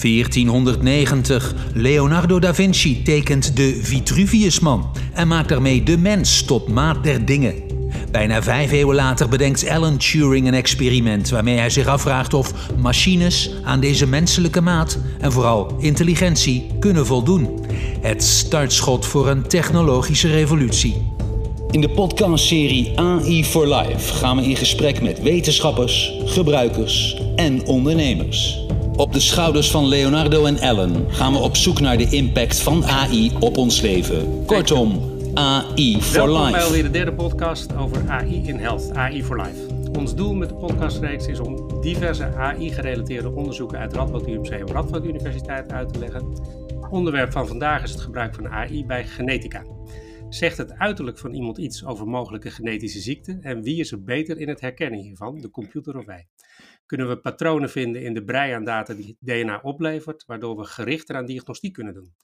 1490. 0.00 1.54
Leonardo 1.74 2.38
da 2.38 2.54
Vinci 2.54 3.02
tekent 3.02 3.56
de 3.56 3.78
Vitruviusman 3.82 4.90
en 5.12 5.28
maakt 5.28 5.48
daarmee 5.48 5.82
de 5.82 5.98
mens 5.98 6.42
tot 6.42 6.68
maat 6.68 7.04
der 7.04 7.24
dingen. 7.24 7.54
Bijna 8.10 8.42
vijf 8.42 8.70
eeuwen 8.70 8.94
later 8.94 9.28
bedenkt 9.28 9.68
Alan 9.68 9.96
Turing 9.96 10.46
een 10.46 10.54
experiment 10.54 11.28
waarmee 11.28 11.58
hij 11.58 11.70
zich 11.70 11.86
afvraagt 11.86 12.34
of 12.34 12.52
machines 12.76 13.50
aan 13.64 13.80
deze 13.80 14.06
menselijke 14.06 14.60
maat 14.60 14.98
en 15.20 15.32
vooral 15.32 15.76
intelligentie 15.78 16.66
kunnen 16.80 17.06
voldoen. 17.06 17.60
Het 18.00 18.22
startschot 18.22 19.06
voor 19.06 19.28
een 19.28 19.42
technologische 19.42 20.28
revolutie. 20.28 21.16
In 21.70 21.80
de 21.80 21.88
podcastserie 21.88 22.98
AI 22.98 23.44
for 23.44 23.74
Life 23.74 24.14
gaan 24.14 24.36
we 24.36 24.42
in 24.42 24.56
gesprek 24.56 25.02
met 25.02 25.22
wetenschappers, 25.22 26.12
gebruikers 26.24 27.20
en 27.36 27.66
ondernemers. 27.66 28.66
Op 28.98 29.12
de 29.12 29.20
schouders 29.20 29.70
van 29.70 29.86
Leonardo 29.86 30.44
en 30.44 30.56
Ellen 30.56 31.12
gaan 31.12 31.32
we 31.32 31.38
op 31.38 31.56
zoek 31.56 31.80
naar 31.80 31.96
de 31.96 32.08
impact 32.10 32.60
van 32.60 32.84
AI 32.84 33.32
op 33.40 33.56
ons 33.56 33.80
leven. 33.80 34.44
Kortom, 34.46 35.00
AI 35.34 36.02
for 36.02 36.14
Welkom 36.14 36.40
Life. 36.40 36.52
bij 36.52 36.62
alweer 36.62 36.82
de 36.82 36.90
derde 36.90 37.14
podcast 37.14 37.76
over 37.76 38.10
AI 38.10 38.48
in 38.48 38.56
Health, 38.56 38.94
AI 38.94 39.24
for 39.24 39.40
Life. 39.42 39.90
Ons 39.98 40.14
doel 40.14 40.34
met 40.34 40.48
de 40.48 40.54
podcastreeks 40.54 41.26
is 41.26 41.40
om 41.40 41.80
diverse 41.80 42.24
AI-gerelateerde 42.24 43.30
onderzoeken 43.30 43.78
uit 43.78 43.92
Radboud 43.92 44.26
UMC 44.26 44.48
en 44.48 44.66
Radboud 44.66 45.04
Universiteit 45.04 45.72
uit 45.72 45.92
te 45.92 45.98
leggen. 45.98 46.40
Onderwerp 46.90 47.32
van 47.32 47.46
vandaag 47.46 47.82
is 47.82 47.90
het 47.90 48.00
gebruik 48.00 48.34
van 48.34 48.48
AI 48.48 48.86
bij 48.86 49.04
genetica. 49.04 49.64
Zegt 50.28 50.56
het 50.56 50.72
uiterlijk 50.72 51.18
van 51.18 51.34
iemand 51.34 51.58
iets 51.58 51.84
over 51.84 52.06
mogelijke 52.06 52.50
genetische 52.50 53.00
ziekten 53.00 53.42
en 53.42 53.62
wie 53.62 53.80
is 53.80 53.92
er 53.92 54.02
beter 54.02 54.38
in 54.38 54.48
het 54.48 54.60
herkennen 54.60 55.00
hiervan, 55.00 55.40
de 55.40 55.50
computer 55.50 55.98
of 55.98 56.04
wij? 56.04 56.26
Kunnen 56.88 57.08
we 57.08 57.16
patronen 57.16 57.70
vinden 57.70 58.02
in 58.02 58.14
de 58.14 58.24
brei 58.24 58.52
aan 58.52 58.64
data 58.64 58.94
die 58.94 59.16
DNA 59.20 59.60
oplevert, 59.62 60.24
waardoor 60.26 60.56
we 60.56 60.64
gerichter 60.64 61.16
aan 61.16 61.26
diagnostiek 61.26 61.72
kunnen 61.72 61.94
doen? 61.94 62.14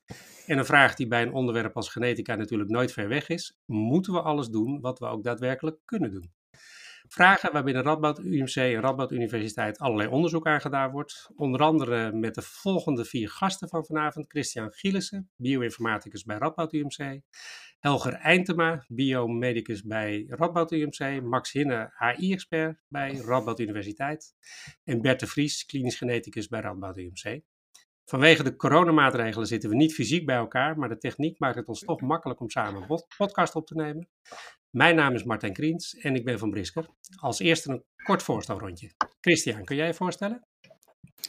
En 0.46 0.58
een 0.58 0.64
vraag 0.64 0.94
die 0.94 1.06
bij 1.06 1.22
een 1.22 1.32
onderwerp 1.32 1.76
als 1.76 1.88
genetica 1.88 2.34
natuurlijk 2.34 2.70
nooit 2.70 2.92
ver 2.92 3.08
weg 3.08 3.28
is: 3.28 3.56
moeten 3.64 4.12
we 4.12 4.22
alles 4.22 4.48
doen 4.48 4.80
wat 4.80 4.98
we 4.98 5.06
ook 5.06 5.22
daadwerkelijk 5.22 5.78
kunnen 5.84 6.10
doen? 6.10 6.32
Vragen 7.14 7.52
waar 7.52 7.64
binnen 7.64 7.82
Radboud 7.82 8.18
UMC 8.18 8.56
en 8.56 8.80
Radboud 8.80 9.12
Universiteit 9.12 9.78
allerlei 9.78 10.08
onderzoek 10.08 10.46
aan 10.46 10.60
gedaan 10.60 10.90
wordt. 10.90 11.30
Onder 11.36 11.60
andere 11.60 12.12
met 12.12 12.34
de 12.34 12.42
volgende 12.42 13.04
vier 13.04 13.30
gasten 13.30 13.68
van 13.68 13.84
vanavond: 13.84 14.26
Christian 14.30 14.72
Gielissen, 14.72 15.30
bioinformaticus 15.36 16.24
bij 16.24 16.36
Radboud 16.38 16.72
UMC. 16.72 17.20
Helger 17.78 18.12
Eintema, 18.12 18.84
biomedicus 18.88 19.82
bij 19.82 20.24
Radboud 20.28 20.72
UMC. 20.72 21.22
Max 21.22 21.52
Hinne, 21.52 21.92
AI-expert 21.98 22.82
bij 22.88 23.16
Radboud 23.16 23.60
Universiteit. 23.60 24.34
En 24.84 25.00
Bert 25.00 25.20
de 25.20 25.26
Vries, 25.26 25.64
klinisch 25.64 25.96
geneticus 25.96 26.48
bij 26.48 26.60
Radboud 26.60 26.96
UMC. 26.96 27.40
Vanwege 28.04 28.42
de 28.42 28.56
coronamaatregelen 28.56 29.46
zitten 29.46 29.70
we 29.70 29.76
niet 29.76 29.94
fysiek 29.94 30.26
bij 30.26 30.36
elkaar, 30.36 30.78
maar 30.78 30.88
de 30.88 30.98
techniek 30.98 31.38
maakt 31.38 31.56
het 31.56 31.66
ons 31.66 31.80
toch 31.80 32.00
makkelijk 32.00 32.40
om 32.40 32.50
samen 32.50 32.80
een 32.80 32.86
pod- 32.86 33.14
podcast 33.16 33.54
op 33.54 33.66
te 33.66 33.74
nemen. 33.74 34.08
Mijn 34.74 34.96
naam 34.96 35.14
is 35.14 35.24
Martijn 35.24 35.52
Kriens 35.52 35.94
en 35.94 36.14
ik 36.14 36.24
ben 36.24 36.38
van 36.38 36.50
Brisker. 36.50 36.86
Als 37.20 37.38
eerste 37.38 37.70
een 37.70 37.84
kort 38.04 38.22
voorstelrondje. 38.22 38.90
Christian, 39.20 39.64
kun 39.64 39.76
jij 39.76 39.86
je 39.86 39.94
voorstellen? 39.94 40.46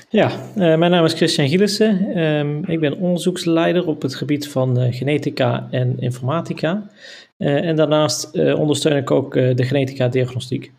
Ja, 0.09 0.29
eh, 0.29 0.55
mijn 0.55 0.91
naam 0.91 1.05
is 1.05 1.13
Christian 1.13 1.47
Gielissen. 1.47 2.15
Ehm, 2.15 2.63
ik 2.71 2.79
ben 2.79 2.97
onderzoeksleider 2.97 3.87
op 3.87 4.01
het 4.01 4.15
gebied 4.15 4.49
van 4.49 4.79
eh, 4.79 4.93
genetica 4.93 5.67
en 5.71 5.99
informatica. 5.99 6.89
Eh, 7.37 7.67
en 7.67 7.75
daarnaast 7.75 8.35
eh, 8.35 8.59
ondersteun 8.59 8.97
ik 8.97 9.11
ook 9.11 9.35
eh, 9.35 9.55
de 9.55 9.63
genetica-diagnostiek. 9.63 10.71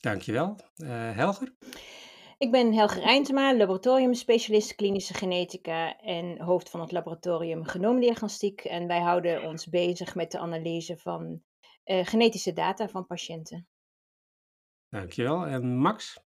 Dankjewel. 0.00 0.56
Eh 0.76 1.16
Helger? 1.16 1.52
Ik 2.38 2.50
ben 2.50 2.72
Helger 2.72 3.02
Eintema, 3.02 3.56
laboratoriumspecialist 3.56 4.74
klinische 4.74 5.14
genetica 5.14 5.96
en 6.00 6.40
hoofd 6.40 6.70
van 6.70 6.80
het 6.80 6.92
laboratorium 6.92 7.64
genoomdiagnostiek. 7.64 8.60
En 8.60 8.86
wij 8.86 9.00
houden 9.00 9.42
ons 9.42 9.66
bezig 9.66 10.14
met 10.14 10.30
de 10.30 10.38
analyse 10.38 10.96
van 10.96 11.42
genetische 11.84 12.52
data 12.52 12.88
van 12.88 13.06
patiënten. 13.06 13.66
Dankjewel. 14.88 15.46
En 15.46 15.76
Max? 15.76 16.20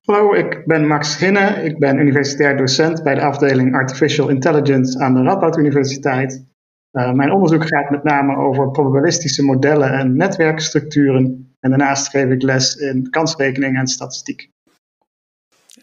Hallo, 0.00 0.34
ik 0.34 0.66
ben 0.66 0.86
Max 0.86 1.18
Hinne. 1.18 1.62
Ik 1.64 1.78
ben 1.78 1.98
universitair 1.98 2.56
docent 2.56 3.02
bij 3.02 3.14
de 3.14 3.22
afdeling 3.22 3.74
Artificial 3.74 4.28
Intelligence 4.28 4.98
aan 4.98 5.14
de 5.14 5.22
Radboud 5.22 5.56
Universiteit. 5.56 6.48
Eh, 6.90 7.12
mijn 7.12 7.32
onderzoek 7.32 7.66
gaat 7.66 7.90
met 7.90 8.02
name 8.02 8.36
over 8.36 8.70
probabilistische 8.70 9.44
modellen 9.44 9.92
en 9.92 10.16
netwerkstructuren. 10.16 11.54
En 11.60 11.70
daarnaast 11.70 12.08
geef 12.08 12.30
ik 12.30 12.42
les 12.42 12.74
in 12.74 13.10
kansrekening 13.10 13.78
en 13.78 13.86
statistiek. 13.86 14.50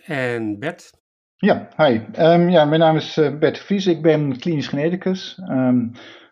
En 0.05 0.59
Bert? 0.59 0.91
Ja, 1.35 1.67
hi. 1.75 1.99
Ehm, 2.13 2.49
ja, 2.49 2.65
mijn 2.65 2.79
naam 2.79 2.95
is 2.95 3.17
eh, 3.17 3.37
Bert 3.37 3.59
Vries. 3.59 3.87
Ik 3.87 4.01
ben 4.01 4.37
klinisch 4.39 4.67
geneticus. 4.67 5.41
ehm, 5.47 5.87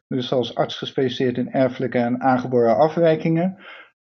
dus 0.07 0.31
als 0.31 0.55
arts 0.55 0.77
gespecialiseerd 0.77 1.37
in 1.37 1.51
erfelijke 1.51 1.97
en 1.97 2.21
aangeboren 2.21 2.77
afwijkingen. 2.77 3.57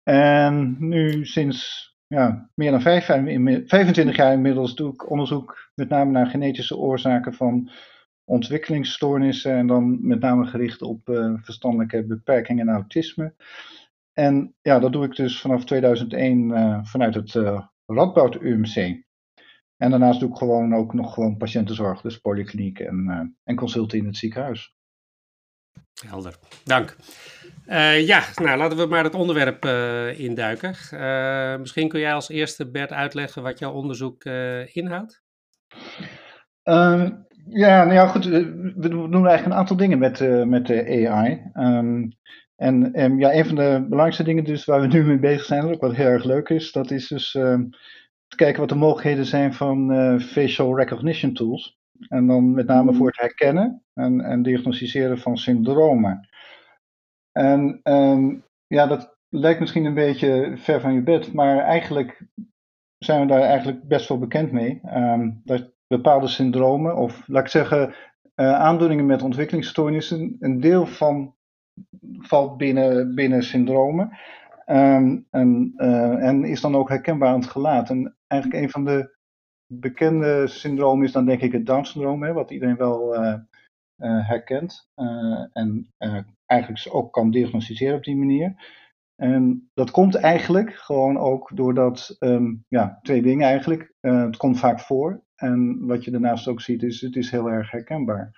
En 0.03 0.75
nu 0.79 1.25
sinds 1.25 1.89
ja, 2.07 2.49
meer 2.55 2.71
dan 2.71 2.81
vijf, 2.81 3.07
jaar 3.07 3.27
inmi- 3.27 3.63
25 3.67 4.15
jaar 4.15 4.33
inmiddels 4.33 4.75
doe 4.75 4.93
ik 4.93 5.09
onderzoek 5.09 5.71
met 5.75 5.89
name 5.89 6.11
naar 6.11 6.27
genetische 6.27 6.77
oorzaken 6.77 7.33
van 7.33 7.71
ontwikkelingsstoornissen. 8.23 9.51
En 9.51 9.67
dan 9.67 10.07
met 10.07 10.19
name 10.19 10.45
gericht 10.45 10.81
op 10.81 11.09
eh, 11.09 11.33
verstandelijke 11.41 12.05
beperkingen 12.05 12.67
en 12.67 12.73
autisme. 12.73 13.35
En 14.13 14.55
ja, 14.61 14.79
dat 14.79 14.91
doe 14.91 15.05
ik 15.05 15.15
dus 15.15 15.41
vanaf 15.41 15.65
2001 15.65 16.51
eh, 16.51 16.83
vanuit 16.83 17.15
het 17.15 17.35
eh, 17.35 17.65
Radboud 17.85 18.41
UMC. 18.41 18.75
En 19.77 19.89
daarnaast 19.89 20.19
doe 20.19 20.29
ik 20.29 20.37
gewoon 20.37 20.73
ook 20.73 20.93
nog 20.93 21.13
gewoon 21.13 21.37
patiëntenzorg, 21.37 22.01
dus 22.01 22.17
polykliniek 22.17 22.79
en, 22.79 23.37
en 23.43 23.55
consulten 23.55 23.97
in 23.97 24.05
het 24.05 24.17
ziekenhuis. 24.17 24.77
Helder. 26.07 26.35
Dank. 26.63 26.95
Eh, 27.69 28.07
ja, 28.07 28.23
nou 28.35 28.57
laten 28.57 28.77
we 28.77 28.85
maar 28.85 29.03
het 29.03 29.15
onderwerp 29.15 29.65
eh, 29.65 30.19
induiken. 30.19 30.75
Eh, 30.91 31.59
misschien 31.59 31.89
kun 31.89 31.99
jij 31.99 32.13
als 32.13 32.29
eerste, 32.29 32.71
Bert, 32.71 32.91
uitleggen 32.91 33.43
wat 33.43 33.59
jouw 33.59 33.71
onderzoek 33.71 34.23
inhoudt? 34.73 35.21
Ehm, 36.63 37.11
ja, 37.45 37.83
nou 37.83 37.93
ja, 37.93 38.07
goed. 38.07 38.25
We 38.25 38.89
doen 38.89 39.13
eigenlijk 39.13 39.45
een 39.45 39.53
aantal 39.53 39.77
dingen 39.77 39.99
met, 39.99 40.45
met 40.47 40.67
de 40.67 41.07
AI. 41.07 41.41
Ehm, 41.53 42.09
en 42.55 42.93
ehm, 42.93 43.19
ja, 43.19 43.33
een 43.33 43.45
van 43.45 43.55
de 43.55 43.79
belangrijkste 43.83 44.23
dingen 44.23 44.43
dus 44.43 44.65
waar 44.65 44.81
we 44.81 44.87
nu 44.87 45.03
mee 45.03 45.19
bezig 45.19 45.45
zijn, 45.45 45.77
wat 45.77 45.95
heel 45.95 46.05
erg 46.05 46.23
leuk 46.23 46.49
is, 46.49 46.71
dat 46.71 46.91
is 46.91 47.07
dus 47.07 47.31
te 48.27 48.35
kijken 48.35 48.59
wat 48.59 48.69
de 48.69 48.75
mogelijkheden 48.75 49.25
zijn 49.25 49.53
van 49.53 49.91
facial 50.21 50.77
recognition 50.77 51.33
tools. 51.33 51.78
En 52.07 52.27
dan 52.27 52.51
met 52.51 52.67
name 52.67 52.93
voor 52.93 53.07
het 53.07 53.19
herkennen 53.19 53.83
en, 53.93 54.21
en 54.21 54.41
diagnosticeren 54.41 55.19
van 55.19 55.37
syndromen. 55.37 56.29
En 57.31 57.79
ehm, 57.83 58.35
ja, 58.67 58.87
dat 58.87 59.17
lijkt 59.29 59.59
misschien 59.59 59.85
een 59.85 59.93
beetje 59.93 60.53
ver 60.57 60.81
van 60.81 60.93
je 60.93 61.01
bed, 61.01 61.33
maar 61.33 61.57
eigenlijk 61.57 62.25
zijn 62.97 63.21
we 63.21 63.27
daar 63.27 63.41
eigenlijk 63.41 63.87
best 63.87 64.07
wel 64.07 64.19
bekend 64.19 64.51
mee. 64.51 64.79
Ehm, 64.83 65.31
dat 65.43 65.71
bepaalde 65.87 66.27
syndromen, 66.27 66.95
of 66.95 67.27
laat 67.27 67.43
ik 67.43 67.49
zeggen, 67.49 67.93
eh, 68.35 68.53
aandoeningen 68.53 69.05
met 69.05 69.21
ontwikkelingsstoornissen, 69.21 70.35
een 70.39 70.59
deel 70.59 70.85
van 70.85 71.35
valt 72.17 72.57
binnen, 72.57 73.15
binnen 73.15 73.43
syndromen. 73.43 74.17
Ehm, 74.65 75.17
en, 75.29 75.73
eh, 75.75 76.27
en 76.27 76.43
is 76.43 76.61
dan 76.61 76.75
ook 76.75 76.89
herkenbaar 76.89 77.29
aan 77.29 77.39
het 77.39 77.49
gelaat. 77.49 77.89
En 77.89 78.15
eigenlijk 78.27 78.63
een 78.63 78.69
van 78.69 78.85
de 78.85 79.17
bekende 79.71 80.47
syndromen 80.47 81.05
is 81.05 81.11
dan 81.11 81.25
denk 81.25 81.41
ik 81.41 81.51
het 81.51 81.65
Down-syndroom, 81.65 82.33
wat 82.33 82.51
iedereen 82.51 82.75
wel 82.75 83.15
eh, 83.15 83.33
eh, 83.95 84.27
herkent. 84.27 84.89
eh, 84.95 85.45
en 85.51 85.93
eigenlijk 86.45 86.87
ook 86.91 87.13
kan 87.13 87.31
diagnosticeren 87.31 87.95
op 87.95 88.03
die 88.03 88.15
manier. 88.17 88.77
En 89.15 89.69
dat 89.73 89.91
komt 89.91 90.15
eigenlijk 90.15 90.73
gewoon 90.73 91.17
ook 91.17 91.51
doordat, 91.53 92.15
ehm, 92.19 92.55
ja, 92.67 92.99
twee 93.01 93.21
dingen 93.21 93.47
eigenlijk. 93.47 93.93
Het 93.99 94.37
komt 94.37 94.59
vaak 94.59 94.79
voor. 94.79 95.23
En 95.35 95.85
wat 95.85 96.03
je 96.03 96.11
daarnaast 96.11 96.47
ook 96.47 96.61
ziet, 96.61 96.83
is 96.83 97.01
het 97.01 97.15
is 97.15 97.31
heel 97.31 97.49
erg 97.49 97.71
herkenbaar. 97.71 98.31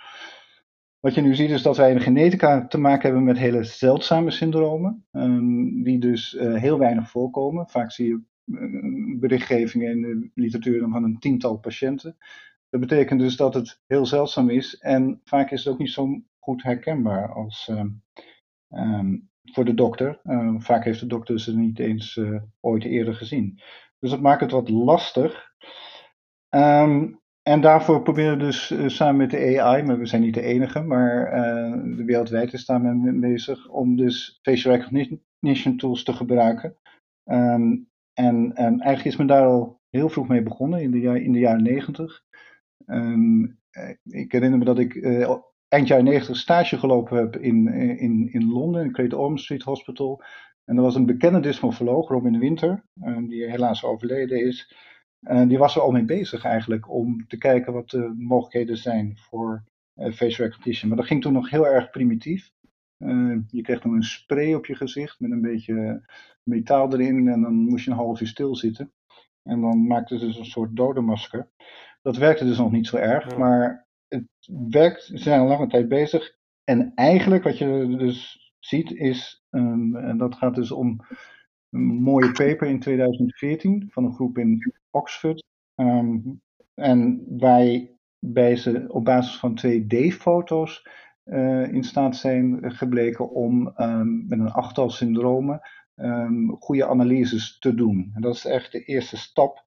Wat 1.00 1.13
je 1.13 1.22
nu 1.22 1.36
ziet 1.36 1.50
is 1.50 1.62
dat 1.62 1.77
wij 1.77 1.92
in 1.92 2.00
genetica 2.00 2.68
te 2.68 2.77
maken 2.77 3.04
hebben 3.04 3.24
met 3.24 3.38
hele 3.38 3.63
zeldzame 3.63 4.31
syndromen, 4.31 5.06
ehm, 5.12 5.84
die 5.84 6.00
dus 6.00 6.38
heel 6.39 6.80
weinig 6.80 7.10
voorkomen. 7.10 7.69
Vaak 7.69 7.92
zie 7.92 8.07
je 8.07 8.22
berichtgevingen 9.20 9.92
in 9.92 10.02
de 10.02 10.30
literatuur 10.34 10.88
van 10.90 11.04
een 11.04 11.20
tiental 11.20 11.58
patiënten. 11.58 12.18
Dat 12.70 12.80
betekent 12.80 13.20
dus 13.20 13.36
dat 13.36 13.54
het 13.54 13.82
heel 13.88 14.06
zeldzaam 14.06 14.50
is 14.50 14.78
en 14.78 15.22
vaak 15.24 15.52
is 15.52 15.64
het 15.64 15.74
ook 15.74 15.80
niet 15.80 15.92
zo 15.92 16.22
goed 16.40 16.64
herkenbaar 16.64 17.34
als 17.34 17.68
ehm, 17.70 17.90
ehm, 18.70 19.18
voor 19.44 19.66
de 19.66 19.74
dokter. 19.74 20.20
Ehm, 20.24 20.60
vaak 20.60 20.84
heeft 20.84 21.00
de 21.00 21.08
dokter 21.08 21.40
ze 21.40 21.58
niet 21.58 21.80
eens 21.80 22.18
eh, 22.18 22.42
ooit 22.60 22.84
eerder 22.84 23.14
gezien. 23.14 23.60
Dus 24.00 24.10
dat 24.10 24.22
maakt 24.22 24.42
het 24.42 24.52
wat 24.52 24.70
lastig. 24.70 25.50
En 27.42 27.62
daarvoor 27.62 28.02
proberen 28.02 28.38
we 28.38 28.44
dus 28.44 28.72
eh, 28.72 28.88
samen 28.88 29.16
met 29.16 29.32
de 29.32 29.62
AI, 29.62 29.84
maar 29.84 29.98
we 29.98 30.06
zijn 30.06 30.22
niet 30.22 30.34
de 30.34 30.42
enige, 30.42 30.82
maar 30.82 31.32
de 31.96 32.04
wereldwijd 32.06 32.54
is 32.54 32.66
daarmee 32.66 32.94
mee 32.94 33.32
bezig, 33.32 33.70
om 33.70 33.96
dus 33.96 34.40
facial 34.42 34.76
recognition 34.76 35.78
tools 35.78 36.04
te 36.04 36.14
gebruiken. 36.14 36.78
En, 38.13 38.56
en 38.56 38.80
eigenlijk 38.80 39.06
is 39.06 39.16
men 39.16 39.28
daar 39.28 39.46
al 39.46 39.80
heel 39.90 40.10
vroeg 40.10 40.28
mee 40.28 40.44
begonnen, 40.44 40.81
in 40.81 40.92
de, 40.92 41.24
in 41.24 41.31
de 41.31 41.40
jaren 41.40 41.63
negentig. 41.63 42.24
Ehm, 42.86 43.44
ik 44.04 44.31
herinner 44.31 44.60
me 44.60 44.66
dat 44.66 44.80
ik 44.80 45.06
eind 45.68 45.88
jaren 45.88 46.04
90 46.04 46.38
stage 46.38 46.78
gelopen 46.78 47.18
heb 47.18 47.38
in, 47.38 47.68
in, 47.98 48.34
in 48.34 48.52
Londen, 48.52 48.84
in 48.84 48.94
Great 48.94 49.13
Ormond 49.13 49.42
Street 49.42 49.63
Hospital. 49.63 50.24
En 50.66 50.75
er 50.75 50.81
was 50.84 50.96
een 50.96 51.06
bekende 51.06 51.40
dysmorfoloog, 51.40 52.10
Robin 52.10 52.40
Winter, 52.40 52.84
die 53.28 53.50
helaas 53.50 53.84
overleden 53.84 54.46
is. 54.46 54.75
En 55.22 55.48
die 55.48 55.58
was 55.58 55.75
er 55.75 55.81
al 55.81 55.92
mee 55.92 56.06
bezig 56.06 56.44
eigenlijk 56.44 56.90
om 56.90 57.28
te 57.28 57.38
kijken 57.38 57.74
wat 57.74 57.90
de 57.90 58.13
mogelijkheden 58.18 58.78
zijn 58.78 59.18
voor 59.18 59.63
face 59.96 60.44
recognition. 60.44 60.90
Maar 60.90 60.98
dat 60.98 61.08
ging 61.08 61.22
toen 61.22 61.34
nog 61.34 61.50
heel 61.50 61.68
erg 61.68 61.90
primitief. 61.90 62.52
Uh, 63.01 63.38
je 63.48 63.62
kreeg 63.62 63.81
dan 63.81 63.94
een 63.94 64.03
spray 64.03 64.53
op 64.53 64.65
je 64.65 64.75
gezicht 64.75 65.19
met 65.19 65.31
een 65.31 65.42
beetje 65.42 66.03
metaal 66.44 66.94
erin 66.94 67.27
en 67.27 67.42
dan 67.42 67.53
moest 67.53 67.86
je 67.86 67.92
een 67.92 67.98
half 67.98 68.21
uur 68.21 68.27
stilzitten. 68.27 68.92
En 69.44 69.62
dan 69.62 69.88
maakte 69.88 70.18
ze 70.18 70.25
dus 70.25 70.38
een 70.38 70.45
soort 70.45 70.75
dodenmasker. 70.75 71.50
Dat 72.01 72.18
werkte 72.18 72.45
dus 72.45 72.57
nog 72.57 72.71
niet 72.71 72.88
zo 72.88 72.98
erg, 72.98 73.38
maar 73.38 73.88
het 74.07 74.27
werkt, 74.69 75.03
ze 75.03 75.18
zijn 75.18 75.39
al 75.39 75.48
lange 75.48 75.68
tijd 75.68 75.88
bezig. 75.88 76.36
En 76.63 76.92
eigenlijk 76.95 77.44
wat 77.44 77.57
je 77.57 77.95
dus 77.98 78.51
ziet 78.59 78.92
is, 78.92 79.45
um, 79.50 79.95
en 79.95 80.18
dat 80.18 80.36
gaat 80.36 80.56
dus 80.56 80.71
om 80.71 81.00
een 81.69 81.86
mooie 81.86 82.31
paper 82.31 82.68
in 82.68 82.80
2014 82.80 83.88
van 83.89 84.03
een 84.03 84.13
groep 84.13 84.38
in 84.38 84.74
Oxford. 84.89 85.44
Um, 85.75 86.42
en 86.74 87.25
wij 87.38 87.95
bij 88.19 88.56
ze 88.56 88.86
op 88.88 89.06
basis 89.06 89.38
van 89.39 89.59
2D-foto's 89.65 90.88
uh, 91.31 91.74
in 91.74 91.83
staat 91.83 92.16
zijn 92.16 92.72
gebleken 92.72 93.30
om 93.30 93.74
um, 93.78 94.25
met 94.28 94.39
een 94.39 94.51
achttal 94.51 94.89
syndromen 94.89 95.62
um, 95.95 96.56
goede 96.60 96.88
analyses 96.88 97.60
te 97.60 97.75
doen. 97.75 98.12
En 98.13 98.22
dat 98.22 98.36
is 98.36 98.45
echt 98.45 98.72
de 98.72 98.83
eerste 98.83 99.18
stap. 99.18 99.66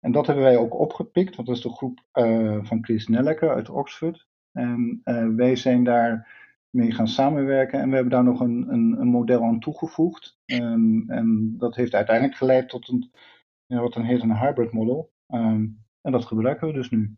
En 0.00 0.12
dat 0.12 0.26
hebben 0.26 0.44
wij 0.44 0.56
ook 0.56 0.78
opgepikt, 0.78 1.36
want 1.36 1.48
dat 1.48 1.56
is 1.56 1.62
de 1.62 1.72
groep 1.72 2.04
uh, 2.12 2.58
van 2.64 2.84
Chris 2.84 3.06
Nelleker 3.06 3.54
uit 3.54 3.70
Oxford. 3.70 4.26
En 4.52 5.00
uh, 5.04 5.28
wij 5.36 5.56
zijn 5.56 5.84
daar 5.84 6.36
mee 6.70 6.92
gaan 6.92 7.08
samenwerken 7.08 7.80
en 7.80 7.88
we 7.88 7.94
hebben 7.94 8.12
daar 8.12 8.24
nog 8.24 8.40
een, 8.40 8.72
een, 8.72 9.00
een 9.00 9.08
model 9.08 9.42
aan 9.42 9.60
toegevoegd. 9.60 10.38
Um, 10.46 11.10
en 11.10 11.54
dat 11.58 11.76
heeft 11.76 11.94
uiteindelijk 11.94 12.36
geleid 12.36 12.68
tot 12.68 12.88
een, 12.88 13.10
ja, 13.66 13.80
wat 13.80 13.92
dan 13.92 14.02
heet 14.02 14.22
een 14.22 14.38
hybrid 14.38 14.72
model. 14.72 15.12
en 16.00 16.12
dat 16.12 16.24
gebruiken 16.24 16.66
we 16.66 16.72
dus 16.72 16.90
nu. 16.90 17.16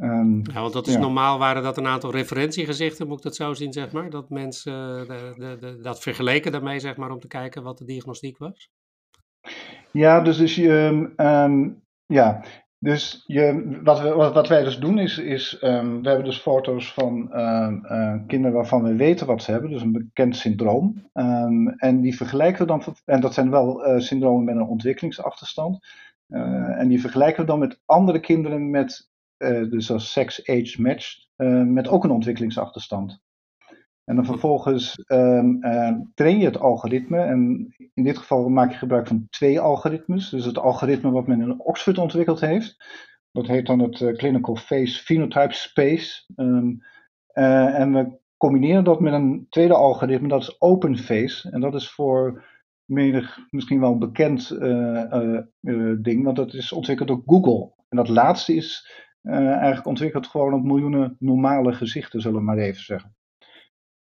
Um, 0.00 0.42
ja, 0.52 0.60
want 0.60 0.72
dat 0.72 0.86
is 0.86 0.96
normaal 0.96 1.38
waren 1.38 1.62
dat 1.62 1.76
een 1.76 1.86
aantal 1.86 2.10
referentiegezichten, 2.10 3.06
moet 3.06 3.16
ik 3.16 3.22
dat 3.22 3.36
zo 3.36 3.54
zien, 3.54 3.72
zeg 3.72 3.92
maar? 3.92 4.10
Dat 4.10 4.30
mensen 4.30 5.00
eh, 5.00 5.06
de, 5.06 5.34
de, 5.36 5.56
de, 5.60 5.80
dat 5.80 6.00
vergeleken 6.00 6.52
daarmee, 6.52 6.78
zeg 6.78 6.96
maar, 6.96 7.10
om 7.10 7.20
te 7.20 7.28
kijken 7.28 7.62
wat 7.62 7.78
de 7.78 7.84
diagnostiek 7.84 8.38
was? 8.38 8.70
Ja, 9.92 10.20
dus, 10.20 10.36
dus 10.36 10.54
je, 10.54 11.12
um, 11.16 11.82
ja, 12.06 12.44
dus 12.78 13.24
je, 13.26 13.78
wat, 13.82 14.00
we, 14.00 14.14
wat, 14.14 14.34
wat 14.34 14.48
wij 14.48 14.64
dus 14.64 14.78
doen 14.78 14.98
is, 14.98 15.18
is 15.18 15.58
um, 15.62 16.02
we 16.02 16.08
hebben 16.08 16.24
dus 16.26 16.38
foto's 16.38 16.92
van 16.92 17.28
uh, 17.32 18.14
kinderen 18.26 18.56
waarvan 18.56 18.82
we 18.82 18.94
weten 18.94 19.26
wat 19.26 19.42
ze 19.42 19.50
hebben, 19.50 19.70
dus 19.70 19.82
een 19.82 19.92
bekend 19.92 20.36
syndroom. 20.36 21.08
en 21.76 22.00
die 22.00 22.16
vergelijken 22.16 22.60
we 22.60 22.66
dan, 22.66 22.82
en 23.04 23.20
dat 23.20 23.34
zijn 23.34 23.50
wel 23.50 23.86
uh, 23.86 24.00
syndromen 24.00 24.44
met 24.44 24.56
een 24.56 24.68
ontwikkelingsachterstand. 24.68 25.78
Uh, 26.28 26.78
en 26.80 26.88
die 26.88 27.00
vergelijken 27.00 27.40
we 27.40 27.46
dan 27.46 27.58
met 27.58 27.80
andere 27.84 28.20
kinderen 28.20 28.70
met 28.70 29.10
dus 29.70 29.90
als 29.90 30.12
sex-age 30.12 30.82
matched, 30.82 31.28
uh, 31.36 31.62
met 31.62 31.88
ook 31.88 32.04
een 32.04 32.10
ontwikkelingsachterstand. 32.10 33.24
En 34.04 34.16
dan 34.16 34.24
vervolgens 34.24 35.04
um, 35.06 35.64
uh, 35.64 35.92
train 36.14 36.38
je 36.38 36.44
het 36.44 36.58
algoritme. 36.58 37.18
En 37.18 37.74
in 37.94 38.04
dit 38.04 38.18
geval 38.18 38.48
maak 38.48 38.70
je 38.70 38.76
gebruik 38.76 39.06
van 39.06 39.26
twee 39.30 39.60
algoritmes. 39.60 40.28
Dus 40.30 40.44
het 40.44 40.58
algoritme 40.58 41.10
wat 41.10 41.26
men 41.26 41.40
in 41.40 41.60
Oxford 41.60 41.98
ontwikkeld 41.98 42.40
heeft. 42.40 42.76
Dat 43.32 43.46
heet 43.46 43.66
dan 43.66 43.78
het 43.78 44.16
Clinical 44.16 44.56
Face 44.56 45.02
Phenotype 45.02 45.54
Space. 45.54 46.24
Um, 46.36 46.82
en 47.32 47.92
we 47.92 48.18
combineren 48.36 48.84
dat 48.84 49.00
met 49.00 49.12
een 49.12 49.46
tweede 49.48 49.74
algoritme, 49.74 50.28
dat 50.28 50.42
is 50.42 50.60
OpenFace. 50.60 51.50
En 51.50 51.60
dat 51.60 51.74
is 51.74 51.90
voor 51.90 52.44
menig 52.84 53.38
misschien 53.50 53.80
wel 53.80 53.92
een 53.92 53.98
bekend 53.98 54.48
ding, 56.02 56.24
want 56.24 56.36
dat 56.36 56.54
is 56.54 56.72
ontwikkeld 56.72 57.08
door 57.08 57.22
Google. 57.26 57.72
En 57.88 57.96
dat 57.96 58.08
laatste 58.08 58.54
is 58.54 59.04
eigenlijk 59.26 59.86
ontwikkeld 59.86 60.26
gewoon 60.26 60.54
op 60.54 60.64
miljoenen 60.64 61.16
normale 61.18 61.72
gezichten, 61.72 62.20
zullen 62.20 62.38
we 62.38 62.44
maar 62.44 62.58
even 62.58 62.82
zeggen. 62.82 63.14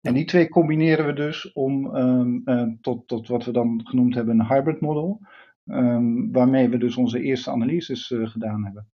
En 0.01 0.13
die 0.13 0.25
twee 0.25 0.49
combineren 0.49 1.05
we 1.05 1.13
dus 1.13 1.51
om 1.51 1.95
um, 1.95 2.41
uh, 2.45 2.67
tot, 2.81 3.07
tot 3.07 3.27
wat 3.27 3.45
we 3.45 3.51
dan 3.51 3.81
genoemd 3.83 4.15
hebben 4.15 4.39
een 4.39 4.47
hybrid 4.47 4.81
model, 4.81 5.21
um, 5.65 6.31
waarmee 6.31 6.69
we 6.69 6.77
dus 6.77 6.97
onze 6.97 7.21
eerste 7.21 7.51
analyses 7.51 8.09
uh, 8.09 8.27
gedaan 8.27 8.63
hebben. 8.63 8.89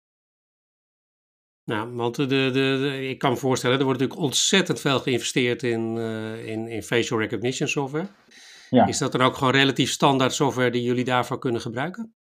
Nou, 1.64 1.94
want 1.94 2.16
de, 2.16 2.26
de, 2.26 2.50
de, 2.52 3.08
ik 3.08 3.18
kan 3.18 3.30
me 3.30 3.36
voorstellen, 3.36 3.78
er 3.78 3.84
wordt 3.84 4.00
natuurlijk 4.00 4.26
ontzettend 4.26 4.80
veel 4.80 4.98
geïnvesteerd 4.98 5.62
in, 5.62 5.96
in, 6.46 6.68
in 6.68 6.82
facial 6.82 7.18
recognition 7.18 7.68
software. 7.68 8.08
Ja. 8.70 8.86
Is 8.86 8.98
dat 8.98 9.12
dan 9.12 9.20
ook 9.20 9.34
gewoon 9.34 9.52
relatief 9.52 9.90
standaard 9.90 10.32
software 10.32 10.70
die 10.70 10.82
jullie 10.82 11.04
daarvoor 11.04 11.38
kunnen 11.38 11.60
gebruiken? 11.60 12.14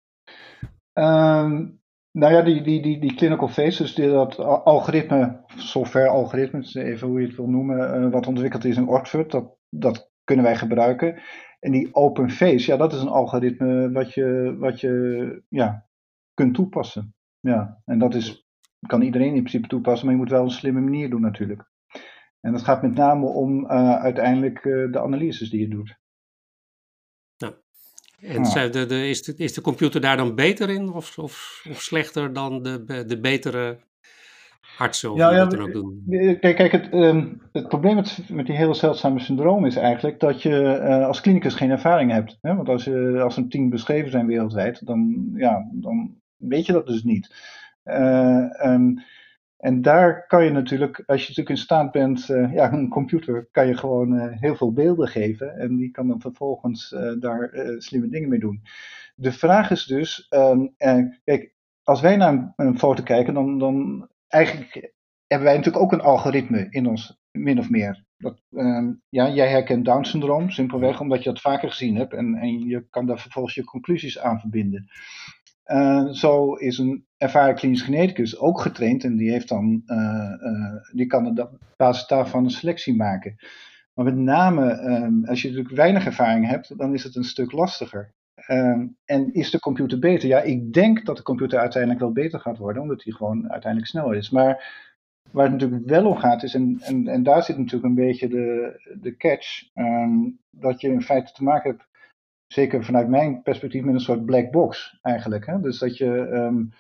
Um, 0.94 1.79
nou 2.12 2.34
ja, 2.34 2.42
die, 2.42 2.62
die, 2.62 2.82
die, 2.82 3.00
die 3.00 3.16
clinical 3.16 3.50
dus 3.56 3.96
die, 3.96 4.10
dat 4.10 4.40
algoritme, 4.40 5.44
software 5.56 6.08
algoritmes, 6.08 6.76
even 6.76 7.08
hoe 7.08 7.22
je 7.22 7.28
het 7.28 7.36
wil 7.36 7.50
noemen, 7.50 8.04
uh, 8.04 8.12
wat 8.12 8.28
ontwikkeld 8.28 8.66
is 8.66 8.78
in 8.78 8.88
Oxford, 8.88 9.32
dat, 9.32 9.58
dat 9.70 10.12
kunnen 10.24 10.46
wij 10.46 10.56
gebruiken. 10.56 11.22
En 11.60 11.72
die 11.72 11.96
open 11.96 12.30
face, 12.30 12.72
ja, 12.72 12.78
dat 12.78 12.94
is 12.94 13.02
een 13.02 13.08
algoritme 13.08 13.92
wat 13.92 14.14
je, 14.14 14.56
wat 14.60 14.80
je 14.80 15.44
ja, 15.50 15.88
kunt 16.34 16.54
toepassen. 16.54 17.14
Ja, 17.40 17.82
en 17.86 18.00
dat 18.00 18.16
is, 18.16 18.48
kan 18.88 19.02
iedereen 19.02 19.34
in 19.34 19.42
principe 19.42 19.68
toepassen, 19.68 20.06
maar 20.06 20.16
je 20.16 20.22
moet 20.22 20.32
wel 20.32 20.44
een 20.44 20.50
slimme 20.50 20.82
manier 20.82 21.10
doen 21.10 21.22
natuurlijk. 21.22 21.70
En 22.40 22.52
dat 22.52 22.62
gaat 22.62 22.82
met 22.82 22.94
name 22.94 23.26
om 23.26 23.64
uh, 23.64 23.96
uiteindelijk 23.96 24.66
uh, 24.66 24.92
de 24.92 25.00
analyses 25.00 25.50
die 25.50 25.60
je 25.60 25.68
doet. 25.68 25.98
En 28.22 28.44
de, 28.72 28.86
de, 28.86 29.10
is, 29.10 29.24
de, 29.24 29.34
is 29.38 29.54
de 29.54 29.62
computer 29.62 30.02
daar 30.02 30.18
dan 30.18 30.36
beter 30.36 30.70
in 30.70 30.94
of, 30.94 31.18
of, 31.18 31.66
of 31.70 31.82
slechter 31.82 32.34
dan 32.34 32.64
de, 32.64 33.04
de 33.08 33.20
betere 33.20 33.78
artsen 34.78 35.12
of 35.12 35.18
ja, 35.18 35.32
ja, 35.32 35.38
dat 35.38 35.52
dan 35.52 35.62
ook 35.62 35.74
doen? 35.74 36.04
Kijk, 36.40 36.56
kijk 36.56 36.72
het, 36.72 36.94
um, 36.94 37.42
het 37.52 37.68
probleem 37.68 37.96
met, 37.96 38.20
met 38.30 38.46
die 38.46 38.56
hele 38.56 38.74
zeldzame 38.74 39.20
syndroom 39.20 39.66
is 39.66 39.76
eigenlijk 39.76 40.20
dat 40.20 40.42
je 40.42 40.82
uh, 40.84 41.06
als 41.06 41.22
klinicus 41.22 41.54
geen 41.54 41.72
ervaring 41.72 42.12
hebt. 42.12 42.38
Hè? 42.42 42.56
Want 42.56 42.70
als, 42.70 42.84
je, 42.84 43.20
als 43.24 43.38
er 43.38 43.48
tien 43.48 43.70
beschreven 43.70 44.12
zijn 44.12 44.28
wereldwijd, 44.28 44.86
dan, 44.86 45.30
ja, 45.36 45.68
dan 45.72 46.16
weet 46.38 46.66
je 46.66 46.74
dat 46.74 46.88
dus 46.88 47.04
niet. 47.04 47.36
Uh, 47.86 48.46
um, 48.66 49.02
en 49.60 49.82
daar 49.82 50.28
kan 50.28 50.44
je 50.44 50.52
natuurlijk, 50.52 51.04
als 51.06 51.22
je 51.22 51.28
natuurlijk 51.28 51.50
in 51.50 51.58
staat 51.58 51.92
bent, 51.92 52.30
uh, 52.30 52.54
ja, 52.54 52.74
een 52.74 52.90
computer 52.90 53.48
kan 53.52 53.68
je 53.68 53.78
gewoon 53.78 54.14
uh, 54.14 54.26
heel 54.30 54.56
veel 54.56 54.74
beelden 54.74 55.08
geven 55.08 55.58
en 55.58 55.76
die 55.76 55.92
kan 55.92 56.08
dan 56.08 56.22
vervolgens 56.22 56.92
uh, 56.92 57.12
daar 57.20 57.52
slimme 57.78 58.10
dingen 58.10 58.30
mee 58.30 58.40
doen. 58.40 58.64
De 59.16 59.32
vraag 59.32 59.72
is 59.72 59.86
dus, 59.86 60.28
um, 60.30 60.76
kijk, 61.24 61.54
als 61.84 62.02
wij 62.02 62.16
naar 62.16 62.54
een, 62.56 62.80
foto 62.80 63.04
kijken, 63.04 63.34
dan, 63.34 63.60
dan 63.60 64.08
eigenlijk 64.28 64.94
hebben 65.28 65.48
wij 65.48 65.58
natuurlijk 65.58 65.84
ook 65.84 65.92
een 65.92 66.02
algoritme 66.02 66.68
in 66.70 66.88
ons, 66.88 67.20
min 67.32 67.60
of 67.60 67.70
meer. 67.70 68.06
Dat, 68.18 68.42
um, 68.50 69.02
ja, 69.10 69.30
jij 69.30 69.50
herkent 69.50 69.86
Down 69.86 70.04
syndroom, 70.04 70.50
simpelweg 70.50 71.00
omdat 71.02 71.24
je 71.24 71.30
dat 71.30 71.42
vaker 71.42 71.70
gezien 71.70 71.96
hebt 71.96 72.14
en, 72.14 72.36
en 72.36 72.60
je 72.60 72.86
kan 72.90 73.06
daar 73.06 73.20
vervolgens 73.20 73.56
je 73.56 73.64
conclusies 73.64 74.20
aan 74.20 74.40
verbinden. 74.40 74.90
Uh, 75.72 76.08
zo 76.08 76.54
is 76.54 76.78
een 76.78 77.06
ervaren 77.18 77.56
klinisch 77.56 77.82
geneticus 77.82 78.38
ook 78.38 78.62
getraind 78.62 79.04
en 79.04 79.16
die, 79.16 79.32
heeft 79.32 79.50
dan, 79.50 79.82
uh, 79.86 80.34
uh, 80.42 80.76
die 80.94 81.06
kan 81.06 81.40
op 81.40 81.60
basis 81.78 82.08
daarvan 82.08 82.44
een 82.44 82.50
selectie 82.50 82.96
maken. 82.96 83.36
Maar 83.94 84.06
met 84.06 84.16
name 84.16 84.82
um, 84.82 85.26
als 85.26 85.42
je 85.42 85.48
natuurlijk 85.48 85.76
weinig 85.76 86.06
ervaring 86.06 86.48
hebt, 86.48 86.78
dan 86.78 86.94
is 86.94 87.04
het 87.04 87.16
een 87.16 87.24
stuk 87.24 87.52
lastiger. 87.52 88.14
Um, 88.48 88.98
en 89.06 89.34
is 89.34 89.52
de 89.52 89.60
computer 89.60 90.00
beter? 90.00 90.30
Ja, 90.30 90.42
ik 90.42 90.74
denk 90.74 91.06
dat 91.06 91.18
de 91.18 91.24
computer 91.24 91.60
uiteindelijk 91.60 92.02
wel 92.02 92.12
beter 92.12 92.40
gaat 92.40 92.58
worden, 92.58 92.82
omdat 92.82 93.04
hij 93.04 93.14
gewoon 93.14 93.52
uiteindelijk 93.52 93.92
sneller 93.92 94.16
is. 94.16 94.30
Maar 94.30 94.88
waar 95.32 95.44
het 95.44 95.54
natuurlijk 95.54 95.86
wel 95.86 96.06
om 96.06 96.16
gaat 96.16 96.44
is, 96.44 96.54
en, 96.54 96.80
en, 96.82 97.08
en 97.08 97.24
daar 97.24 97.44
zit 97.44 97.58
natuurlijk 97.58 97.86
een 97.86 98.06
beetje 98.06 98.28
de, 98.28 98.74
de 99.02 99.18
catch, 99.18 99.70
um, 99.76 100.40
dat 100.50 100.82
je 100.82 100.88
in 100.88 101.02
feite 101.02 101.32
te 101.32 101.44
maken 101.44 101.70
hebt 101.70 101.89
zeker 102.54 102.84
vanuit 102.84 103.08
mijn 103.08 103.42
perspectief, 103.42 103.84
met 103.84 103.94
een 103.94 104.00
soort 104.00 104.26
black 104.26 104.52
box 104.52 105.00
eigenlijk. 105.02 105.46
Hè? 105.46 105.60
Dus 105.60 105.80
dat 105.80 105.98
je, 105.98 106.08
um, 106.08 106.74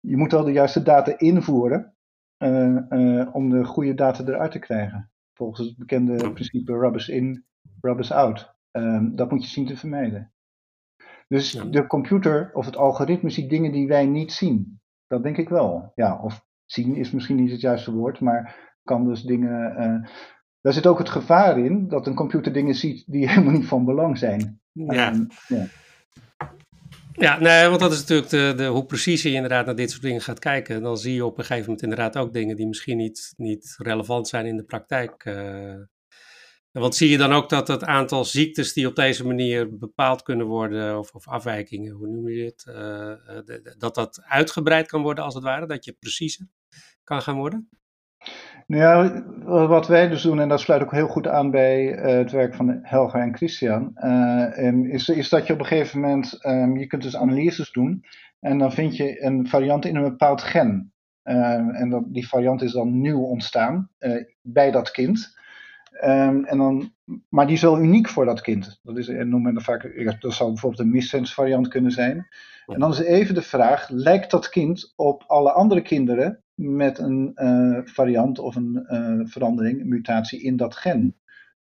je 0.00 0.16
moet 0.16 0.32
al 0.32 0.44
de 0.44 0.52
juiste 0.52 0.82
data 0.82 1.18
invoeren 1.18 1.94
uh, 2.38 2.78
uh, 2.88 3.34
om 3.34 3.50
de 3.50 3.64
goede 3.64 3.94
data 3.94 4.24
eruit 4.24 4.52
te 4.52 4.58
krijgen. 4.58 5.10
Volgens 5.32 5.68
het 5.68 5.76
bekende 5.76 6.32
principe 6.32 6.72
rubbers 6.72 7.08
in, 7.08 7.44
rubbers 7.80 8.12
out. 8.12 8.54
Um, 8.72 9.16
dat 9.16 9.30
moet 9.30 9.42
je 9.42 9.48
zien 9.48 9.66
te 9.66 9.76
vermijden. 9.76 10.32
Dus 11.28 11.52
ja. 11.52 11.64
de 11.64 11.86
computer 11.86 12.50
of 12.52 12.66
het 12.66 12.76
algoritme 12.76 13.30
ziet 13.30 13.50
dingen 13.50 13.72
die 13.72 13.88
wij 13.88 14.06
niet 14.06 14.32
zien. 14.32 14.80
Dat 15.06 15.22
denk 15.22 15.36
ik 15.36 15.48
wel. 15.48 15.92
Ja, 15.94 16.20
of 16.20 16.46
zien 16.64 16.94
is 16.94 17.10
misschien 17.10 17.36
niet 17.36 17.50
het 17.50 17.60
juiste 17.60 17.92
woord, 17.92 18.20
maar 18.20 18.72
kan 18.82 19.04
dus 19.04 19.22
dingen. 19.22 19.82
Uh, 19.82 20.08
daar 20.64 20.72
zit 20.72 20.86
ook 20.86 20.98
het 20.98 21.08
gevaar 21.08 21.58
in 21.58 21.88
dat 21.88 22.06
een 22.06 22.14
computer 22.14 22.52
dingen 22.52 22.74
ziet 22.74 23.04
die 23.06 23.28
helemaal 23.30 23.52
niet 23.52 23.66
van 23.66 23.84
belang 23.84 24.18
zijn. 24.18 24.60
Ja. 24.72 25.12
Um, 25.12 25.28
ja. 25.48 25.66
Ja, 27.12 27.38
nee, 27.38 27.68
want 27.68 27.80
dat 27.80 27.92
is 27.92 27.98
natuurlijk 27.98 28.28
de, 28.28 28.52
de, 28.56 28.66
hoe 28.66 28.84
precies 28.84 29.22
je 29.22 29.32
inderdaad 29.32 29.66
naar 29.66 29.74
dit 29.74 29.90
soort 29.90 30.02
dingen 30.02 30.20
gaat 30.20 30.38
kijken. 30.38 30.82
Dan 30.82 30.98
zie 30.98 31.14
je 31.14 31.24
op 31.24 31.38
een 31.38 31.44
gegeven 31.44 31.64
moment 31.64 31.82
inderdaad 31.82 32.16
ook 32.16 32.32
dingen 32.32 32.56
die 32.56 32.66
misschien 32.66 32.96
niet, 32.96 33.34
niet 33.36 33.74
relevant 33.78 34.28
zijn 34.28 34.46
in 34.46 34.56
de 34.56 34.64
praktijk. 34.64 35.24
Uh, 35.24 35.74
want 36.70 36.94
zie 36.94 37.08
je 37.08 37.18
dan 37.18 37.32
ook 37.32 37.48
dat 37.48 37.68
het 37.68 37.84
aantal 37.84 38.24
ziektes 38.24 38.72
die 38.72 38.86
op 38.86 38.96
deze 38.96 39.26
manier 39.26 39.78
bepaald 39.78 40.22
kunnen 40.22 40.46
worden, 40.46 40.98
of, 40.98 41.12
of 41.12 41.28
afwijkingen, 41.28 41.92
hoe 41.92 42.08
noem 42.08 42.28
je 42.28 42.36
dit, 42.36 42.64
uh, 42.68 43.76
dat 43.78 43.94
dat 43.94 44.22
uitgebreid 44.22 44.86
kan 44.86 45.02
worden 45.02 45.24
als 45.24 45.34
het 45.34 45.44
ware, 45.44 45.66
dat 45.66 45.84
je 45.84 45.96
preciezer 46.00 46.46
kan 47.04 47.22
gaan 47.22 47.36
worden? 47.36 47.68
Nou 48.66 48.82
ja, 48.82 49.22
wat 49.66 49.86
wij 49.86 50.08
dus 50.08 50.22
doen, 50.22 50.40
en 50.40 50.48
dat 50.48 50.60
sluit 50.60 50.82
ook 50.82 50.92
heel 50.92 51.08
goed 51.08 51.28
aan 51.28 51.50
bij 51.50 51.98
uh, 51.98 52.04
het 52.04 52.30
werk 52.30 52.54
van 52.54 52.78
Helga 52.82 53.18
en 53.18 53.36
Christian, 53.36 53.90
uh, 53.94 54.92
is, 54.92 55.08
is 55.08 55.28
dat 55.28 55.46
je 55.46 55.52
op 55.52 55.58
een 55.58 55.66
gegeven 55.66 56.00
moment, 56.00 56.44
um, 56.46 56.76
je 56.76 56.86
kunt 56.86 57.02
dus 57.02 57.16
analyses 57.16 57.72
doen 57.72 58.04
en 58.40 58.58
dan 58.58 58.72
vind 58.72 58.96
je 58.96 59.22
een 59.22 59.48
variant 59.48 59.84
in 59.84 59.96
een 59.96 60.02
bepaald 60.02 60.42
gen. 60.42 60.92
Uh, 61.24 61.80
en 61.80 61.90
dat, 61.90 62.02
die 62.06 62.28
variant 62.28 62.62
is 62.62 62.72
dan 62.72 63.00
nieuw 63.00 63.22
ontstaan 63.22 63.90
bij 64.42 64.70
dat 64.70 64.90
kind. 64.90 65.38
Um, 66.04 66.44
en 66.44 66.58
dan, 66.58 66.92
maar 67.28 67.46
die 67.46 67.54
is 67.54 67.62
wel 67.62 67.80
uniek 67.80 68.08
voor 68.08 68.24
dat 68.24 68.40
kind. 68.40 68.80
Dat 68.82 68.98
is, 68.98 69.08
noemen 69.08 69.44
we 69.44 69.52
dat 69.52 69.62
vaak, 69.62 70.20
dat 70.20 70.32
zou 70.32 70.50
bijvoorbeeld 70.50 70.82
een 70.82 70.90
missense 70.90 71.34
variant 71.34 71.68
kunnen 71.68 71.90
zijn. 71.90 72.26
En 72.66 72.80
dan 72.80 72.90
is 72.90 73.00
even 73.00 73.34
de 73.34 73.42
vraag, 73.42 73.88
lijkt 73.88 74.30
dat 74.30 74.48
kind 74.48 74.92
op 74.96 75.24
alle 75.26 75.52
andere 75.52 75.82
kinderen 75.82 76.43
met 76.54 76.98
een 76.98 77.32
uh, 77.34 77.78
variant 77.84 78.38
of 78.38 78.56
een 78.56 78.86
uh, 78.88 79.26
verandering, 79.26 79.80
een 79.80 79.88
mutatie 79.88 80.42
in 80.42 80.56
dat 80.56 80.76
gen. 80.76 81.16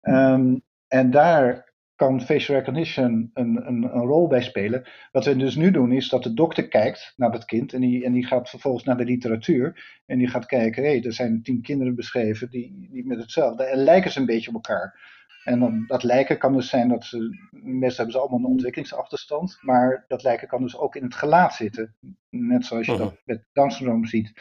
Um, 0.01 0.61
en 0.87 1.11
daar 1.11 1.71
kan 1.95 2.21
facial 2.21 2.57
recognition 2.57 3.31
een, 3.33 3.61
een, 3.67 3.83
een, 3.83 4.01
rol 4.01 4.27
bij 4.27 4.41
spelen. 4.41 4.87
Wat 5.11 5.25
we 5.25 5.35
dus 5.35 5.55
nu 5.55 5.71
doen 5.71 5.91
is 5.91 6.09
dat 6.09 6.23
de 6.23 6.33
dokter 6.33 6.67
kijkt 6.67 7.13
naar 7.15 7.31
dat 7.31 7.45
kind 7.45 7.73
en 7.73 7.81
die, 7.81 8.05
en 8.05 8.11
die 8.11 8.25
gaat 8.25 8.49
vervolgens 8.49 8.83
naar 8.83 8.97
de 8.97 9.05
literatuur 9.05 9.99
en 10.05 10.17
die 10.17 10.27
gaat 10.27 10.45
kijken, 10.45 10.83
hé, 10.83 10.89
hey, 10.89 11.03
er 11.03 11.13
zijn 11.13 11.41
tien 11.43 11.61
kinderen 11.61 11.95
beschreven 11.95 12.49
die, 12.49 12.87
die 12.91 13.05
met 13.05 13.19
hetzelfde 13.19 13.63
en 13.63 13.77
lijken 13.77 14.11
ze 14.11 14.19
een 14.19 14.25
beetje 14.25 14.47
op 14.47 14.55
elkaar. 14.55 14.99
En 15.43 15.59
dan, 15.59 15.83
dat 15.87 16.03
lijken 16.03 16.37
kan 16.37 16.53
dus 16.53 16.69
zijn 16.69 16.87
dat 16.87 17.05
ze, 17.05 17.17
meestal 17.51 17.95
hebben 17.95 18.13
ze 18.13 18.19
allemaal 18.19 18.39
een 18.39 18.55
ontwikkelingsachterstand, 18.55 19.57
maar 19.61 20.05
dat 20.07 20.23
lijken 20.23 20.47
kan 20.47 20.61
dus 20.61 20.77
ook 20.77 20.95
in 20.95 21.03
het 21.03 21.15
gelaat 21.15 21.53
zitten. 21.53 21.95
Net 22.29 22.65
zoals 22.65 22.85
je 22.85 22.97
dat 22.97 23.21
met 23.25 23.45
Down 23.53 23.69
syndroom 23.69 24.05
ziet. 24.05 24.33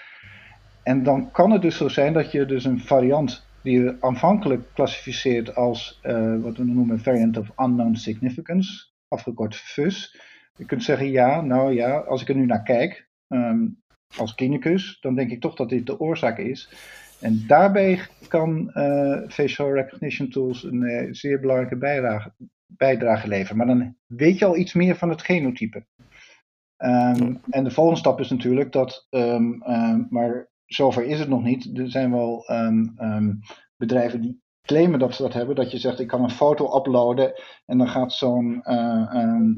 En 0.91 1.03
dan 1.03 1.31
kan 1.31 1.51
het 1.51 1.63
dus 1.63 1.77
zo 1.77 1.89
zijn 1.89 2.13
dat 2.13 2.33
je 2.33 2.47
dus 2.47 2.65
een 2.65 2.81
variant 2.81 3.47
die 3.63 3.81
je 3.81 3.97
aanvankelijk 4.01 4.63
klassificeert 4.75 5.55
als 5.55 6.01
uh, 6.03 6.43
wat 6.43 6.57
we 6.57 6.65
noemen 6.65 7.01
variant 7.01 7.37
of 7.37 7.51
unknown 7.59 7.95
significance, 7.95 8.87
afgekort 9.09 9.57
FUS. 9.57 10.21
Je 10.57 10.65
kunt 10.65 10.83
zeggen 10.85 11.11
ja, 11.11 11.41
nou 11.41 11.75
ja, 11.75 11.97
als 11.99 12.23
ik 12.23 12.29
er 12.29 12.35
nu 12.35 12.47
naar 12.47 12.63
kijk, 12.63 13.09
um, 13.29 13.83
als 14.17 14.35
klinicus, 14.35 14.99
dan 15.01 15.15
denk 15.15 15.31
ik 15.31 15.41
toch 15.41 15.55
dat 15.55 15.69
dit 15.69 15.87
de 15.87 16.01
oorzaak 16.01 16.39
is. 16.39 16.73
En 17.21 17.45
daarbij 17.47 18.01
kan 18.29 18.71
uh, 18.75 19.21
facial 19.29 19.75
recognition 19.75 20.29
tools 20.29 20.65
een 20.65 20.83
uh, 20.83 21.09
zeer 21.11 21.41
belangrijke 21.41 21.77
bijdrage, 21.77 22.33
bijdrage 22.67 23.29
leveren. 23.29 23.57
Maar 23.57 23.67
dan 23.67 23.97
weet 24.07 24.39
je 24.39 24.45
al 24.45 24.57
iets 24.57 24.73
meer 24.73 24.97
van 24.97 25.09
het 25.09 25.23
genotype. 25.23 25.87
Um, 26.79 27.41
en 27.51 27.65
de 27.65 27.71
volgende 27.71 28.01
stap 28.01 28.21
is 28.21 28.31
natuurlijk 28.31 28.73
dat, 28.73 29.07
um, 29.11 29.59
maar 30.11 30.50
zover 30.73 31.05
is 31.05 31.19
het 31.19 31.29
nog 31.29 31.43
niet. 31.43 31.79
Er 31.79 31.91
zijn 31.91 32.11
wel 32.11 32.51
um, 32.51 33.41
bedrijven 33.77 34.21
die 34.21 34.43
claimen 34.63 34.99
dat 34.99 35.15
ze 35.15 35.23
dat 35.23 35.33
hebben. 35.33 35.55
Dat 35.55 35.71
je 35.71 35.79
zegt, 35.79 36.01
ik 36.01 36.07
kan 36.07 36.23
een 36.23 36.31
foto 36.31 36.77
uploaden 36.77 37.33
en 37.67 37.79
dan 37.79 37.89
gaat 37.89 38.13
zo'n 38.13 38.63
uh, 38.65 39.55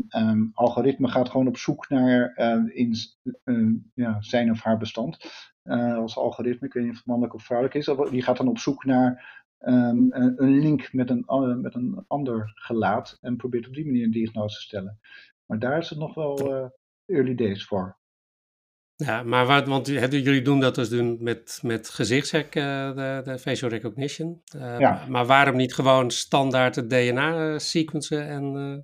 algoritme 0.52 1.08
gaat 1.08 1.28
gewoon 1.28 1.46
op 1.46 1.56
zoek 1.56 1.88
naar 1.88 2.32
uh, 2.36 2.76
in, 2.76 3.90
ja, 3.94 4.16
zijn 4.20 4.50
of 4.50 4.62
haar 4.62 4.78
bestand. 4.78 5.30
Uh, 5.64 5.96
als 5.96 6.16
algoritme, 6.16 6.66
ik 6.66 6.72
weet 6.72 6.82
niet 6.82 6.92
of 6.92 6.98
het 6.98 7.06
mannelijk 7.06 7.34
of 7.34 7.42
vrouwelijk 7.42 7.76
is. 7.78 8.10
Die 8.10 8.22
gaat 8.22 8.36
dan 8.36 8.48
op 8.48 8.58
zoek 8.58 8.84
naar 8.84 9.40
een 9.58 10.58
link 10.60 10.92
met 10.92 11.10
een, 11.10 11.60
met 11.60 11.74
een 11.74 12.04
ander 12.06 12.52
gelaat 12.54 13.18
en 13.20 13.36
probeert 13.36 13.66
op 13.66 13.74
die 13.74 13.84
manier 13.84 14.04
een 14.04 14.10
diagnose 14.10 14.56
te 14.56 14.62
stellen. 14.62 14.98
Maar 15.46 15.58
daar 15.58 15.78
is 15.78 15.90
het 15.90 15.98
nog 15.98 16.14
wel 16.14 16.36
early 17.06 17.34
days 17.34 17.64
voor. 17.64 18.00
Ja, 19.04 19.22
maar 19.22 19.46
wat, 19.46 19.66
want 19.66 19.86
jullie 19.86 20.42
doen 20.42 20.60
dat 20.60 20.74
dus 20.74 20.88
doen 20.88 21.16
met, 21.20 21.58
met 21.62 21.88
gezichtshek, 21.88 22.54
uh, 22.54 22.94
de, 22.94 23.20
de, 23.24 23.38
facial 23.38 23.70
recognition. 23.70 24.42
Uh, 24.56 24.78
ja. 24.78 25.04
Maar 25.08 25.26
waarom 25.26 25.56
niet 25.56 25.74
gewoon 25.74 26.10
standaard 26.10 26.76
het 26.76 26.90
DNA 26.90 27.58
sequencen 27.58 28.28
en, 28.28 28.54
uh, 28.54 28.78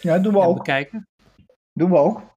ja, 0.00 0.18
doen 0.18 0.32
we 0.32 0.40
ook. 0.40 0.56
bekijken? 0.56 1.08
Doen 1.72 1.90
we 1.90 1.96
ook. 1.96 2.32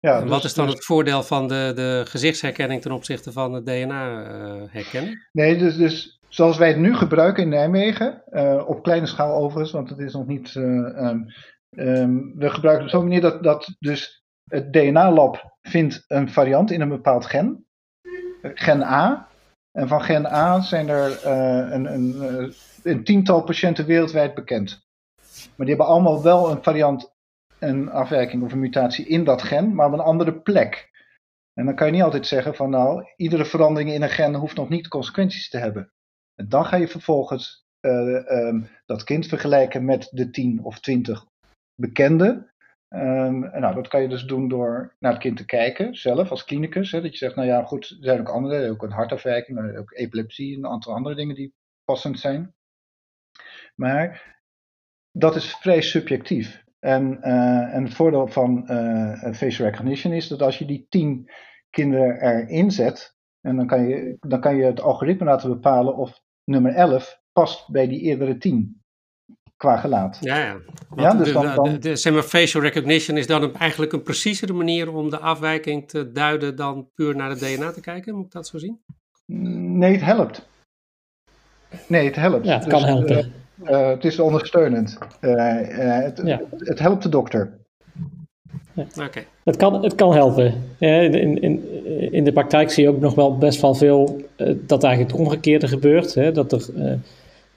Ja, 0.00 0.20
dus, 0.20 0.30
wat 0.30 0.44
is 0.44 0.54
dan 0.54 0.66
dus... 0.66 0.74
het 0.74 0.84
voordeel 0.84 1.22
van 1.22 1.48
de, 1.48 1.72
de 1.74 2.02
gezichtsherkenning 2.08 2.82
ten 2.82 2.92
opzichte 2.92 3.32
van 3.32 3.52
het 3.52 3.66
DNA 3.66 4.24
herkennen? 4.70 5.28
Nee, 5.32 5.58
dus, 5.58 5.76
dus 5.76 6.20
zoals 6.28 6.58
wij 6.58 6.68
het 6.68 6.76
nu 6.76 6.94
gebruiken 6.94 7.42
in 7.42 7.48
Nijmegen, 7.48 8.22
op 8.66 8.82
kleine 8.82 9.06
schaal 9.06 9.34
overigens, 9.34 9.72
want 9.72 9.88
het 9.90 9.98
is 9.98 10.12
nog 10.12 10.26
niet... 10.26 10.54
Um, 10.54 11.26
um, 11.70 12.32
we 12.36 12.50
gebruiken 12.50 12.84
op 12.84 12.90
zo'n 12.90 13.02
manier 13.02 13.20
dat, 13.20 13.42
dat 13.42 13.76
dus 13.78 14.22
het 14.48 14.72
DNA-lab 14.72 15.56
vindt 15.62 16.04
een 16.06 16.30
variant 16.30 16.70
in 16.70 16.80
een 16.80 16.88
bepaald 16.88 17.26
gen, 17.26 17.66
gen 18.42 18.82
A. 18.82 19.28
En 19.72 19.88
van 19.88 20.02
gen 20.02 20.26
A 20.26 20.60
zijn 20.60 20.88
er 20.88 21.10
uh, 21.10 21.72
een, 21.72 21.92
een, 21.92 22.22
eh, 22.22 22.54
een, 22.82 23.04
tiental 23.04 23.42
patiënten 23.42 23.86
wereldwijd 23.86 24.34
bekend. 24.34 24.86
Maar 25.56 25.66
die 25.66 25.76
hebben 25.76 25.86
allemaal 25.86 26.22
wel 26.22 26.50
een 26.50 26.62
variant, 26.62 27.12
een 27.58 27.90
afwijking 27.90 28.42
of 28.42 28.52
een 28.52 28.60
mutatie 28.60 29.06
in 29.06 29.24
dat 29.24 29.42
gen, 29.42 29.74
maar 29.74 29.86
op 29.86 29.92
een 29.92 30.00
andere 30.00 30.40
plek. 30.40 30.90
En 31.54 31.64
dan 31.64 31.74
kan 31.74 31.86
je 31.86 31.92
niet 31.92 32.02
altijd 32.02 32.26
zeggen 32.26 32.54
van 32.54 32.70
nou, 32.70 33.12
iedere 33.16 33.44
verandering 33.44 33.92
in 33.92 34.02
een 34.02 34.10
gen 34.10 34.34
hoeft 34.34 34.56
nog 34.56 34.68
niet 34.68 34.88
consequenties 34.88 35.48
te 35.48 35.58
hebben. 35.58 35.92
En 36.34 36.48
dan 36.48 36.64
ga 36.64 36.76
je 36.76 36.88
vervolgens 36.88 37.66
uh, 37.80 38.30
um, 38.30 38.68
dat 38.86 39.04
kind 39.04 39.26
vergelijken 39.26 39.84
met 39.84 40.08
de 40.10 40.30
10 40.30 40.64
of 40.64 40.80
20 40.80 41.26
bekende. 41.74 42.52
Um, 42.90 43.40
nou, 43.40 43.74
dat 43.74 43.88
kan 43.88 44.02
je 44.02 44.08
dus 44.08 44.24
doen 44.24 44.48
door 44.48 44.96
naar 44.98 45.12
het 45.12 45.20
kind 45.20 45.36
te 45.36 45.44
kijken, 45.44 45.94
zelf 45.94 46.30
als 46.30 46.44
klinicus. 46.44 46.92
Hè, 46.92 47.00
dat 47.00 47.12
je 47.12 47.18
zegt, 47.18 47.34
nou 47.34 47.48
ja, 47.48 47.64
goed, 47.64 47.90
er 47.90 47.96
zijn 48.00 48.20
ook 48.20 48.28
andere, 48.28 48.70
ook 48.70 48.82
een 48.82 48.90
hartafwijking, 48.92 49.58
maar 49.58 49.76
ook 49.76 49.92
epilepsie 49.92 50.56
en 50.56 50.64
een 50.64 50.70
aantal 50.70 50.94
andere 50.94 51.14
dingen 51.14 51.34
die 51.34 51.54
passend 51.84 52.18
zijn. 52.18 52.54
Maar 53.74 54.36
dat 55.12 55.36
is 55.36 55.54
vrij 55.54 55.80
subjectief. 55.80 56.64
En, 56.78 57.18
uh, 57.20 57.74
en 57.74 57.84
het 57.84 57.94
voordeel 57.94 58.26
van 58.26 58.64
uh, 58.70 59.32
facial 59.32 59.68
recognition 59.68 60.12
is 60.12 60.28
dat 60.28 60.42
als 60.42 60.58
je 60.58 60.64
die 60.64 60.86
tien 60.88 61.30
kinderen 61.70 62.20
erin 62.20 62.70
zet, 62.70 63.16
en 63.40 63.56
dan 63.56 63.66
kan 63.66 63.88
je, 63.88 64.16
dan 64.20 64.40
kan 64.40 64.56
je 64.56 64.64
het 64.64 64.80
algoritme 64.80 65.24
laten 65.24 65.48
bepalen 65.48 65.96
of 65.96 66.20
nummer 66.44 66.74
11 66.74 67.22
past 67.32 67.70
bij 67.70 67.88
die 67.88 68.00
eerdere 68.00 68.38
tien 68.38 68.82
qua 69.58 69.76
gelaat. 69.76 70.18
Ja, 70.20 70.38
ja. 70.38 70.56
ja 70.96 71.14
dus 71.14 71.26
de, 71.26 71.32
dan, 71.32 71.54
dan... 71.54 71.64
De, 71.64 71.78
de, 71.78 71.96
zeg 71.96 72.12
maar, 72.12 72.22
facial 72.22 72.62
recognition 72.62 73.16
is 73.16 73.26
dan 73.26 73.54
eigenlijk 73.54 73.92
een 73.92 74.02
preciezere 74.02 74.52
manier 74.52 74.92
om 74.94 75.10
de 75.10 75.18
afwijking 75.18 75.88
te 75.88 76.12
duiden 76.12 76.56
dan 76.56 76.88
puur 76.94 77.16
naar 77.16 77.30
het 77.30 77.38
DNA 77.38 77.70
te 77.70 77.80
kijken? 77.80 78.14
Moet 78.14 78.24
ik 78.24 78.32
dat 78.32 78.46
zo 78.46 78.58
zien? 78.58 78.80
Nee, 79.26 79.92
het 79.92 80.04
helpt. 80.04 80.48
Nee, 81.86 82.06
het 82.06 82.16
helpt. 82.16 82.44
Ja, 82.44 82.58
het 82.58 82.66
kan 82.66 82.80
dus, 82.80 82.88
helpen. 82.88 83.32
Uh, 83.62 83.88
het 83.88 84.04
is 84.04 84.18
ondersteunend. 84.18 84.98
Uh, 85.20 85.34
het, 86.02 86.20
ja. 86.24 86.40
het, 86.58 86.78
helpt 86.78 87.02
de 87.02 87.08
dokter. 87.08 87.58
Ja. 88.72 88.86
Okay. 89.04 89.26
Het, 89.44 89.56
kan, 89.56 89.82
het 89.82 89.94
kan 89.94 90.12
helpen. 90.12 90.62
In, 90.78 91.40
in, 91.42 91.70
in 92.12 92.24
de 92.24 92.32
praktijk 92.32 92.70
zie 92.70 92.82
je 92.82 92.90
ook 92.90 93.00
nog 93.00 93.14
wel 93.14 93.38
best 93.38 93.60
wel 93.60 93.74
veel 93.74 94.22
dat 94.66 94.84
eigenlijk 94.84 95.12
het 95.12 95.20
omgekeerde 95.20 95.68
gebeurt. 95.68 96.14
Hè? 96.14 96.32
Dat 96.32 96.52
er 96.52 96.68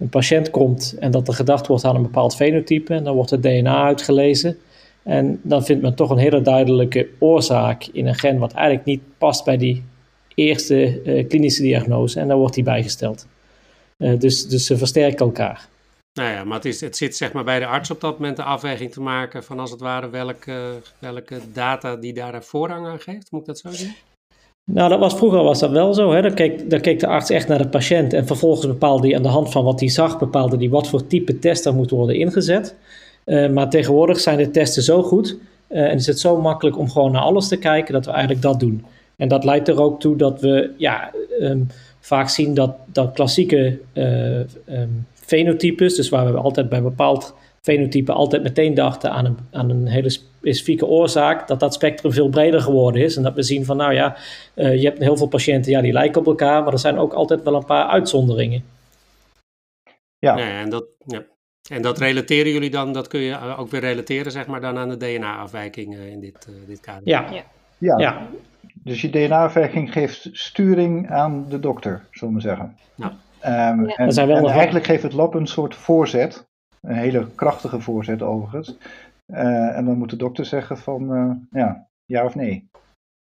een 0.02 0.10
patiënt 0.10 0.50
komt 0.50 0.96
en 1.00 1.12
dat 1.12 1.28
er 1.28 1.34
gedacht 1.34 1.68
wordt 1.68 1.84
aan 1.84 1.96
een 1.96 2.02
bepaald 2.02 2.36
fenotype. 2.36 2.94
En 2.94 3.04
dan 3.04 3.16
wordt 3.16 3.30
het 3.30 3.44
DNA 3.44 3.84
uitgelezen. 3.84 4.58
En 5.04 5.40
dan 5.44 5.64
vindt 5.64 5.82
men 5.82 5.96
toch 5.96 6.10
een 6.10 6.18
hele 6.18 6.42
duidelijke 6.42 7.10
oorzaak 7.20 7.86
in 7.86 8.08
een 8.08 8.16
gen 8.16 8.38
wat 8.38 8.54
eigenlijk 8.54 8.86
niet 8.86 9.02
past 9.18 9.46
bij 9.46 9.58
die 9.58 9.84
eerste 10.36 11.02
uh, 11.04 11.28
klinische 11.28 11.62
diagnose. 11.62 12.20
En 12.20 12.28
dan 12.28 12.38
wordt 12.38 12.56
die 12.56 12.64
bijgesteld. 12.64 13.28
Uh, 13.98 14.20
dus, 14.20 14.48
dus 14.48 14.66
ze 14.66 14.78
versterken 14.78 15.26
elkaar. 15.26 15.70
Nou 16.14 16.32
ja, 16.32 16.44
maar 16.44 16.56
het, 16.56 16.66
is, 16.66 16.82
het 16.82 16.98
zit 16.98 17.16
zeg 17.16 17.34
maar 17.34 17.44
bij 17.44 17.60
de 17.60 17.66
arts 17.66 17.92
op 17.92 18.02
dat 18.02 18.14
moment 18.20 18.38
de 18.38 18.44
afweging 18.44 18.92
te 18.92 19.02
maken 19.02 19.44
van 19.44 19.60
als 19.60 19.72
het 19.72 19.80
ware 19.80 20.10
welke, 20.10 20.82
welke 21.00 21.40
data 21.54 21.96
die 21.96 22.14
daar 22.14 22.44
voorrang 22.44 22.88
aan 22.88 23.00
geeft. 23.00 23.32
Moet 23.32 23.42
ik 23.42 23.48
dat 23.48 23.60
zo 23.60 23.70
zien? 23.70 23.96
Nou, 24.66 24.90
dat 24.90 25.00
was, 25.00 25.14
vroeger 25.14 25.44
was 25.44 25.60
dat 25.60 25.72
wel 25.72 25.94
zo. 25.94 26.12
Hè? 26.12 26.22
Dan, 26.22 26.34
keek, 26.34 26.82
keek 26.82 27.00
de 27.00 27.08
arts 27.08 27.30
echt 27.30 27.48
naar 27.48 27.58
de 27.58 27.68
patiënt 27.68 28.14
en 28.14 28.28
vervolgens 28.28 28.68
bepaalde 28.68 29.08
hij 29.08 29.16
aan 29.16 29.24
de 29.24 29.30
hand 29.30 29.52
van 29.52 29.64
wat 29.64 29.80
hij 29.80 29.90
zag, 29.90 30.20
bepaalde 30.20 30.58
hij 30.58 30.70
wat 30.70 30.88
voor 30.88 31.08
type 31.08 31.40
test 31.40 31.66
er 31.66 31.74
moet 31.74 31.90
worden 31.90 32.16
ingezet. 32.16 32.76
Uh, 33.26 33.50
maar 33.50 33.70
tegenwoordig 33.70 34.20
zijn 34.20 34.38
de 34.38 34.52
testen 34.52 34.84
zo 34.84 35.04
goed 35.04 35.38
uh, 35.70 35.82
en 35.82 35.96
is 35.96 36.08
het 36.08 36.20
zo 36.20 36.42
makkelijk 36.42 36.78
om 36.78 36.90
gewoon 36.90 37.12
naar 37.12 37.22
alles 37.22 37.48
te 37.48 37.58
kijken 37.58 37.94
dat 37.94 38.06
we 38.06 38.12
eigenlijk 38.12 38.42
dat 38.42 38.60
doen. 38.60 38.86
En 39.16 39.28
dat 39.28 39.44
leidt 39.44 39.68
er 39.68 39.82
ook 39.82 40.00
toe 40.00 40.16
dat 40.16 40.42
we 40.42 40.74
ja, 40.78 41.12
um, 41.42 41.68
vaak 42.00 42.30
zien 42.30 42.54
dat, 42.54 42.76
dat 42.86 43.12
klassieke 43.12 43.80
uh, 43.94 44.40
fenotypes, 45.14 45.96
dus 45.96 46.10
waar 46.10 46.34
we 46.34 46.40
altijd 46.40 46.70
bij 46.70 46.82
bepaald 46.82 47.34
fenotype 47.62 48.12
altijd 48.12 48.44
meteen 48.44 48.74
dachten 48.74 49.12
aan 49.12 49.26
een, 49.26 49.38
aan 49.52 49.70
een 49.70 49.88
hele 49.88 50.18
specifieke 50.42 50.86
oorzaak, 50.86 51.48
dat 51.48 51.60
dat 51.60 51.74
spectrum 51.74 52.12
veel 52.12 52.30
breder 52.30 52.62
geworden 52.62 53.02
is. 53.02 53.16
En 53.16 53.24
dat 53.24 53.34
we 53.34 53.44
zien 53.44 53.66
van, 53.66 53.78
nou 53.78 53.94
ja, 53.94 54.18
uh, 54.56 54.76
je 54.76 54.88
hebt 54.88 55.00
heel 55.00 55.18
veel 55.18 55.28
patiënten, 55.28 55.72
ja, 55.72 55.82
die 55.82 55.94
lijken 55.94 56.22
op 56.22 56.28
elkaar, 56.28 56.64
maar 56.64 56.74
er 56.74 56.80
zijn 56.80 56.98
ook 56.98 57.14
altijd 57.14 57.44
wel 57.44 57.56
een 57.56 57.66
paar 57.66 57.86
uitzonderingen. 57.86 58.64
Ja, 60.18 60.38
ja 60.38 60.60
en, 60.60 60.70
dat, 60.70 60.86
ja. 61.06 61.24
en 61.70 61.82
dat 61.82 61.98
relateren 61.98 62.52
jullie 62.52 62.70
dan, 62.70 62.94
dat 62.94 63.08
kun 63.08 63.20
je 63.20 63.56
ook 63.58 63.70
weer 63.70 63.82
relateren, 63.82 64.32
zeg 64.32 64.48
maar, 64.48 64.62
dan 64.62 64.78
aan 64.78 64.90
de 64.90 64.98
DNA-afwijkingen 64.98 66.10
in 66.10 66.20
dit, 66.20 66.48
uh, 66.50 66.56
dit 66.68 66.80
kader. 66.80 67.08
Ja. 67.08 67.32
ja. 67.32 67.44
ja. 67.78 67.98
ja. 67.98 68.28
Dus 68.74 69.02
je 69.02 69.10
DNA-afwijking 69.10 69.92
geeft 69.92 70.30
sturing 70.32 71.10
aan 71.10 71.46
de 71.50 71.60
dokter, 71.60 72.06
zullen 72.12 72.34
we 72.34 72.42
zeggen. 72.42 72.78
Nou. 72.96 73.12
Um, 73.46 73.90
en, 73.90 74.10
en 74.10 74.46
eigenlijk 74.46 74.86
geeft 74.86 75.04
het 75.04 75.14
lab 75.14 75.34
een 75.34 75.48
soort 75.48 75.76
voorzet, 75.76 76.48
een 76.82 76.96
hele 76.96 77.28
krachtige 77.36 77.80
voorzet 77.80 78.22
overigens. 78.22 78.78
Uh, 79.32 79.78
en 79.78 79.86
dan 79.86 79.98
moet 79.98 80.10
de 80.10 80.16
dokter 80.16 80.46
zeggen 80.46 80.78
van 80.78 81.12
uh, 81.12 81.36
ja, 81.62 81.90
ja 82.06 82.26
of 82.26 82.36
nee. 82.36 82.70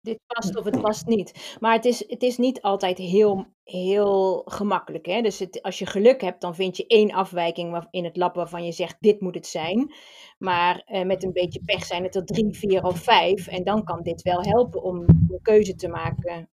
Dit 0.01 0.19
past 0.25 0.57
of 0.57 0.65
het 0.65 0.81
past 0.81 1.05
niet. 1.05 1.57
Maar 1.59 1.73
het 1.73 1.85
is, 1.85 2.03
het 2.07 2.23
is 2.23 2.37
niet 2.37 2.61
altijd 2.61 2.97
heel, 2.97 3.45
heel 3.63 4.41
gemakkelijk. 4.45 5.05
Hè? 5.05 5.21
Dus 5.21 5.39
het, 5.39 5.61
als 5.61 5.79
je 5.79 5.85
geluk 5.85 6.21
hebt, 6.21 6.41
dan 6.41 6.55
vind 6.55 6.77
je 6.77 6.87
één 6.87 7.11
afwijking 7.11 7.87
in 7.89 8.03
het 8.03 8.17
lab 8.17 8.35
waarvan 8.35 8.65
je 8.65 8.71
zegt: 8.71 8.95
dit 8.99 9.21
moet 9.21 9.35
het 9.35 9.47
zijn. 9.47 9.93
Maar 10.37 10.89
uh, 10.91 11.05
met 11.05 11.23
een 11.23 11.33
beetje 11.33 11.63
pech 11.65 11.85
zijn 11.85 12.03
het 12.03 12.15
er 12.15 12.25
drie, 12.25 12.57
vier 12.57 12.83
of 12.83 12.99
vijf. 12.99 13.47
En 13.47 13.63
dan 13.63 13.83
kan 13.83 14.01
dit 14.01 14.21
wel 14.21 14.41
helpen 14.41 14.83
om 14.83 14.95
een 14.99 15.39
keuze 15.41 15.75
te 15.75 15.87
maken 15.87 16.49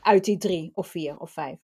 uit 0.00 0.24
die 0.24 0.38
drie 0.38 0.70
of 0.74 0.86
vier 0.86 1.18
of 1.18 1.30
vijf. 1.30 1.58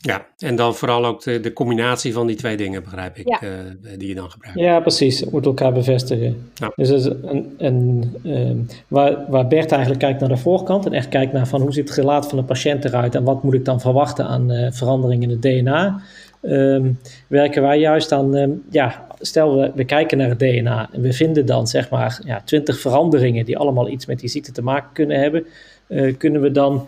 Ja, 0.00 0.26
en 0.38 0.56
dan 0.56 0.74
vooral 0.74 1.06
ook 1.06 1.22
de, 1.22 1.40
de 1.40 1.52
combinatie 1.52 2.12
van 2.12 2.26
die 2.26 2.36
twee 2.36 2.56
dingen, 2.56 2.82
begrijp 2.82 3.16
ik, 3.16 3.28
ja. 3.28 3.42
uh, 3.42 3.50
die 3.96 4.08
je 4.08 4.14
dan 4.14 4.30
gebruikt. 4.30 4.58
Ja, 4.58 4.80
precies. 4.80 5.20
Het 5.20 5.30
moet 5.30 5.46
elkaar 5.46 5.72
bevestigen. 5.72 6.50
Ja. 6.54 6.72
Dus 6.74 7.04
een, 7.04 7.54
een, 7.58 8.14
um, 8.24 8.66
waar, 8.88 9.24
waar 9.28 9.46
Bert 9.46 9.70
eigenlijk 9.70 10.00
kijkt 10.00 10.20
naar 10.20 10.28
de 10.28 10.36
voorkant 10.36 10.86
en 10.86 10.92
echt 10.92 11.08
kijkt 11.08 11.32
naar 11.32 11.46
van 11.46 11.60
hoe 11.60 11.72
ziet 11.72 11.88
het 11.88 11.98
gelaat 11.98 12.28
van 12.28 12.38
de 12.38 12.44
patiënt 12.44 12.84
eruit 12.84 13.14
en 13.14 13.24
wat 13.24 13.42
moet 13.42 13.54
ik 13.54 13.64
dan 13.64 13.80
verwachten 13.80 14.26
aan 14.26 14.52
uh, 14.52 14.70
veranderingen 14.70 15.30
in 15.30 15.30
het 15.30 15.42
DNA, 15.42 16.00
um, 16.42 16.98
werken 17.26 17.62
wij 17.62 17.78
juist 17.78 18.12
aan, 18.12 18.34
um, 18.34 18.62
ja, 18.70 19.06
stel 19.20 19.56
we, 19.56 19.72
we 19.74 19.84
kijken 19.84 20.18
naar 20.18 20.28
het 20.28 20.38
DNA 20.38 20.88
en 20.92 21.00
we 21.00 21.12
vinden 21.12 21.46
dan 21.46 21.66
zeg 21.66 21.90
maar 21.90 22.20
ja, 22.24 22.40
20 22.44 22.80
veranderingen 22.80 23.44
die 23.44 23.58
allemaal 23.58 23.88
iets 23.88 24.06
met 24.06 24.20
die 24.20 24.28
ziekte 24.28 24.52
te 24.52 24.62
maken 24.62 24.92
kunnen 24.92 25.20
hebben, 25.20 25.46
uh, 25.88 26.16
kunnen 26.16 26.40
we 26.40 26.50
dan 26.50 26.86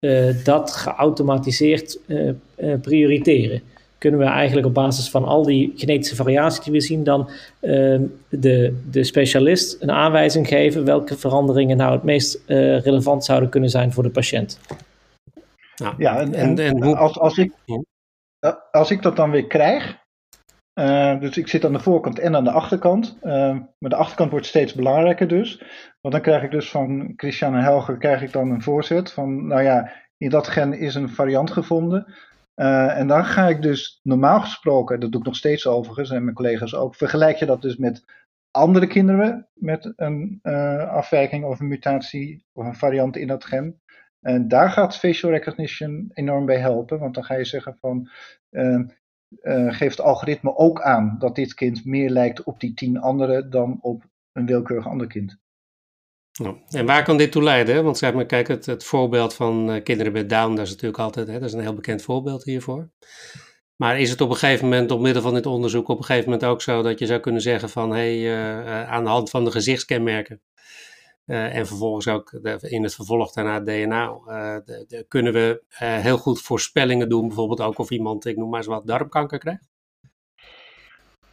uh, 0.00 0.44
dat 0.44 0.70
geautomatiseerd 0.70 1.98
prioriteren. 2.82 3.62
Kunnen 3.98 4.20
we 4.20 4.26
eigenlijk 4.26 4.66
op 4.66 4.74
basis 4.74 5.10
van 5.10 5.24
al 5.24 5.42
die 5.42 5.72
genetische 5.74 6.16
variaties 6.16 6.64
die 6.64 6.72
we 6.72 6.80
zien, 6.80 7.04
dan 7.04 7.30
ehm, 7.60 8.02
de, 8.28 8.80
de 8.90 9.04
specialist 9.04 9.82
een 9.82 9.90
aanwijzing 9.90 10.48
geven 10.48 10.84
welke 10.84 11.18
veranderingen 11.18 11.76
nou 11.76 11.92
het 11.92 12.02
meest 12.02 12.42
relevant 12.46 13.24
zouden 13.24 13.48
kunnen 13.48 13.70
zijn 13.70 13.92
voor 13.92 14.02
de 14.02 14.10
patiënt. 14.10 14.60
Nou, 15.76 15.94
ja, 15.98 16.18
en, 16.18 16.34
en, 16.34 16.58
en 16.58 16.82
hoe... 16.82 16.96
als, 16.96 17.18
als, 17.18 17.38
ik, 17.38 17.52
als 18.70 18.90
ik 18.90 19.02
dat 19.02 19.16
dan 19.16 19.30
weer 19.30 19.46
krijg, 19.46 19.98
uh, 20.80 21.20
dus 21.20 21.36
ik 21.36 21.48
zit 21.48 21.64
aan 21.64 21.72
de 21.72 21.78
voorkant 21.78 22.18
en 22.18 22.36
aan 22.36 22.44
de 22.44 22.50
achterkant. 22.50 23.18
Uh, 23.22 23.56
maar 23.78 23.90
de 23.90 23.96
achterkant 23.96 24.30
wordt 24.30 24.46
steeds 24.46 24.74
belangrijker 24.74 25.28
dus. 25.28 25.62
Want 26.00 26.14
dan 26.14 26.22
krijg 26.22 26.42
ik 26.42 26.50
dus 26.50 26.70
van 26.70 27.12
Christian 27.16 27.54
en 27.54 27.62
Helger 27.62 27.96
krijg 27.96 28.22
ik 28.22 28.32
dan 28.32 28.50
een 28.50 28.62
voorzet 28.62 29.12
van, 29.12 29.46
nou 29.46 29.62
ja, 29.62 29.92
in 30.16 30.30
dat 30.30 30.48
gen 30.48 30.72
is 30.72 30.94
een 30.94 31.08
variant 31.08 31.50
gevonden. 31.50 32.14
Uh, 32.60 32.98
en 32.98 33.06
dan 33.06 33.24
ga 33.24 33.48
ik 33.48 33.62
dus 33.62 34.00
normaal 34.02 34.40
gesproken, 34.40 35.00
dat 35.00 35.12
doe 35.12 35.20
ik 35.20 35.26
nog 35.26 35.36
steeds 35.36 35.66
overigens 35.66 36.10
en 36.10 36.24
mijn 36.24 36.36
collega's 36.36 36.74
ook, 36.74 36.94
vergelijk 36.94 37.36
je 37.36 37.46
dat 37.46 37.62
dus 37.62 37.76
met 37.76 38.04
andere 38.50 38.86
kinderen 38.86 39.48
met 39.54 39.92
een 39.96 40.38
afwijking 40.90 41.44
of 41.44 41.60
een 41.60 41.68
mutatie 41.68 42.44
of 42.52 42.66
een 42.66 42.74
variant 42.74 43.16
in 43.16 43.26
dat 43.26 43.44
gen. 43.44 43.80
En 44.20 44.48
daar 44.48 44.70
gaat 44.70 44.96
facial 44.96 45.30
recognition 45.30 46.10
enorm 46.12 46.46
bij 46.46 46.58
helpen, 46.58 46.98
want 46.98 47.14
dan 47.14 47.24
ga 47.24 47.34
je 47.34 47.44
zeggen 47.44 47.76
van, 47.80 48.08
uh, 48.50 49.74
geeft 49.74 49.96
het 49.96 50.06
algoritme 50.06 50.56
ook 50.56 50.80
aan 50.82 51.16
dat 51.18 51.34
dit 51.34 51.54
kind 51.54 51.84
meer 51.84 52.10
lijkt 52.10 52.42
op 52.42 52.60
die 52.60 52.74
tien 52.74 53.00
anderen 53.00 53.50
dan 53.50 53.78
op 53.80 54.04
een 54.32 54.46
willekeurig 54.46 54.86
ander 54.86 55.06
kind. 55.06 55.38
Ja. 56.42 56.54
En 56.68 56.86
waar 56.86 57.02
kan 57.02 57.16
dit 57.16 57.32
toe 57.32 57.42
leiden? 57.42 57.84
Want 57.84 57.98
zeg 57.98 58.14
maar, 58.14 58.26
kijk, 58.26 58.48
het, 58.48 58.66
het 58.66 58.84
voorbeeld 58.84 59.34
van 59.34 59.70
uh, 59.70 59.82
kinderen 59.82 60.12
met 60.12 60.28
Down, 60.28 60.54
dat 60.54 60.64
is 60.64 60.70
natuurlijk 60.70 61.02
altijd, 61.02 61.26
hè, 61.26 61.32
dat 61.32 61.48
is 61.48 61.52
een 61.52 61.60
heel 61.60 61.74
bekend 61.74 62.02
voorbeeld 62.02 62.44
hiervoor. 62.44 62.88
Maar 63.76 64.00
is 64.00 64.10
het 64.10 64.20
op 64.20 64.30
een 64.30 64.36
gegeven 64.36 64.68
moment, 64.68 64.88
door 64.88 65.00
middel 65.00 65.22
van 65.22 65.34
dit 65.34 65.46
onderzoek, 65.46 65.88
op 65.88 65.98
een 65.98 66.04
gegeven 66.04 66.30
moment 66.30 66.48
ook 66.48 66.62
zo 66.62 66.82
dat 66.82 66.98
je 66.98 67.06
zou 67.06 67.20
kunnen 67.20 67.42
zeggen 67.42 67.68
van, 67.68 67.90
hé, 67.90 68.20
hey, 68.20 68.64
uh, 68.64 68.90
aan 68.90 69.04
de 69.04 69.10
hand 69.10 69.30
van 69.30 69.44
de 69.44 69.50
gezichtskenmerken, 69.50 70.40
uh, 71.26 71.56
en 71.56 71.66
vervolgens 71.66 72.08
ook 72.08 72.38
de, 72.42 72.58
in 72.60 72.82
het 72.82 72.94
vervolg 72.94 73.32
daarna 73.32 73.60
DNA. 73.60 74.20
De, 74.64 74.84
de, 74.88 75.04
kunnen 75.08 75.32
we 75.32 75.62
heel 75.76 76.18
goed 76.18 76.40
voorspellingen 76.40 77.08
doen, 77.08 77.26
bijvoorbeeld 77.26 77.60
ook 77.60 77.78
of 77.78 77.90
iemand, 77.90 78.24
ik 78.24 78.36
noem 78.36 78.48
maar 78.48 78.58
eens 78.58 78.68
wat, 78.68 78.86
darmkanker 78.86 79.38
krijgt? 79.38 79.68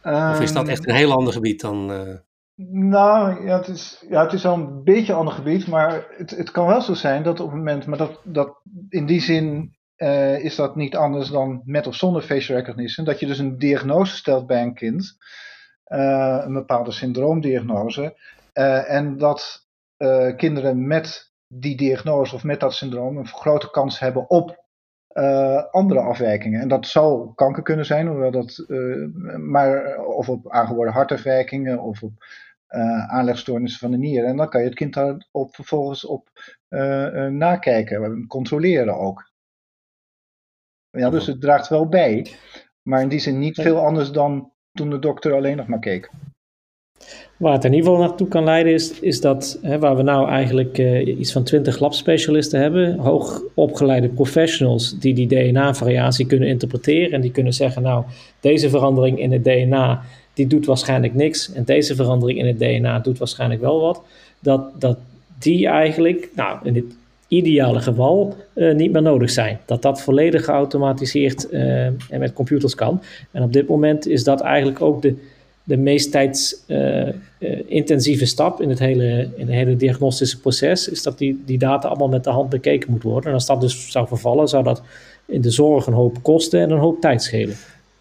Um, 0.04 0.30
of 0.30 0.40
is 0.40 0.52
dat 0.52 0.68
echt 0.68 0.88
een 0.88 0.94
heel 0.94 1.12
ander 1.12 1.32
gebied 1.32 1.60
dan. 1.60 1.90
Nou, 2.66 3.44
ja 3.46 3.56
het, 3.56 3.68
is, 3.68 4.04
ja, 4.08 4.22
het 4.22 4.32
is 4.32 4.42
wel 4.42 4.54
een 4.54 4.84
beetje 4.84 5.12
een 5.12 5.18
ander 5.18 5.34
gebied, 5.34 5.66
maar 5.66 6.06
het, 6.16 6.30
het 6.30 6.50
kan 6.50 6.66
wel 6.66 6.80
zo 6.80 6.94
zijn 6.94 7.22
dat 7.22 7.40
op 7.40 7.46
het 7.46 7.56
moment, 7.56 7.86
maar 7.86 7.98
dat, 7.98 8.20
dat 8.24 8.60
in 8.88 9.06
die 9.06 9.20
zin 9.20 9.76
is 10.40 10.56
dat 10.56 10.76
niet 10.76 10.96
anders 10.96 11.28
dan 11.28 11.62
met 11.64 11.86
of 11.86 11.94
zonder 11.94 12.22
facial 12.22 12.58
recognition, 12.58 13.04
dat 13.04 13.20
je 13.20 13.26
dus 13.26 13.38
een 13.38 13.58
diagnose 13.58 14.16
stelt 14.16 14.46
bij 14.46 14.62
een 14.62 14.74
kind, 14.74 15.16
een 15.84 16.52
bepaalde 16.52 16.92
syndroomdiagnose, 16.92 18.16
en 18.86 19.18
dat 19.18 19.66
uh, 19.98 20.36
kinderen 20.36 20.86
met 20.86 21.32
die 21.46 21.76
diagnose 21.76 22.34
of 22.34 22.44
met 22.44 22.60
dat 22.60 22.74
syndroom 22.74 23.16
een 23.16 23.26
grote 23.26 23.70
kans 23.70 23.98
hebben 23.98 24.30
op 24.30 24.64
uh, 25.12 25.64
andere 25.70 26.00
afwijkingen. 26.00 26.60
En 26.60 26.68
dat 26.68 26.86
zou 26.86 27.34
kanker 27.34 27.62
kunnen 27.62 27.86
zijn, 27.86 28.06
hoewel 28.06 28.30
dat, 28.30 28.64
uh, 28.68 29.06
maar, 29.36 29.98
of 30.04 30.28
op 30.28 30.50
aangeboren 30.50 30.92
hartafwijkingen 30.92 31.80
of 31.80 32.02
op 32.02 32.12
aanlegstoornissen 33.06 33.80
van 33.80 33.90
de 33.90 33.96
nieren. 33.96 34.28
En 34.28 34.36
dan 34.36 34.48
kan 34.48 34.60
je 34.60 34.66
het 34.66 34.76
kind 34.76 34.94
daarop 34.94 35.54
vervolgens 35.54 36.04
op 36.04 36.28
nakijken, 37.30 38.26
controleren 38.26 38.98
ook. 38.98 39.30
Ja, 40.90 41.10
dus 41.10 41.26
het 41.26 41.40
draagt 41.40 41.68
wel 41.68 41.88
bij, 41.88 42.26
maar 42.82 43.02
in 43.02 43.08
die 43.08 43.18
zin 43.18 43.38
niet 43.38 43.60
veel 43.60 43.78
anders 43.78 44.10
dan 44.10 44.52
toen 44.72 44.90
de 44.90 44.98
dokter 44.98 45.34
alleen 45.34 45.56
nog 45.56 45.66
maar 45.66 45.78
keek. 45.78 46.10
Waar 47.36 47.52
het 47.52 47.64
in 47.64 47.72
ieder 47.72 47.90
geval 47.90 48.06
naartoe 48.06 48.28
kan 48.28 48.44
leiden 48.44 48.72
is, 48.72 49.00
is 49.00 49.20
dat 49.20 49.58
hè, 49.62 49.78
waar 49.78 49.96
we 49.96 50.02
nou 50.02 50.28
eigenlijk 50.28 50.78
uh, 50.78 51.06
iets 51.18 51.32
van 51.32 51.44
20 51.44 51.78
labspecialisten 51.78 52.60
hebben, 52.60 52.98
hoogopgeleide 52.98 54.08
professionals 54.08 54.98
die 54.98 55.14
die 55.14 55.26
DNA-variatie 55.26 56.26
kunnen 56.26 56.48
interpreteren 56.48 57.12
en 57.12 57.20
die 57.20 57.30
kunnen 57.30 57.52
zeggen, 57.52 57.82
nou, 57.82 58.04
deze 58.40 58.70
verandering 58.70 59.18
in 59.18 59.32
het 59.32 59.44
DNA, 59.44 60.02
die 60.38 60.46
doet 60.46 60.66
waarschijnlijk 60.66 61.14
niks 61.14 61.52
en 61.52 61.64
deze 61.64 61.94
verandering 61.94 62.38
in 62.38 62.46
het 62.46 62.58
DNA 62.58 62.98
doet 62.98 63.18
waarschijnlijk 63.18 63.60
wel 63.60 63.80
wat, 63.80 64.02
dat, 64.40 64.80
dat 64.80 64.98
die 65.38 65.66
eigenlijk, 65.66 66.28
nou, 66.34 66.58
in 66.62 66.72
dit 66.72 66.84
ideale 67.28 67.80
geval 67.80 68.36
uh, 68.54 68.74
niet 68.74 68.92
meer 68.92 69.02
nodig 69.02 69.30
zijn. 69.30 69.58
Dat 69.66 69.82
dat 69.82 70.02
volledig 70.02 70.44
geautomatiseerd 70.44 71.52
uh, 71.52 71.86
en 71.86 72.18
met 72.18 72.32
computers 72.32 72.74
kan. 72.74 73.02
En 73.30 73.42
op 73.42 73.52
dit 73.52 73.68
moment 73.68 74.06
is 74.06 74.24
dat 74.24 74.40
eigenlijk 74.40 74.82
ook 74.82 75.02
de 75.02 75.16
de 75.68 75.76
meest 75.76 76.10
tijdsintensieve 76.10 78.22
uh, 78.22 78.28
stap 78.28 78.60
in 78.60 78.68
het, 78.68 78.78
hele, 78.78 79.30
in 79.36 79.46
het 79.46 79.54
hele 79.54 79.76
diagnostische 79.76 80.40
proces 80.40 80.88
is 80.88 81.02
dat 81.02 81.18
die, 81.18 81.42
die 81.46 81.58
data 81.58 81.88
allemaal 81.88 82.08
met 82.08 82.24
de 82.24 82.30
hand 82.30 82.48
bekeken 82.48 82.90
moet 82.90 83.02
worden. 83.02 83.28
En 83.28 83.34
als 83.34 83.46
dat 83.46 83.60
dus 83.60 83.90
zou 83.90 84.06
vervallen, 84.06 84.48
zou 84.48 84.64
dat 84.64 84.82
in 85.26 85.40
de 85.40 85.50
zorg 85.50 85.86
een 85.86 85.92
hoop 85.92 86.22
kosten 86.22 86.60
en 86.60 86.70
een 86.70 86.78
hoop 86.78 87.00
tijd 87.00 87.22
schelen. 87.22 87.56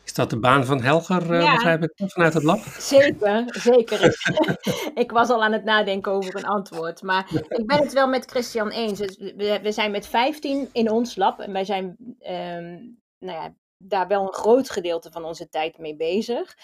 Is 0.08 0.13
dat 0.13 0.30
de 0.30 0.39
baan 0.39 0.65
van 0.65 0.82
Helger, 0.82 1.32
uh, 1.32 1.41
ja, 1.41 1.54
begrijp 1.54 1.84
ik, 1.84 1.91
vanuit 1.96 2.34
het 2.34 2.43
lab? 2.43 2.60
Zeker, 2.78 3.43
zeker. 3.48 4.15
ik 5.04 5.12
was 5.12 5.30
al 5.30 5.43
aan 5.43 5.52
het 5.52 5.63
nadenken 5.63 6.12
over 6.12 6.36
een 6.36 6.46
antwoord. 6.46 7.02
Maar 7.02 7.30
ik 7.48 7.65
ben 7.65 7.78
het 7.78 7.93
wel 7.93 8.08
met 8.08 8.26
Christian 8.26 8.70
eens. 8.70 9.00
We, 9.00 9.60
we 9.63 9.72
zijn 9.72 9.91
met 9.91 10.08
15 10.08 10.70
in 10.72 10.91
ons 10.91 11.15
lab 11.15 11.39
en 11.39 11.54
wij 11.54 11.65
zijn 11.65 11.86
um, 12.20 13.00
nou 13.20 13.38
ja, 13.38 13.54
daar 13.78 14.08
wel 14.08 14.22
een 14.22 14.34
groot 14.34 14.70
gedeelte 14.70 15.12
van 15.12 15.24
onze 15.24 15.50
tijd 15.50 15.78
mee 15.78 15.96
bezig. 15.96 16.58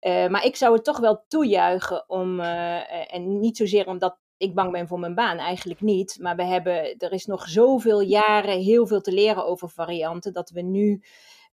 Uh, 0.00 0.28
maar 0.28 0.44
ik 0.44 0.56
zou 0.56 0.74
het 0.74 0.84
toch 0.84 0.98
wel 0.98 1.24
toejuichen 1.28 2.04
om, 2.08 2.40
uh, 2.40 3.14
en 3.14 3.40
niet 3.40 3.56
zozeer 3.56 3.86
omdat 3.86 4.18
ik 4.36 4.54
bang 4.54 4.72
ben 4.72 4.88
voor 4.88 4.98
mijn 4.98 5.14
baan, 5.14 5.38
eigenlijk 5.38 5.80
niet. 5.80 6.16
Maar 6.20 6.36
we 6.36 6.44
hebben, 6.44 6.96
er 6.98 7.12
is 7.12 7.26
nog 7.26 7.48
zoveel 7.48 8.00
jaren 8.00 8.58
heel 8.58 8.86
veel 8.86 9.00
te 9.00 9.12
leren 9.12 9.46
over 9.46 9.68
varianten, 9.68 10.32
dat 10.32 10.50
we 10.50 10.60
nu 10.62 11.02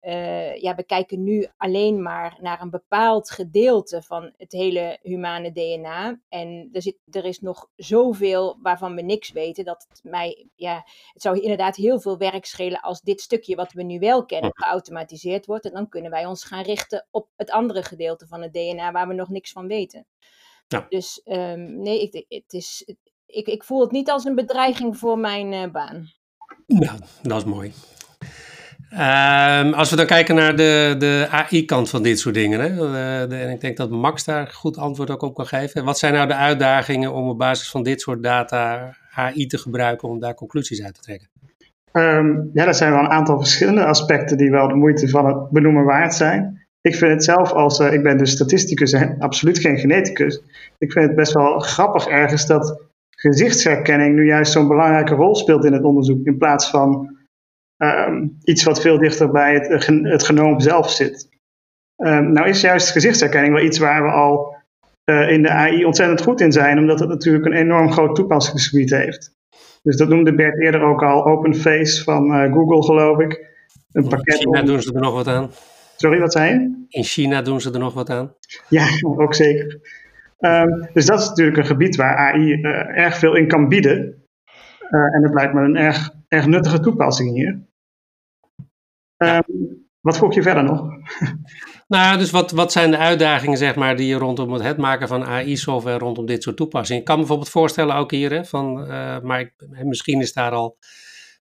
uh, 0.02 0.56
ja, 0.56 0.74
we 0.74 0.85
kijken 0.85 1.22
nu 1.22 1.46
alleen 1.56 2.02
maar 2.02 2.38
naar 2.40 2.61
een 2.61 2.70
bepaald 2.70 3.30
gedeelte 3.30 4.02
van 4.02 4.32
het 4.37 4.52
hele 4.52 4.98
humane 5.02 5.52
DNA. 5.52 6.20
En 6.28 6.68
er, 6.72 6.82
zit, 6.82 6.98
er 7.11 7.24
is 7.24 7.40
nog 7.40 7.68
zoveel 7.76 8.59
waarvan 8.62 8.94
we 8.94 9.02
niks 9.02 9.32
weten. 9.32 9.64
Dat 9.64 9.87
het 9.88 10.00
mij, 10.02 10.48
ja, 10.54 10.85
het 11.12 11.22
zou 11.22 11.40
inderdaad 11.40 11.76
heel 11.76 12.00
veel 12.00 12.18
werk 12.18 12.44
schelen 12.44 12.80
als 12.80 13.00
dit 13.00 13.20
stukje 13.20 13.56
wat 13.56 13.72
we 13.72 13.82
nu 13.82 13.98
wel 13.98 14.24
kennen 14.24 14.50
geautomatiseerd 14.54 15.46
wordt. 15.46 15.64
En 15.64 15.72
dan 15.72 15.88
kunnen 15.88 16.11
wij 16.11 16.26
ons 16.26 16.44
gaan 16.44 16.62
richten 16.62 17.06
op 17.11 17.28
het 17.37 17.50
andere 17.50 17.82
gedeelte 17.82 18.26
van 18.26 18.42
het 18.42 18.52
DNA 18.52 18.92
waar 18.92 19.09
we 19.09 19.14
nog 19.14 19.28
niks 19.28 19.52
van 19.52 19.66
weten. 19.66 20.06
Ja. 20.68 20.87
Dus 20.88 21.22
ehm, 21.22 21.80
nee, 21.80 22.02
ik, 22.02 22.24
het 22.28 22.52
is, 22.52 22.96
ik, 23.26 23.46
ik 23.46 23.64
voel 23.64 23.80
het 23.80 23.90
niet 23.90 24.11
als 24.11 24.24
een 24.24 24.35
bedreiging 24.35 24.98
voor 24.98 25.18
mijn 25.18 25.52
eh, 25.52 25.70
baan. 25.70 26.11
Nou, 26.66 26.98
dat 27.22 27.37
is 27.37 27.44
mooi. 27.44 27.72
Ehm, 28.90 29.72
als 29.72 29.90
we 29.90 29.96
dan 29.96 30.07
kijken 30.07 30.35
naar 30.35 30.57
de, 30.57 30.94
de 30.99 31.27
AI-kant 31.31 31.90
van 31.90 32.03
dit 32.03 32.18
soort 32.18 32.35
dingen, 32.35 32.61
hè? 32.61 32.75
De, 33.29 33.37
en 33.37 33.51
ik 33.51 33.61
denk 33.61 33.77
dat 33.77 33.90
Max 33.90 34.25
daar 34.25 34.46
goed 34.46 34.77
antwoord 34.77 35.11
ook 35.11 35.22
op 35.22 35.35
kan 35.35 35.46
geven. 35.46 35.85
Wat 35.85 35.99
zijn 35.99 36.12
nou 36.12 36.27
de 36.27 36.35
uitdagingen 36.35 37.12
om 37.12 37.29
op 37.29 37.38
basis 37.38 37.70
van 37.70 37.83
dit 37.83 38.01
soort 38.01 38.22
data 38.22 38.94
AI 39.14 39.46
te 39.46 39.59
gebruiken 39.59 40.09
om 40.09 40.20
daar 40.20 40.35
conclusies 40.35 40.83
uit 40.83 40.94
te 40.94 41.01
trekken? 41.01 41.29
Ehm, 41.92 42.35
ja, 42.53 42.66
er 42.66 42.75
zijn 42.75 42.92
wel 42.92 43.01
een 43.01 43.09
aantal 43.09 43.38
verschillende 43.38 43.85
aspecten 43.85 44.37
die 44.37 44.51
wel 44.51 44.68
de 44.68 44.75
moeite 44.75 45.09
van 45.09 45.27
het 45.27 45.51
benoemen 45.51 45.85
waard 45.85 46.14
zijn. 46.14 46.66
Ik 46.81 46.94
vind 46.94 47.12
het 47.12 47.25
zelf 47.25 47.53
als, 47.53 47.81
uh, 47.81 47.92
ik 47.92 48.03
ben 48.03 48.18
dus 48.18 48.31
statisticus 48.31 48.92
en 48.92 49.16
absoluut 49.29 49.59
geen 49.59 49.79
geneticus. 49.79 50.42
Ik 50.79 50.92
vind 50.92 51.07
het 51.07 51.16
best 51.16 51.33
wel 51.33 51.59
grappig 51.59 52.07
ergens 52.07 52.46
dat 52.46 52.81
gezichtsherkenning 53.11 54.14
nu 54.14 54.27
juist 54.27 54.53
zo'n 54.53 54.68
belangrijke 54.68 55.14
rol 55.14 55.35
speelt 55.35 55.64
in 55.64 55.72
het 55.72 55.85
onderzoek. 55.85 56.27
In 56.27 56.38
plaats 56.38 56.70
van 56.70 57.15
um, 57.76 58.38
iets 58.44 58.64
wat 58.64 58.80
veel 58.80 58.98
dichter 58.98 59.30
bij 59.30 59.54
het, 59.54 59.86
het 59.86 60.24
genoom 60.24 60.60
zelf 60.60 60.90
zit. 60.90 61.28
Um, 61.96 62.32
nou 62.32 62.48
is 62.48 62.60
juist 62.60 62.90
gezichtsherkenning 62.90 63.54
wel 63.54 63.64
iets 63.64 63.78
waar 63.78 64.02
we 64.02 64.10
al 64.10 64.54
uh, 65.10 65.30
in 65.30 65.42
de 65.42 65.50
AI 65.50 65.84
ontzettend 65.84 66.22
goed 66.22 66.40
in 66.40 66.52
zijn, 66.52 66.78
omdat 66.78 67.00
het 67.00 67.08
natuurlijk 67.08 67.44
een 67.44 67.52
enorm 67.52 67.92
groot 67.92 68.14
toepassingsgebied 68.14 68.90
heeft. 68.90 69.34
Dus 69.82 69.96
dat 69.96 70.08
noemde 70.08 70.34
Bert 70.34 70.60
eerder 70.60 70.80
ook 70.80 71.02
al 71.02 71.26
Open 71.26 71.54
Face 71.54 72.04
van 72.04 72.26
uh, 72.26 72.52
Google, 72.52 72.82
geloof 72.82 73.18
ik. 73.18 73.54
Een 73.92 74.08
pakket 74.08 74.34
In 74.34 74.40
China 74.40 74.60
om... 74.60 74.66
doen 74.66 74.82
ze 74.82 74.92
er 74.92 75.00
nog 75.00 75.14
wat 75.14 75.26
aan. 75.26 75.50
Sorry, 75.96 76.18
wat 76.18 76.32
zei 76.32 76.52
je? 76.52 76.84
In 76.88 77.04
China 77.04 77.42
doen 77.42 77.60
ze 77.60 77.72
er 77.72 77.78
nog 77.78 77.94
wat 77.94 78.10
aan. 78.10 78.32
Ja, 78.68 78.86
ook 79.22 79.34
zeker. 79.34 79.80
Um, 80.40 80.88
dus 80.92 81.06
dat 81.06 81.20
is 81.20 81.28
natuurlijk 81.28 81.56
een 81.56 81.66
gebied 81.66 81.96
waar 81.96 82.16
AI 82.16 82.52
uh, 82.52 82.98
erg 82.98 83.16
veel 83.18 83.34
in 83.34 83.48
kan 83.48 83.68
bieden. 83.68 84.24
En 84.90 85.22
dat 85.22 85.34
lijkt 85.34 85.54
me 85.54 85.60
een 85.60 85.76
erg, 85.76 86.10
erg 86.37 86.46
nuttige 86.46 86.81
toepassing 86.81 87.35
hier. 87.35 87.66
Ja. 89.16 89.37
Um, 89.49 89.87
wat 90.01 90.16
vroeg 90.16 90.35
je 90.35 90.42
verder 90.42 90.64
nog? 90.64 90.88
Nou, 91.88 92.18
dus 92.18 92.31
wat, 92.31 92.51
wat 92.51 92.72
zijn 92.72 92.90
de 92.90 92.96
uitdagingen, 92.96 93.59
zeg 93.59 93.75
maar, 93.75 93.96
die 93.96 94.07
je 94.07 94.14
rondom 94.14 94.53
het 94.53 94.77
maken 94.77 95.09
van 95.09 95.25
AI-software 95.25 95.99
rondom 95.99 96.27
dit 96.27 96.42
soort 96.42 96.57
toepassingen? 96.57 97.01
Ik 97.01 97.07
kan 97.07 97.14
me 97.14 97.20
bijvoorbeeld 97.20 97.51
voorstellen, 97.51 97.94
ook 97.94 98.11
hier, 98.11 98.33
hè, 98.33 98.44
van, 98.44 98.81
uh, 98.81 99.20
maar 99.20 99.40
ik, 99.40 99.53
misschien 99.83 100.20
is 100.20 100.33
daar 100.33 100.53
al 100.53 100.79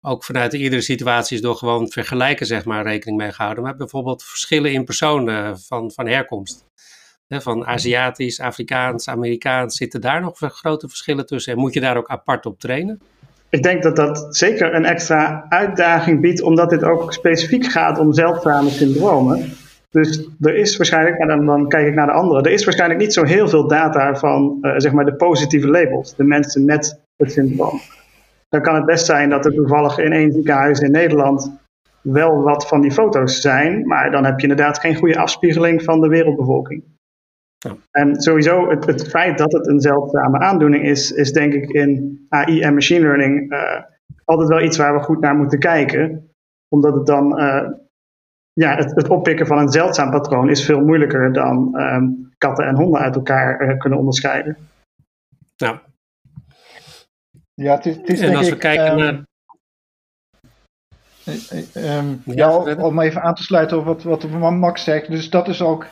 ook 0.01 0.23
vanuit 0.23 0.51
de 0.51 0.57
eerdere 0.57 0.81
situaties 0.81 1.41
door 1.41 1.55
gewoon 1.55 1.91
vergelijken, 1.91 2.45
zeg 2.45 2.65
maar, 2.65 2.83
rekening 2.83 3.17
mee 3.17 3.31
gehouden. 3.31 3.63
Maar 3.63 3.75
bijvoorbeeld 3.75 4.23
verschillen 4.23 4.73
in 4.73 4.85
personen 4.85 5.59
van, 5.59 5.91
van 5.91 6.07
herkomst. 6.07 6.65
Hè, 7.27 7.41
van 7.41 7.65
Aziatisch, 7.65 8.39
Afrikaans, 8.39 9.07
Amerikaans, 9.07 9.77
zitten 9.77 10.01
daar 10.01 10.21
nog 10.21 10.37
grote 10.39 10.87
verschillen 10.87 11.25
tussen? 11.25 11.53
En 11.53 11.59
moet 11.59 11.73
je 11.73 11.79
daar 11.79 11.97
ook 11.97 12.07
apart 12.07 12.45
op 12.45 12.59
trainen? 12.59 13.01
Ik 13.57 13.63
denk 13.63 13.83
dat 13.83 13.95
dat 13.95 14.27
zeker 14.29 14.73
een 14.75 14.85
extra 14.85 15.45
uitdaging 15.49 16.21
biedt, 16.21 16.41
omdat 16.41 16.69
dit 16.69 16.83
ook 16.83 17.13
specifiek 17.13 17.65
gaat 17.65 17.99
om 17.99 18.13
zeldzame 18.13 18.69
syndromen. 18.69 19.49
Dus 19.89 20.29
er 20.41 20.55
is 20.55 20.77
waarschijnlijk, 20.77 21.17
en 21.17 21.45
dan, 21.45 21.67
kijk 21.67 21.87
ik 21.87 21.95
naar 21.95 22.05
de 22.05 22.11
andere, 22.11 22.41
er 22.41 22.51
is 22.51 22.63
waarschijnlijk 22.63 22.99
niet 22.99 23.13
zo 23.13 23.23
heel 23.23 23.47
veel 23.47 23.67
data 23.67 24.15
van 24.15 24.57
uh, 24.61 24.73
zeg 24.77 24.91
maar 24.91 25.05
de 25.05 25.15
positieve 25.15 25.67
labels, 25.67 26.15
de 26.15 26.23
mensen 26.23 26.65
met 26.65 26.99
het 27.15 27.31
syndroom. 27.31 27.79
Dan 28.49 28.61
kan 28.61 28.75
het 28.75 28.85
best 28.85 29.05
zijn 29.05 29.29
dat 29.29 29.45
er 29.45 29.53
toevallig 29.53 29.97
in 29.97 30.11
één 30.11 30.31
ziekenhuis 30.31 30.79
in 30.79 30.91
Nederland 30.91 31.51
wel 32.01 32.41
wat 32.41 32.67
van 32.67 32.81
die 32.81 32.91
foto's 32.91 33.41
zijn, 33.41 33.87
maar 33.87 34.11
dan 34.11 34.25
heb 34.25 34.39
je 34.39 34.47
inderdaad 34.47 34.79
geen 34.79 34.95
goede 34.95 35.17
afspiegeling 35.17 35.83
van 35.83 36.01
de 36.01 36.07
wereldbevolking. 36.07 36.83
Ja. 37.67 37.75
En 37.91 38.21
sowieso 38.21 38.69
het, 38.69 38.85
het, 38.85 39.09
feit 39.09 39.37
dat 39.37 39.51
het 39.51 39.67
een 39.67 39.81
zeldzame 39.81 40.39
aandoening 40.39 40.85
is, 40.85 41.11
is 41.11 41.31
denk 41.31 41.53
ik 41.53 41.69
in 41.69 42.25
AI 42.29 42.61
en 42.61 42.73
machine 42.73 42.99
learning 42.99 43.53
uh, 43.53 43.81
altijd 44.25 44.49
wel 44.49 44.61
iets 44.61 44.77
waar 44.77 44.93
we 44.93 44.99
goed 44.99 45.19
naar 45.19 45.35
moeten 45.35 45.59
kijken. 45.59 46.31
Omdat 46.67 46.93
het 46.93 47.05
dan, 47.05 47.39
uh, 47.39 47.69
ja, 48.53 48.75
het, 48.75 48.95
het, 48.95 49.07
oppikken 49.07 49.47
van 49.47 49.57
een 49.57 49.71
zeldzaam 49.71 50.11
patroon 50.11 50.49
is 50.49 50.65
veel 50.65 50.81
moeilijker 50.81 51.33
dan 51.33 51.79
um, 51.79 52.33
katten 52.37 52.65
en 52.65 52.75
honden 52.75 53.01
uit 53.01 53.15
elkaar 53.15 53.61
uh, 53.61 53.77
kunnen 53.77 53.99
onderscheiden. 53.99 54.57
Ja. 55.55 55.81
Ja, 57.53 57.75
het 57.75 57.85
is, 57.85 57.95
het 57.95 58.09
is 58.09 58.19
en 58.21 58.35
als 58.35 58.47
ik, 58.47 58.53
we 58.53 58.59
kijken 58.59 58.91
um, 58.91 58.97
naar. 58.97 59.25
Um, 61.75 62.21
ja, 62.25 62.35
ja 62.35 62.75
om 62.75 62.99
even 62.99 63.21
aan 63.21 63.35
te 63.35 63.43
sluiten 63.43 63.77
op 63.77 64.01
wat, 64.01 64.23
wat 64.23 64.51
Max 64.51 64.83
zegt. 64.83 65.09
Dus 65.09 65.29
dat 65.29 65.47
is 65.47 65.61
ook. 65.61 65.87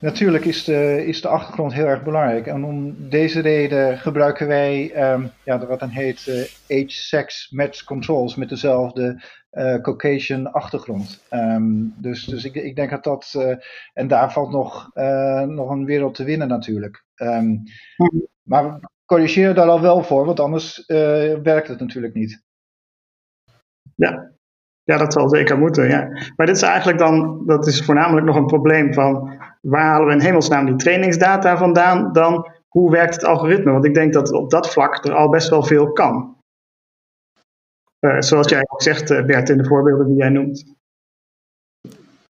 Natuurlijk 0.00 0.44
is 0.44 0.64
de, 0.64 1.06
is 1.06 1.20
de 1.20 1.28
achtergrond 1.28 1.72
heel 1.72 1.86
erg 1.86 2.02
belangrijk. 2.02 2.46
En 2.46 2.64
om 2.64 3.08
deze 3.08 3.40
reden 3.40 3.98
gebruiken 3.98 4.46
wij 4.46 5.10
um, 5.12 5.30
ja, 5.44 5.66
wat 5.66 5.80
dan 5.80 5.88
heet 5.88 6.26
uh, 6.26 6.40
age-sex 6.82 7.50
match 7.50 7.84
controls 7.84 8.36
met 8.36 8.48
dezelfde 8.48 9.22
uh, 9.52 9.80
Caucasian 9.80 10.52
achtergrond. 10.52 11.24
Um, 11.30 11.94
dus 11.96 12.24
dus 12.24 12.44
ik, 12.44 12.54
ik 12.54 12.76
denk 12.76 12.90
dat 12.90 13.04
dat. 13.04 13.34
Uh, 13.36 13.56
en 13.92 14.08
daar 14.08 14.32
valt 14.32 14.50
nog, 14.50 14.90
nog 15.46 15.70
een 15.70 15.84
wereld 15.84 16.14
te 16.14 16.24
winnen 16.24 16.48
natuurlijk. 16.48 17.04
Um, 17.16 17.62
maar 18.42 18.64
we 18.64 18.88
corrigeren 19.04 19.54
daar 19.54 19.68
al 19.68 19.80
wel 19.80 20.02
voor, 20.02 20.24
want 20.24 20.40
anders 20.40 20.84
werkt 21.42 21.68
het 21.68 21.80
natuurlijk 21.80 22.14
niet. 22.14 22.42
Ja, 23.94 24.30
ja, 24.82 24.96
dat 24.96 25.12
zal 25.12 25.28
zeker 25.28 25.58
moeten, 25.58 25.88
ja. 25.88 26.08
Maar 26.36 26.46
dit 26.46 26.56
is 26.56 26.62
eigenlijk 26.62 26.98
dan, 26.98 27.42
dat 27.46 27.66
is 27.66 27.84
voornamelijk 27.84 28.26
nog 28.26 28.36
een 28.36 28.46
probleem 28.46 28.94
van 28.94 29.36
waar 29.60 29.84
halen 29.84 30.06
we 30.06 30.12
in 30.12 30.20
hemelsnaam 30.20 30.66
die 30.66 30.76
trainingsdata 30.76 31.56
vandaan 31.56 32.12
dan 32.12 32.52
hoe 32.68 32.90
werkt 32.90 33.14
het 33.14 33.24
algoritme? 33.24 33.72
Want 33.72 33.84
ik 33.84 33.94
denk 33.94 34.12
dat 34.12 34.32
op 34.32 34.50
dat 34.50 34.70
vlak 34.70 35.04
er 35.04 35.14
al 35.14 35.28
best 35.28 35.48
wel 35.48 35.62
veel 35.62 35.92
kan. 35.92 36.36
Uh, 38.00 38.20
zoals 38.20 38.48
jij 38.48 38.62
ook 38.68 38.82
zegt, 38.82 39.10
uh, 39.10 39.24
Bert, 39.24 39.48
in 39.48 39.58
de 39.58 39.64
voorbeelden 39.64 40.06
die 40.06 40.16
jij 40.16 40.28
noemt. 40.28 40.76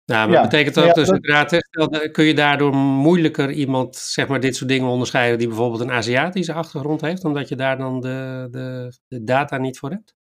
Nou, 0.04 0.28
maar 0.28 0.36
ja, 0.36 0.42
betekent 0.42 0.78
ook 0.78 0.84
ja, 0.84 0.92
dus 0.92 1.06
dat... 1.06 1.16
inderdaad, 1.16 2.10
kun 2.12 2.24
je 2.24 2.34
daardoor 2.34 2.74
moeilijker 2.74 3.50
iemand, 3.50 3.96
zeg 3.96 4.28
maar, 4.28 4.40
dit 4.40 4.56
soort 4.56 4.70
dingen 4.70 4.88
onderscheiden 4.88 5.38
die 5.38 5.48
bijvoorbeeld 5.48 5.80
een 5.80 5.90
Aziatische 5.90 6.52
achtergrond 6.52 7.00
heeft, 7.00 7.24
omdat 7.24 7.48
je 7.48 7.56
daar 7.56 7.78
dan 7.78 8.00
de, 8.00 8.48
de, 8.50 8.96
de 9.06 9.24
data 9.24 9.58
niet 9.58 9.78
voor 9.78 9.90
hebt? 9.90 10.14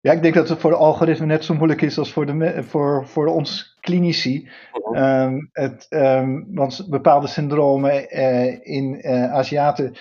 Ja, 0.00 0.12
ik 0.12 0.22
denk 0.22 0.34
dat 0.34 0.48
het 0.48 0.58
voor 0.58 0.70
de 0.70 0.76
algoritme 0.76 1.26
net 1.26 1.44
zo 1.44 1.54
moeilijk 1.54 1.82
is 1.82 1.98
als 1.98 2.12
voor, 2.12 2.26
de, 2.26 2.62
voor, 2.62 3.06
voor 3.06 3.26
ons 3.26 3.76
klinici. 3.80 4.48
Um, 4.92 5.48
het, 5.52 5.86
um, 5.90 6.54
want 6.54 6.86
bepaalde 6.88 7.26
syndromen 7.26 8.18
uh, 8.18 8.66
in 8.66 9.06
uh, 9.06 9.32
Aziaten 9.32 9.94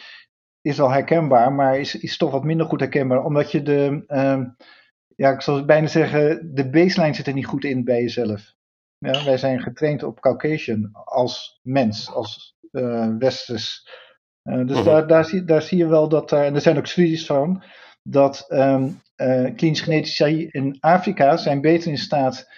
is 0.62 0.80
al 0.82 0.92
herkenbaar, 0.92 1.54
maar 1.54 1.80
is, 1.80 1.96
is 1.96 2.18
toch 2.18 2.32
wat 2.32 2.44
minder 2.44 2.66
goed 2.66 2.80
herkenbaar. 2.80 3.24
Omdat 3.24 3.52
je 3.52 3.62
de, 3.62 4.04
um, 4.08 4.56
ja, 5.16 5.32
ik 5.32 5.42
zal 5.42 5.66
bijna 5.66 5.88
zeggen, 5.88 6.52
de 6.54 6.70
baseline 6.70 7.14
zit 7.14 7.28
er 7.28 7.34
niet 7.34 7.46
goed 7.46 7.64
in 7.64 7.84
bij 7.84 8.02
jezelf. 8.02 8.54
Ja, 8.98 9.24
wij 9.24 9.38
zijn 9.38 9.60
getraind 9.60 10.04
op 10.04 10.20
Caucasian 10.20 10.90
als 10.94 11.60
mens, 11.64 12.12
als 12.14 12.58
uh, 12.72 13.08
westers. 13.18 13.90
dus 14.44 14.70
uh-huh. 14.70 14.86
daar, 14.86 15.08
daar, 15.08 15.26
zie, 15.26 15.44
daar 15.44 15.62
zie 15.62 15.78
je 15.78 15.88
wel 15.88 16.10
dat 16.10 16.32
er, 16.32 16.44
en 16.44 16.56
er 16.56 16.62
zijn 16.62 16.78
ook 16.78 16.88
studies 16.88 17.26
van, 17.26 17.64
dat 18.12 18.45
um, 18.50 19.02
uh, 19.17 19.56
klinisch 19.56 19.82
genetici 19.82 20.48
in 20.52 20.78
Afrika 20.80 21.38
zijn 21.38 21.62
beter 21.62 21.91
in 21.91 21.98
staat 21.98 22.50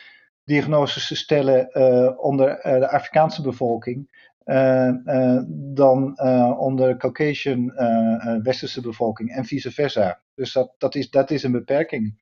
diagnoses 0.44 1.08
te 1.08 1.16
stellen 1.16 1.70
uh, 1.74 2.12
onder 2.18 2.66
uh, 2.66 2.80
de 2.80 2.90
Afrikaanse 2.90 3.42
bevolking 3.42 4.20
dan 5.50 6.20
onder 6.58 6.98
Caucasian 6.98 7.74
westerse 8.44 8.82
bevolking 8.82 9.36
en 9.36 9.46
vice 9.46 9.72
versa. 9.72 10.22
Dus 10.36 10.54
dat, 10.54 10.74
dat, 10.78 10.96
is, 10.96 11.10
dat 11.10 11.32
is 11.32 11.44
een 11.44 11.52
beperking. 11.52 12.16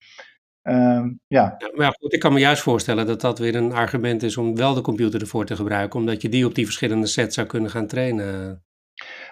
Um, 0.64 1.20
ja. 1.28 1.56
ja. 1.58 1.72
Maar 1.76 1.96
goed, 2.00 2.14
ik 2.14 2.20
kan 2.20 2.34
me 2.34 2.40
juist 2.40 2.62
voorstellen 2.62 3.06
dat 3.06 3.22
dat 3.22 3.40
weer 3.40 3.56
een 3.56 3.74
argument 3.74 4.24
is 4.24 4.38
om 4.38 4.56
wel 4.56 4.74
de 4.74 4.82
computer 4.82 5.22
ervoor 5.22 5.46
te 5.46 5.56
gebruiken, 5.56 6.00
omdat 6.00 6.22
je 6.22 6.30
die 6.30 6.46
op 6.46 6.56
die 6.56 6.66
verschillende 6.66 7.08
sets 7.08 7.36
zou 7.36 7.48
kunnen 7.48 7.70
gaan 7.70 7.88
trainen. 7.88 8.64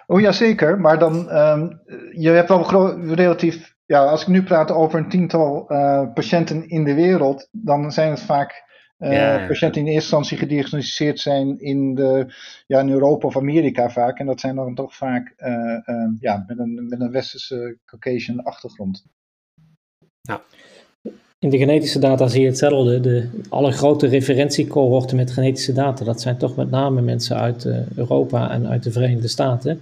Oh 0.06 0.20
ja, 0.20 0.32
zeker. 0.32 0.80
Maar 0.80 0.98
dan, 0.98 1.36
um, 1.36 1.80
je 2.12 2.28
hebt 2.28 2.48
wel 2.48 3.14
relatief 3.14 3.76
ja, 3.88 4.04
als 4.04 4.22
ik 4.22 4.28
nu 4.28 4.42
praat 4.42 4.70
over 4.70 4.98
een 4.98 5.08
tiental 5.08 5.64
uh, 5.68 6.12
patiënten 6.14 6.68
in 6.68 6.84
de 6.84 6.94
wereld, 6.94 7.48
dan 7.52 7.92
zijn 7.92 8.10
het 8.10 8.20
vaak 8.20 8.64
uh, 8.98 9.12
ja, 9.12 9.40
ja. 9.40 9.46
patiënten 9.46 9.72
die 9.72 9.80
in 9.80 9.94
eerste 9.94 10.16
instantie 10.16 10.36
gediagnosticeerd 10.36 11.20
zijn 11.20 11.60
in, 11.60 11.94
de, 11.94 12.34
ja, 12.66 12.80
in 12.80 12.90
Europa 12.90 13.26
of 13.26 13.36
Amerika 13.36 13.90
vaak. 13.90 14.18
En 14.18 14.26
dat 14.26 14.40
zijn 14.40 14.54
dan 14.54 14.74
toch 14.74 14.94
vaak 14.94 15.34
uh, 15.38 16.04
ja, 16.20 16.44
met, 16.46 16.58
een, 16.58 16.86
met 16.88 17.00
een 17.00 17.10
westerse 17.10 17.78
Caucasian 17.84 18.42
achtergrond. 18.42 19.04
Ja. 20.20 20.40
In 21.38 21.50
de 21.50 21.58
genetische 21.58 21.98
data 21.98 22.26
zie 22.26 22.40
je 22.40 22.46
hetzelfde. 22.46 23.00
De, 23.00 23.30
alle 23.48 23.72
grote 23.72 24.06
referentiecohorten 24.06 25.16
met 25.16 25.30
genetische 25.30 25.72
data, 25.72 26.04
dat 26.04 26.20
zijn 26.20 26.36
toch 26.36 26.56
met 26.56 26.70
name 26.70 27.00
mensen 27.00 27.36
uit 27.36 27.66
Europa 27.96 28.50
en 28.50 28.66
uit 28.66 28.82
de 28.82 28.92
Verenigde 28.92 29.28
Staten. 29.28 29.80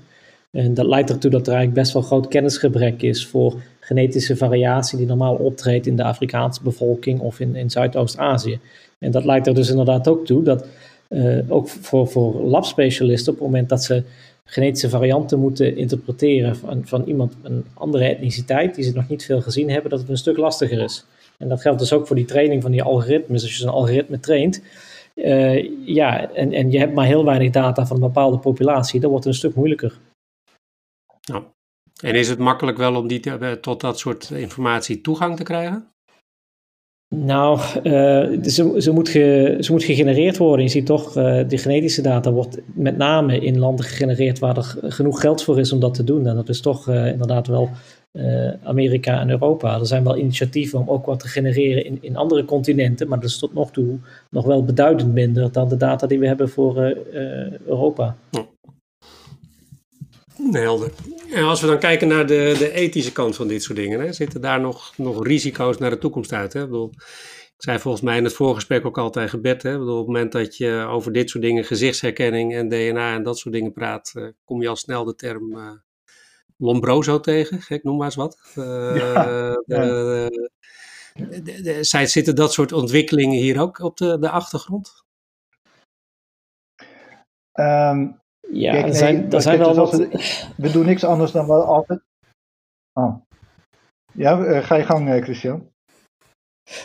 En 0.57 0.75
dat 0.75 0.87
leidt 0.87 1.11
ertoe 1.11 1.31
dat 1.31 1.47
er 1.47 1.53
eigenlijk 1.55 1.81
best 1.81 1.93
wel 1.93 2.03
groot 2.03 2.29
kennisgebrek 2.29 3.03
is 3.03 3.27
voor 3.27 3.55
genetische 3.81 4.37
variatie 4.37 4.99
die 4.99 5.07
normaal 5.07 5.35
optreedt 5.35 5.87
in 5.87 5.97
de 5.97 6.05
Afrikaanse 6.05 6.63
bevolking 6.63 7.21
of 7.21 7.41
in, 7.41 7.57
in 7.57 7.71
Zuidoost-Azië. 7.71 8.59
En 8.99 9.11
dat 9.11 9.25
leidt 9.25 9.47
er 9.47 9.55
dus 9.55 9.71
inderdaad 9.71 10.09
ook 10.09 10.27
toe 10.27 10.43
dat 10.43 10.67
ook 11.49 11.69
voor, 11.69 12.09
voor 12.09 12.35
labspecialisten 12.35 13.33
op 13.33 13.39
het 13.39 13.47
moment 13.47 13.69
dat 13.69 13.85
ze 13.85 14.03
genetische 14.45 14.89
varianten 14.89 15.39
moeten 15.39 15.77
interpreteren 15.77 16.57
van, 16.57 16.83
van 16.85 17.05
iemand 17.05 17.37
een 17.43 17.65
andere 17.75 18.05
etniciteit 18.05 18.75
die 18.75 18.85
ze 18.85 18.93
nog 18.95 19.09
niet 19.09 19.25
veel 19.25 19.41
gezien 19.41 19.71
hebben, 19.71 19.91
dat 19.91 20.01
het 20.01 20.09
een 20.09 20.17
stuk 20.17 20.37
lastiger 20.37 20.83
is. 20.83 21.05
En 21.39 21.49
dat 21.49 21.61
geldt 21.61 21.79
dus 21.79 21.93
ook 21.93 22.07
voor 22.07 22.17
die 22.17 22.25
training 22.25 22.63
van 22.63 22.71
die 22.71 22.83
algoritmes. 22.83 23.43
Als 23.43 23.57
je 23.57 23.63
zo'n 23.63 23.73
algoritme 23.73 24.21
traint, 24.21 24.63
uh, 25.15 25.87
ja, 25.87 26.33
en, 26.33 26.53
en 26.53 26.71
je 26.71 26.79
hebt 26.79 26.95
maar 26.95 27.07
heel 27.07 27.25
weinig 27.25 27.51
data 27.51 27.87
van 27.87 27.97
een 27.97 28.03
bepaalde 28.03 28.39
populatie, 28.39 29.01
dan 29.01 29.11
wordt 29.11 29.25
het 29.25 29.33
een 29.33 29.41
stuk 29.41 29.55
moeilijker. 29.55 29.99
Ja. 31.33 31.55
En 32.03 32.15
is 32.15 32.29
het 32.29 32.39
makkelijk 32.39 32.79
wel 32.79 32.95
om 32.95 33.07
die 33.07 33.21
te, 33.21 33.59
tot 33.61 33.81
dat 33.81 33.99
soort 33.99 34.31
informatie 34.31 35.01
toegang 35.01 35.37
te 35.37 35.43
krijgen? 35.43 35.91
Nou, 37.15 37.59
uh, 37.59 38.43
ze, 38.43 38.75
ze, 38.79 38.91
moet 38.93 39.09
ge, 39.09 39.57
ze 39.61 39.73
moet 39.73 39.85
gegenereerd 39.85 40.37
worden. 40.37 40.65
Je 40.65 40.71
ziet 40.71 40.87
toch, 40.87 41.17
uh, 41.17 41.49
de 41.49 41.59
genetische 41.59 42.03
data 42.03 42.31
wordt 42.31 42.61
met 42.75 42.97
name 42.97 43.41
in 43.41 43.59
landen 43.59 43.85
gegenereerd 43.85 44.39
waar 44.39 44.57
er 44.57 44.77
genoeg 44.83 45.21
geld 45.21 45.43
voor 45.43 45.59
is 45.59 45.73
om 45.73 45.81
dat 45.81 45.95
te 45.95 46.05
doen. 46.05 46.27
En 46.27 46.35
dat 46.35 46.49
is 46.49 46.61
toch 46.61 46.89
uh, 46.89 47.07
inderdaad 47.07 47.47
wel 47.47 47.71
Amerika 48.63 49.21
en 49.21 49.31
Europa. 49.31 49.79
Er 49.79 49.87
zijn 49.87 50.05
wel 50.05 50.17
initiatieven 50.17 50.79
om 50.79 50.89
ook 50.89 51.07
wat 51.07 51.21
te 51.21 51.29
genereren 51.29 51.85
in, 51.85 51.99
in 52.01 52.17
andere 52.17 52.45
continenten, 52.45 53.09
maar 53.09 53.21
dat 53.21 53.29
is 53.29 53.39
tot 53.39 53.55
nog 53.55 53.71
toe 53.71 53.99
nog 54.31 54.45
wel 54.45 54.65
beduidend 54.65 55.13
minder 55.13 55.53
dan 55.53 55.69
de 55.69 55.77
data 55.77 56.07
die 56.07 56.19
we 56.19 56.27
hebben 56.27 56.49
voor 56.49 56.97
Europa. 57.67 58.17
Helder. 60.51 60.93
En 61.33 61.43
als 61.45 61.61
we 61.61 61.67
dan 61.67 61.79
kijken 61.79 62.09
naar 62.09 62.27
de, 62.27 62.55
de 62.59 62.73
ethische 62.73 63.13
kant 63.13 63.37
van 63.37 63.49
dit 63.49 63.63
soort 63.63 63.79
dingen, 63.79 64.01
hè, 64.01 64.13
zitten 64.13 64.41
daar 64.41 64.61
nog, 64.61 64.97
nog 64.97 65.27
risico's 65.27 65.79
naar 65.79 65.91
de 65.91 65.99
toekomst 65.99 66.33
uit? 66.33 66.53
Hè? 66.53 66.61
Ik, 66.61 66.67
bedoel, 66.67 66.91
ik 67.57 67.63
zei 67.63 67.79
volgens 67.79 68.03
mij 68.03 68.17
in 68.17 68.25
het 68.25 68.33
voorgesprek 68.33 68.87
ook 68.87 68.99
al 68.99 69.11
tegen 69.11 69.43
Bert, 69.43 69.63
hè? 69.63 69.79
Bedoel, 69.79 69.99
op 69.99 70.07
het 70.07 70.07
moment 70.07 70.33
dat 70.33 70.57
je 70.57 70.87
over 70.89 71.13
dit 71.13 71.31
soort 71.31 71.45
dingen, 71.45 71.65
gezichtsherkenning 71.65 72.55
en 72.55 72.69
DNA 72.69 73.15
en 73.15 73.23
dat 73.23 73.39
soort 73.39 73.55
dingen 73.55 73.73
praat, 73.73 74.13
uh, 74.17 74.29
kom 74.45 74.63
je 74.63 74.69
al 74.69 74.77
snel 74.77 75.05
de 75.05 75.15
term 75.15 75.57
uh, 75.57 75.71
Lombroso 76.59 77.21
tegen, 77.21 77.61
ik 77.69 77.83
noem 77.83 77.97
maar 77.97 78.07
eens 78.07 78.15
wat. 78.15 78.53
Uh, 78.57 78.65
ja, 78.97 79.29
ja. 79.67 79.85
De, 81.15 81.63
de, 81.63 81.85
zij, 81.85 82.07
zitten 82.07 82.35
dat 82.35 82.53
soort 82.53 82.73
ontwikkelingen 82.73 83.39
hier 83.39 83.61
ook 83.61 83.79
op 83.79 83.97
de, 83.97 84.19
de 84.19 84.31
achtergrond? 84.31 85.05
Um, 87.53 88.21
ja, 88.53 88.73
Kijk, 88.73 88.95
zijn, 88.95 89.33
er 89.33 89.43
zijn 89.43 89.59
wel 89.59 89.69
dus 89.69 89.77
wat... 89.77 89.93
We, 89.93 90.09
we, 90.57 90.71
doen 90.71 90.87
niks 90.87 91.05
anders 91.05 91.33
dan 91.33 91.47
we 91.47 91.53
altijd... 91.53 92.01
Oh. 92.93 93.15
Ja, 94.13 94.39
uh, 94.39 94.65
ga 94.65 94.75
je 94.75 94.85
gang, 94.85 95.09
uh, 95.09 95.23
Christian. 95.23 95.69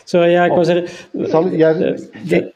Sorry, 0.04 0.30
ja, 0.30 0.44
ik 0.44 0.52
oh. 0.52 0.56
wou 0.56 0.66
zeggen... 0.66 1.30
Zal, 1.30 1.48
ja, 1.48 1.74
de, 1.74 2.10
de, 2.28 2.54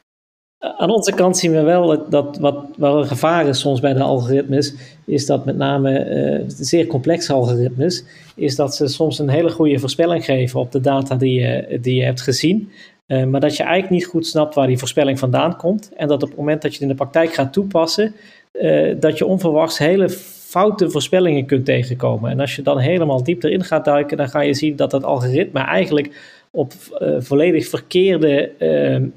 aan 0.59 0.89
onze 0.89 1.13
kant 1.13 1.37
zien 1.37 1.51
we 1.51 1.61
wel 1.61 2.09
dat 2.09 2.37
wat 2.37 2.65
wel 2.77 2.99
een 2.99 3.07
gevaar 3.07 3.47
is 3.47 3.59
soms 3.59 3.79
bij 3.79 3.93
de 3.93 4.01
algoritmes, 4.01 4.75
is 5.05 5.25
dat 5.25 5.45
met 5.45 5.57
name 5.57 6.09
uh, 6.09 6.43
zeer 6.47 6.87
complexe 6.87 7.33
algoritmes, 7.33 8.03
is 8.35 8.55
dat 8.55 8.75
ze 8.75 8.87
soms 8.87 9.19
een 9.19 9.29
hele 9.29 9.49
goede 9.49 9.79
voorspelling 9.79 10.25
geven 10.25 10.59
op 10.59 10.71
de 10.71 10.81
data 10.81 11.15
die 11.15 11.39
je, 11.39 11.79
die 11.81 11.95
je 11.95 12.03
hebt 12.03 12.21
gezien. 12.21 12.71
Uh, 13.07 13.23
maar 13.23 13.39
dat 13.39 13.57
je 13.57 13.63
eigenlijk 13.63 13.93
niet 13.93 14.05
goed 14.05 14.27
snapt 14.27 14.55
waar 14.55 14.67
die 14.67 14.77
voorspelling 14.77 15.19
vandaan 15.19 15.57
komt. 15.57 15.91
En 15.95 16.07
dat 16.07 16.23
op 16.23 16.29
het 16.29 16.37
moment 16.37 16.61
dat 16.61 16.71
je 16.71 16.77
het 16.77 16.89
in 16.89 16.95
de 16.95 17.03
praktijk 17.03 17.33
gaat 17.33 17.53
toepassen, 17.53 18.15
uh, 18.61 18.95
dat 18.99 19.17
je 19.17 19.25
onverwachts 19.25 19.77
hele 19.77 20.09
foute 20.09 20.89
voorspellingen 20.89 21.45
kunt 21.45 21.65
tegenkomen. 21.65 22.31
En 22.31 22.39
als 22.39 22.55
je 22.55 22.61
dan 22.61 22.77
helemaal 22.77 23.23
diep 23.23 23.43
erin 23.43 23.63
gaat 23.63 23.85
duiken, 23.85 24.17
dan 24.17 24.29
ga 24.29 24.41
je 24.41 24.53
zien 24.53 24.75
dat 24.75 24.91
dat 24.91 25.03
algoritme 25.03 25.59
eigenlijk 25.59 26.35
op 26.51 26.73
uh, 27.01 27.15
volledig 27.19 27.67
verkeerde 27.67 28.51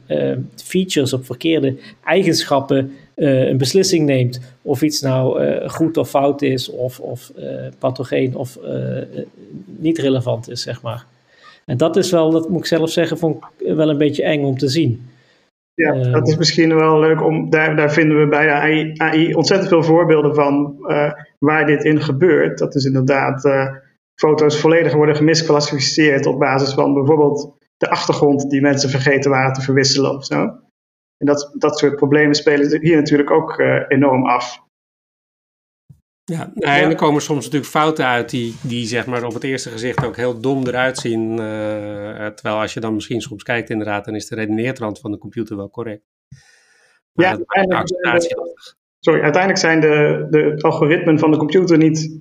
uh, 0.09 0.33
features, 0.55 1.12
op 1.12 1.24
verkeerde 1.24 1.77
eigenschappen 2.05 2.92
een 3.14 3.57
beslissing 3.59 4.07
neemt. 4.07 4.40
Of 4.62 4.83
iets 4.83 5.01
nou 5.01 5.48
goed 5.68 5.96
of 5.96 6.09
fout 6.09 6.42
is, 6.42 6.70
of, 6.70 7.01
of 7.01 7.33
pathogeen 7.79 8.37
of 8.37 8.59
niet 9.66 9.98
relevant 9.98 10.51
is, 10.51 10.62
zeg 10.62 10.83
maar. 10.83 11.05
En 11.64 11.77
dat 11.77 11.96
is 11.96 12.11
wel, 12.11 12.31
dat 12.31 12.48
moet 12.48 12.61
ik 12.61 12.66
zelf 12.66 12.90
zeggen, 12.90 13.18
vond 13.18 13.37
ik 13.59 13.74
wel 13.74 13.90
een 13.90 13.98
beetje 13.98 14.22
eng 14.22 14.44
om 14.44 14.59
te 14.59 14.68
zien. 14.68 15.09
Ja, 15.79 15.93
ehm, 15.93 16.12
dat 16.12 16.29
is 16.29 16.37
misschien 16.37 16.75
wel 16.75 16.99
leuk 16.99 17.23
om. 17.23 17.51
Daar, 17.51 17.77
daar 17.77 17.93
vinden 17.93 18.21
we 18.21 18.29
bij 18.29 18.51
AI, 18.51 18.93
AI 18.97 19.35
ontzettend 19.35 19.69
veel 19.69 19.83
voorbeelden 19.83 20.35
van 20.35 20.77
uh, 20.81 21.12
waar 21.38 21.67
dit 21.67 21.85
in 21.85 22.01
gebeurt. 22.01 22.59
Dat 22.59 22.75
is 22.75 22.85
inderdaad 22.85 23.45
uh, 23.45 23.67
foto's 24.14 24.61
volledig 24.61 24.93
worden 24.93 25.17
gemisclassificeerd 25.17 26.27
op 26.27 26.38
basis 26.38 26.75
van 26.75 26.95
bijvoorbeeld 26.95 27.57
de 27.77 27.91
achtergrond 27.91 28.51
die 28.51 28.61
mensen 28.61 28.91
vergeten 28.91 29.31
waren 29.31 29.53
te 29.53 29.61
verwisselen 29.61 30.14
of 30.14 30.25
zo. 30.25 30.43
En 31.19 31.27
dat, 31.27 31.55
dat 31.59 31.79
soort 31.79 31.97
problemen 31.97 32.35
spelen 32.35 32.81
hier 32.81 32.97
natuurlijk 32.97 33.31
ook 33.31 33.59
enorm 33.88 34.27
af. 34.27 34.67
Ja, 36.29 36.53
en 36.55 36.91
er 36.91 36.95
komen 36.95 37.23
soms 37.23 37.45
natuurlijk 37.45 37.71
fouten 37.71 38.07
uit 38.07 38.31
die, 38.31 38.55
die 38.62 38.87
zeg 38.87 39.07
maar 39.07 39.25
op 39.25 39.35
het 39.35 39.45
eerste 39.45 39.71
gezicht 39.71 40.05
ook 40.05 40.17
heel 40.17 40.41
dom 40.41 40.67
eruit 40.67 40.99
zien. 40.99 41.31
Uh, 41.31 41.37
terwijl 42.27 42.61
als 42.61 42.75
je 42.75 42.81
dan 42.81 42.95
misschien 42.95 43.21
soms 43.21 43.43
kijkt 43.43 43.71
inderdaad, 43.71 44.05
dan 44.05 44.14
is 44.14 44.27
de 44.27 44.35
redeneertrand 44.35 44.99
van 45.01 45.11
de 45.11 45.19
computer 45.19 45.57
wel 45.57 45.71
correct. 45.71 46.03
Maar 47.12 47.27
ja, 47.27 47.31
uiteindelijk, 47.31 48.38
sorry, 49.01 49.21
uiteindelijk 49.23 49.62
zijn 49.62 49.81
de, 49.81 50.27
de 50.31 50.62
algoritmen 50.62 51.19
van 51.19 51.31
de 51.31 51.37
computer 51.37 51.79
niet 51.79 52.21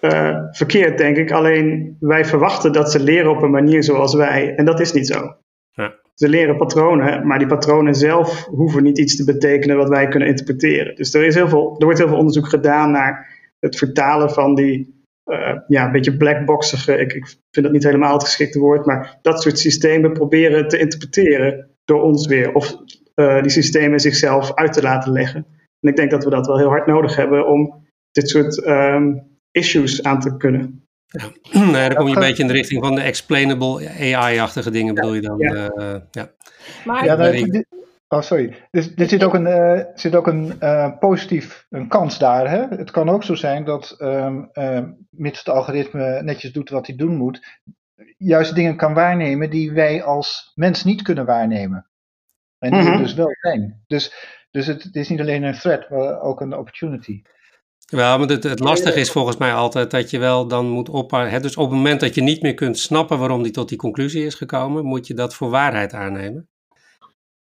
uh, 0.00 0.38
verkeerd, 0.50 0.98
denk 0.98 1.16
ik. 1.16 1.32
Alleen 1.32 1.96
wij 2.00 2.24
verwachten 2.24 2.72
dat 2.72 2.90
ze 2.90 3.00
leren 3.00 3.30
op 3.30 3.42
een 3.42 3.50
manier 3.50 3.82
zoals 3.82 4.14
wij. 4.14 4.54
En 4.54 4.64
dat 4.64 4.80
is 4.80 4.92
niet 4.92 5.06
zo. 5.06 5.36
Ja. 5.70 5.94
Ze 6.14 6.28
leren 6.28 6.56
patronen, 6.56 7.26
maar 7.26 7.38
die 7.38 7.48
patronen 7.48 7.94
zelf 7.94 8.44
hoeven 8.44 8.82
niet 8.82 8.98
iets 8.98 9.16
te 9.16 9.24
betekenen 9.24 9.76
wat 9.76 9.88
wij 9.88 10.08
kunnen 10.08 10.28
interpreteren. 10.28 10.94
Dus 10.94 11.14
er, 11.14 11.24
is 11.24 11.34
heel 11.34 11.48
veel, 11.48 11.74
er 11.78 11.84
wordt 11.84 11.98
heel 11.98 12.08
veel 12.08 12.18
onderzoek 12.18 12.48
gedaan 12.48 12.90
naar 12.90 13.33
het 13.64 13.76
vertalen 13.76 14.30
van 14.30 14.54
die 14.54 15.02
uh, 15.24 15.58
ja, 15.66 15.84
een 15.84 15.92
beetje 15.92 16.16
blackboxige, 16.16 16.96
ik, 16.96 17.12
ik 17.12 17.26
vind 17.26 17.66
dat 17.66 17.72
niet 17.72 17.84
helemaal 17.84 18.12
het 18.12 18.24
geschikte 18.24 18.58
woord, 18.58 18.86
maar 18.86 19.18
dat 19.22 19.42
soort 19.42 19.58
systemen 19.58 20.12
proberen 20.12 20.68
te 20.68 20.78
interpreteren 20.78 21.70
door 21.84 22.02
ons 22.02 22.26
weer. 22.26 22.52
Of 22.52 22.76
uh, 23.14 23.42
die 23.42 23.50
systemen 23.50 24.00
zichzelf 24.00 24.54
uit 24.54 24.72
te 24.72 24.82
laten 24.82 25.12
leggen. 25.12 25.46
En 25.80 25.90
ik 25.90 25.96
denk 25.96 26.10
dat 26.10 26.24
we 26.24 26.30
dat 26.30 26.46
wel 26.46 26.58
heel 26.58 26.68
hard 26.68 26.86
nodig 26.86 27.16
hebben 27.16 27.46
om 27.48 27.86
dit 28.10 28.28
soort 28.28 28.66
um, 28.66 29.38
issues 29.50 30.02
aan 30.02 30.20
te 30.20 30.36
kunnen. 30.36 30.86
Ja, 31.06 31.30
nee, 31.72 31.88
dan 31.88 31.94
kom 31.94 32.08
je 32.08 32.14
een 32.14 32.20
beetje 32.20 32.42
in 32.42 32.48
de 32.48 32.54
richting 32.54 32.84
van 32.84 32.94
de 32.94 33.00
explainable 33.00 33.88
AI-achtige 34.14 34.70
dingen, 34.70 34.94
bedoel 34.94 35.14
je 35.14 35.20
dan? 35.20 35.38
Ja. 35.38 35.72
Uh, 35.76 36.00
ja. 36.10 36.30
Maar, 36.84 37.04
ja, 37.04 37.16
nou, 37.16 37.64
Oh, 38.08 38.20
sorry. 38.20 38.66
Dus 38.70 38.92
er 38.94 39.08
zit 39.08 39.24
ook 39.24 39.34
een, 39.34 39.46
uh, 39.46 39.84
zit 39.94 40.14
ook 40.14 40.26
een 40.26 40.56
uh, 40.60 40.98
positief 40.98 41.66
een 41.70 41.88
kans 41.88 42.18
daar. 42.18 42.50
Hè? 42.50 42.76
Het 42.76 42.90
kan 42.90 43.08
ook 43.08 43.24
zo 43.24 43.34
zijn 43.34 43.64
dat, 43.64 43.96
um, 43.98 44.50
uh, 44.52 44.82
mits 45.10 45.38
het 45.38 45.48
algoritme 45.48 46.22
netjes 46.22 46.52
doet 46.52 46.70
wat 46.70 46.86
hij 46.86 46.96
doen 46.96 47.16
moet, 47.16 47.60
juist 48.16 48.54
dingen 48.54 48.76
kan 48.76 48.94
waarnemen 48.94 49.50
die 49.50 49.72
wij 49.72 50.02
als 50.02 50.52
mens 50.54 50.84
niet 50.84 51.02
kunnen 51.02 51.26
waarnemen. 51.26 51.88
En 52.58 52.70
die 52.70 52.80
mm 52.80 52.98
dus 52.98 53.14
wel 53.14 53.36
zijn. 53.40 53.82
Dus, 53.86 54.14
dus 54.50 54.66
het, 54.66 54.82
het, 54.82 54.94
is 54.94 55.08
niet 55.08 55.20
alleen 55.20 55.42
een 55.42 55.58
threat, 55.58 55.90
maar 55.90 56.20
ook 56.20 56.40
een 56.40 56.56
opportunity. 56.56 57.22
Wel, 57.90 58.18
maar 58.18 58.28
het, 58.28 58.42
het 58.42 58.60
lastige 58.60 59.00
is 59.00 59.10
volgens 59.10 59.36
mij 59.36 59.54
altijd 59.54 59.90
dat 59.90 60.10
je 60.10 60.18
wel 60.18 60.48
dan 60.48 60.68
moet 60.68 60.88
ophouden. 60.88 61.42
Dus 61.42 61.56
op 61.56 61.68
het 61.68 61.76
moment 61.76 62.00
dat 62.00 62.14
je 62.14 62.22
niet 62.22 62.42
meer 62.42 62.54
kunt 62.54 62.78
snappen 62.78 63.18
waarom 63.18 63.42
die 63.42 63.52
tot 63.52 63.68
die 63.68 63.78
conclusie 63.78 64.26
is 64.26 64.34
gekomen, 64.34 64.84
moet 64.84 65.06
je 65.06 65.14
dat 65.14 65.34
voor 65.34 65.50
waarheid 65.50 65.92
aannemen. 65.92 66.48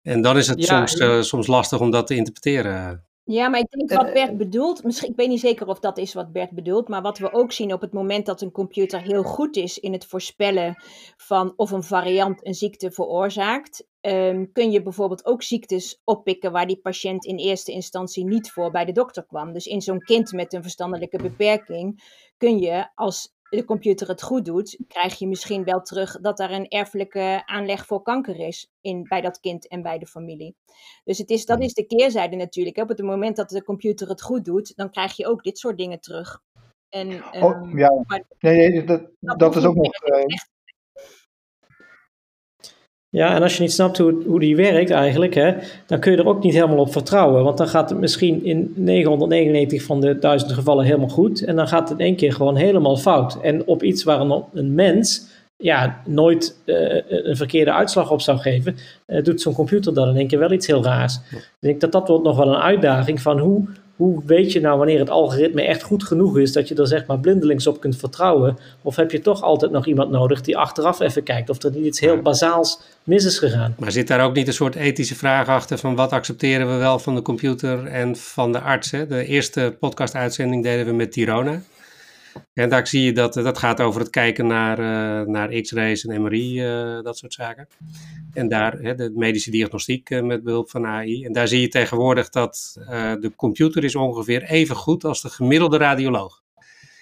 En 0.02 0.22
dan 0.22 0.36
is 0.36 0.46
het 0.46 0.64
soms, 0.64 0.94
uh, 0.94 1.22
soms 1.22 1.46
lastig 1.46 1.80
om 1.80 1.90
dat 1.90 2.06
te 2.06 2.14
interpreteren. 2.14 3.04
Ja, 3.24 3.48
maar 3.48 3.60
ik 3.60 3.70
denk 3.70 3.92
wat 4.02 4.12
Bert 4.12 4.36
bedoelt, 4.36 4.84
misschien, 4.84 5.10
ik 5.10 5.16
weet 5.16 5.28
niet 5.28 5.40
zeker 5.40 5.66
of 5.66 5.78
dat 5.78 5.98
is 5.98 6.14
wat 6.14 6.32
Bert 6.32 6.50
bedoelt, 6.50 6.88
maar 6.88 7.02
wat 7.02 7.18
we 7.18 7.32
ook 7.32 7.52
zien 7.52 7.72
op 7.72 7.80
het 7.80 7.92
moment 7.92 8.26
dat 8.26 8.40
een 8.40 8.50
computer 8.50 9.00
heel 9.00 9.22
goed 9.22 9.56
is 9.56 9.78
in 9.78 9.92
het 9.92 10.06
voorspellen 10.06 10.82
van 11.16 11.52
of 11.56 11.70
een 11.70 11.82
variant 11.82 12.46
een 12.46 12.54
ziekte 12.54 12.90
veroorzaakt, 12.90 13.86
um, 14.00 14.52
kun 14.52 14.70
je 14.70 14.82
bijvoorbeeld 14.82 15.26
ook 15.26 15.42
ziektes 15.42 16.00
oppikken 16.04 16.52
waar 16.52 16.66
die 16.66 16.80
patiënt 16.80 17.24
in 17.24 17.36
eerste 17.36 17.72
instantie 17.72 18.24
niet 18.24 18.50
voor 18.50 18.70
bij 18.70 18.84
de 18.84 18.92
dokter 18.92 19.26
kwam. 19.26 19.52
Dus 19.52 19.66
in 19.66 19.80
zo'n 19.80 20.00
kind 20.00 20.32
met 20.32 20.52
een 20.52 20.62
verstandelijke 20.62 21.18
beperking 21.22 22.02
kun 22.36 22.58
je 22.58 22.90
als 22.94 23.34
de 23.50 23.64
computer 23.64 24.08
het 24.08 24.22
goed 24.22 24.44
doet, 24.44 24.78
krijg 24.88 25.18
je 25.18 25.28
misschien 25.28 25.64
wel 25.64 25.82
terug 25.82 26.20
dat 26.20 26.40
er 26.40 26.50
een 26.50 26.68
erfelijke 26.68 27.42
aanleg 27.46 27.86
voor 27.86 28.02
kanker 28.02 28.38
is 28.38 28.70
in, 28.80 29.06
bij 29.08 29.20
dat 29.20 29.40
kind 29.40 29.68
en 29.68 29.82
bij 29.82 29.98
de 29.98 30.06
familie. 30.06 30.56
Dus 31.04 31.18
het 31.18 31.30
is, 31.30 31.46
dat 31.46 31.60
is 31.62 31.74
de 31.74 31.86
keerzijde 31.86 32.36
natuurlijk. 32.36 32.76
Op 32.76 32.88
het 32.88 33.02
moment 33.02 33.36
dat 33.36 33.48
de 33.48 33.64
computer 33.64 34.08
het 34.08 34.22
goed 34.22 34.44
doet, 34.44 34.76
dan 34.76 34.90
krijg 34.90 35.16
je 35.16 35.26
ook 35.26 35.42
dit 35.42 35.58
soort 35.58 35.78
dingen 35.78 36.00
terug. 36.00 36.40
En, 36.88 37.24
oh, 37.24 37.32
ehm, 37.32 37.78
ja, 37.78 38.04
nee, 38.38 38.70
nee, 38.70 38.84
dat, 38.84 39.10
dat, 39.20 39.56
is 39.56 39.64
ook 39.64 39.74
nog. 39.74 39.90
Ja, 43.12 43.34
en 43.34 43.42
als 43.42 43.56
je 43.56 43.62
niet 43.62 43.72
snapt 43.72 43.98
hoe, 43.98 44.22
hoe 44.26 44.40
die 44.40 44.56
werkt 44.56 44.90
eigenlijk, 44.90 45.34
hè, 45.34 45.54
dan 45.86 46.00
kun 46.00 46.12
je 46.12 46.18
er 46.18 46.28
ook 46.28 46.42
niet 46.42 46.54
helemaal 46.54 46.78
op 46.78 46.92
vertrouwen. 46.92 47.44
Want 47.44 47.58
dan 47.58 47.68
gaat 47.68 47.90
het 47.90 47.98
misschien 47.98 48.44
in 48.44 48.72
999 48.76 49.82
van 49.82 50.00
de 50.00 50.18
duizend 50.18 50.52
gevallen 50.52 50.84
helemaal 50.84 51.08
goed. 51.08 51.44
En 51.44 51.56
dan 51.56 51.68
gaat 51.68 51.88
het 51.88 51.98
in 51.98 52.04
één 52.04 52.16
keer 52.16 52.32
gewoon 52.32 52.56
helemaal 52.56 52.96
fout. 52.96 53.40
En 53.40 53.66
op 53.66 53.82
iets 53.82 54.04
waar 54.04 54.20
een, 54.20 54.44
een 54.52 54.74
mens 54.74 55.28
ja, 55.56 56.00
nooit 56.06 56.56
een 57.08 57.36
verkeerde 57.36 57.72
uitslag 57.72 58.10
op 58.10 58.20
zou 58.20 58.38
geven, 58.38 58.76
doet 59.22 59.40
zo'n 59.40 59.54
computer 59.54 59.94
dan 59.94 60.08
in 60.08 60.16
één 60.16 60.26
keer 60.26 60.38
wel 60.38 60.52
iets 60.52 60.66
heel 60.66 60.84
raars. 60.84 61.18
Ik 61.30 61.48
denk 61.60 61.80
dat 61.80 61.92
dat 61.92 62.08
wordt 62.08 62.24
nog 62.24 62.36
wel 62.36 62.48
een 62.48 62.60
uitdaging 62.60 63.20
van 63.20 63.38
hoe 63.38 63.68
hoe 64.00 64.22
weet 64.26 64.52
je 64.52 64.60
nou 64.60 64.78
wanneer 64.78 64.98
het 64.98 65.10
algoritme 65.10 65.62
echt 65.62 65.82
goed 65.82 66.04
genoeg 66.04 66.38
is 66.38 66.52
dat 66.52 66.68
je 66.68 66.74
er 66.74 66.86
zeg 66.86 67.06
maar 67.06 67.18
blindelings 67.18 67.66
op 67.66 67.80
kunt 67.80 67.96
vertrouwen? 67.96 68.58
Of 68.82 68.96
heb 68.96 69.10
je 69.10 69.20
toch 69.20 69.42
altijd 69.42 69.70
nog 69.70 69.86
iemand 69.86 70.10
nodig 70.10 70.40
die 70.40 70.56
achteraf 70.56 71.00
even 71.00 71.22
kijkt 71.22 71.50
of 71.50 71.62
er 71.62 71.70
niet 71.70 71.84
iets 71.84 72.00
heel 72.00 72.22
bazaals 72.22 72.80
mis 73.04 73.24
is 73.24 73.38
gegaan? 73.38 73.74
Maar 73.78 73.92
zit 73.92 74.08
daar 74.08 74.24
ook 74.24 74.34
niet 74.34 74.46
een 74.46 74.52
soort 74.52 74.74
ethische 74.74 75.14
vraag 75.14 75.48
achter 75.48 75.78
van 75.78 75.94
wat 75.94 76.12
accepteren 76.12 76.70
we 76.70 76.76
wel 76.76 76.98
van 76.98 77.14
de 77.14 77.22
computer 77.22 77.86
en 77.86 78.16
van 78.16 78.52
de 78.52 78.60
arts? 78.60 78.90
Hè? 78.90 79.06
De 79.06 79.24
eerste 79.24 79.76
podcast-uitzending 79.80 80.62
deden 80.62 80.86
we 80.86 80.92
met 80.92 81.12
Tirona. 81.12 81.62
En 82.52 82.68
daar 82.68 82.86
zie 82.86 83.04
je 83.04 83.12
dat 83.12 83.34
dat 83.34 83.58
gaat 83.58 83.80
over 83.80 84.00
het 84.00 84.10
kijken 84.10 84.46
naar, 84.46 84.78
uh, 84.78 85.26
naar 85.26 85.60
x-rays 85.60 86.06
en 86.06 86.22
MRI, 86.22 86.64
uh, 86.64 87.02
dat 87.02 87.18
soort 87.18 87.32
zaken. 87.32 87.68
En 88.32 88.48
daar 88.48 88.78
hè, 88.78 88.94
de 88.94 89.12
medische 89.14 89.50
diagnostiek 89.50 90.10
uh, 90.10 90.22
met 90.22 90.42
behulp 90.42 90.70
van 90.70 90.86
AI. 90.86 91.24
En 91.24 91.32
daar 91.32 91.48
zie 91.48 91.60
je 91.60 91.68
tegenwoordig 91.68 92.28
dat 92.28 92.72
de 93.20 93.32
computer 93.36 93.84
is 93.84 93.96
ongeveer 93.96 94.42
even 94.42 94.76
goed 94.76 95.04
als 95.04 95.22
de 95.22 95.28
gemiddelde 95.28 95.76
radioloog. 95.76 96.42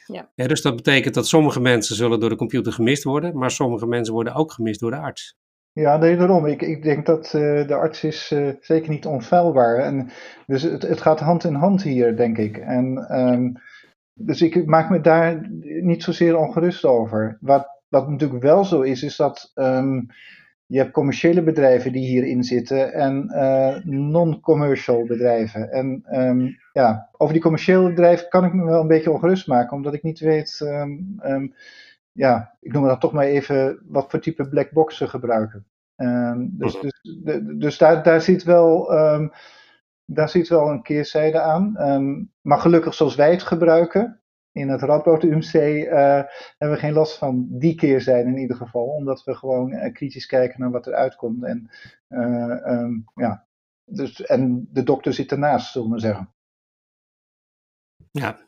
Ja. 0.06 0.28
ja. 0.34 0.46
dus 0.46 0.62
dat 0.62 0.76
betekent 0.76 1.14
dat 1.14 1.26
sommige 1.26 1.60
mensen 1.60 1.96
zullen 1.96 2.20
door 2.20 2.28
de 2.28 2.36
computer 2.36 2.72
gemist 2.72 3.04
worden, 3.04 3.38
maar 3.38 3.50
sommige 3.50 3.86
mensen 3.86 4.14
worden 4.14 4.34
ook 4.34 4.52
gemist 4.52 4.80
door 4.80 4.90
de 4.90 4.96
arts. 4.96 5.36
Ja, 5.72 5.96
nee, 5.96 6.16
daarom. 6.16 6.46
Ik, 6.46 6.62
ik 6.62 6.82
denk 6.82 7.06
dat 7.06 7.30
de 7.30 7.74
arts 7.74 8.04
is 8.04 8.34
zeker 8.60 8.90
niet 8.90 9.06
onfeilbaar. 9.06 9.76
En 9.78 10.10
dus 10.46 10.62
het, 10.62 10.82
het 10.82 11.00
gaat 11.00 11.20
hand 11.20 11.44
in 11.44 11.54
hand 11.54 11.82
hier, 11.82 12.16
denk 12.16 12.38
ik. 12.38 12.56
En 12.56 13.16
um, 13.18 13.56
dus 14.18 14.42
ik 14.42 14.66
maak 14.66 14.90
me 14.90 15.00
daar 15.00 15.48
niet 15.80 16.02
zozeer 16.02 16.36
ongerust 16.36 16.84
over. 16.84 17.38
Wat, 17.40 17.68
wat 17.88 18.08
natuurlijk 18.08 18.42
wel 18.42 18.64
zo 18.64 18.80
is, 18.80 19.02
is 19.02 19.16
dat 19.16 19.52
um, 19.54 20.06
je 20.66 20.78
hebt 20.78 20.92
commerciële 20.92 21.42
bedrijven 21.42 21.92
die 21.92 22.06
hierin 22.06 22.44
zitten 22.44 22.92
en 22.92 23.30
uh, 23.34 23.76
non-commercial 23.84 25.06
bedrijven. 25.06 25.70
En 25.70 26.04
um, 26.12 26.56
ja, 26.72 27.08
over 27.16 27.32
die 27.32 27.42
commerciële 27.42 27.88
bedrijven 27.88 28.28
kan 28.28 28.44
ik 28.44 28.52
me 28.52 28.64
wel 28.64 28.80
een 28.80 28.88
beetje 28.88 29.10
ongerust 29.10 29.46
maken, 29.46 29.76
omdat 29.76 29.94
ik 29.94 30.02
niet 30.02 30.18
weet, 30.18 30.60
um, 31.22 31.54
ja, 32.12 32.54
ik 32.60 32.72
noem 32.72 32.86
dat 32.86 33.00
toch 33.00 33.12
maar 33.12 33.26
even, 33.26 33.78
wat 33.86 34.10
voor 34.10 34.20
type 34.20 34.48
black 34.48 34.70
box 34.70 34.96
ze 34.96 35.08
gebruiken. 35.08 35.64
dus 35.96 36.74
mhm. 36.74 36.82
dus, 36.82 37.18
de, 37.24 37.56
dus 37.56 37.78
daar, 37.78 38.02
daar 38.02 38.20
zit 38.20 38.42
wel 38.42 38.90
daar 40.10 40.28
zit 40.28 40.48
wel 40.48 40.68
een 40.68 40.82
keerzijde 40.82 41.40
aan. 41.40 41.76
Ehm, 41.76 42.24
maar 42.40 42.58
gelukkig 42.58 42.94
zoals 42.94 43.14
wij 43.14 43.30
het 43.30 43.42
gebruiken 43.42 44.22
in 44.52 44.68
het 44.68 44.82
Radboud 44.82 45.22
UMC 45.22 45.52
uh, 45.52 45.90
hebben 46.58 46.76
we 46.76 46.76
geen 46.76 46.92
last 46.92 47.18
van 47.18 47.46
die 47.50 47.74
keerzijde 47.74 48.28
in 48.28 48.38
ieder 48.38 48.56
geval. 48.56 48.86
Omdat 48.86 49.24
we 49.24 49.34
gewoon 49.34 49.72
uh, 49.72 49.92
kritisch 49.92 50.26
kijken 50.26 50.60
naar 50.60 50.70
wat 50.70 50.86
er 50.86 50.94
uitkomt. 50.94 51.44
En, 51.44 51.70
uh, 52.08 52.88
ja, 53.14 53.46
dus, 53.84 54.24
en 54.24 54.68
de 54.72 54.82
dokter 54.82 55.12
zit 55.12 55.30
ernaast, 55.30 55.72
zullen 55.72 55.90
we 55.90 55.98
zeggen. 55.98 56.32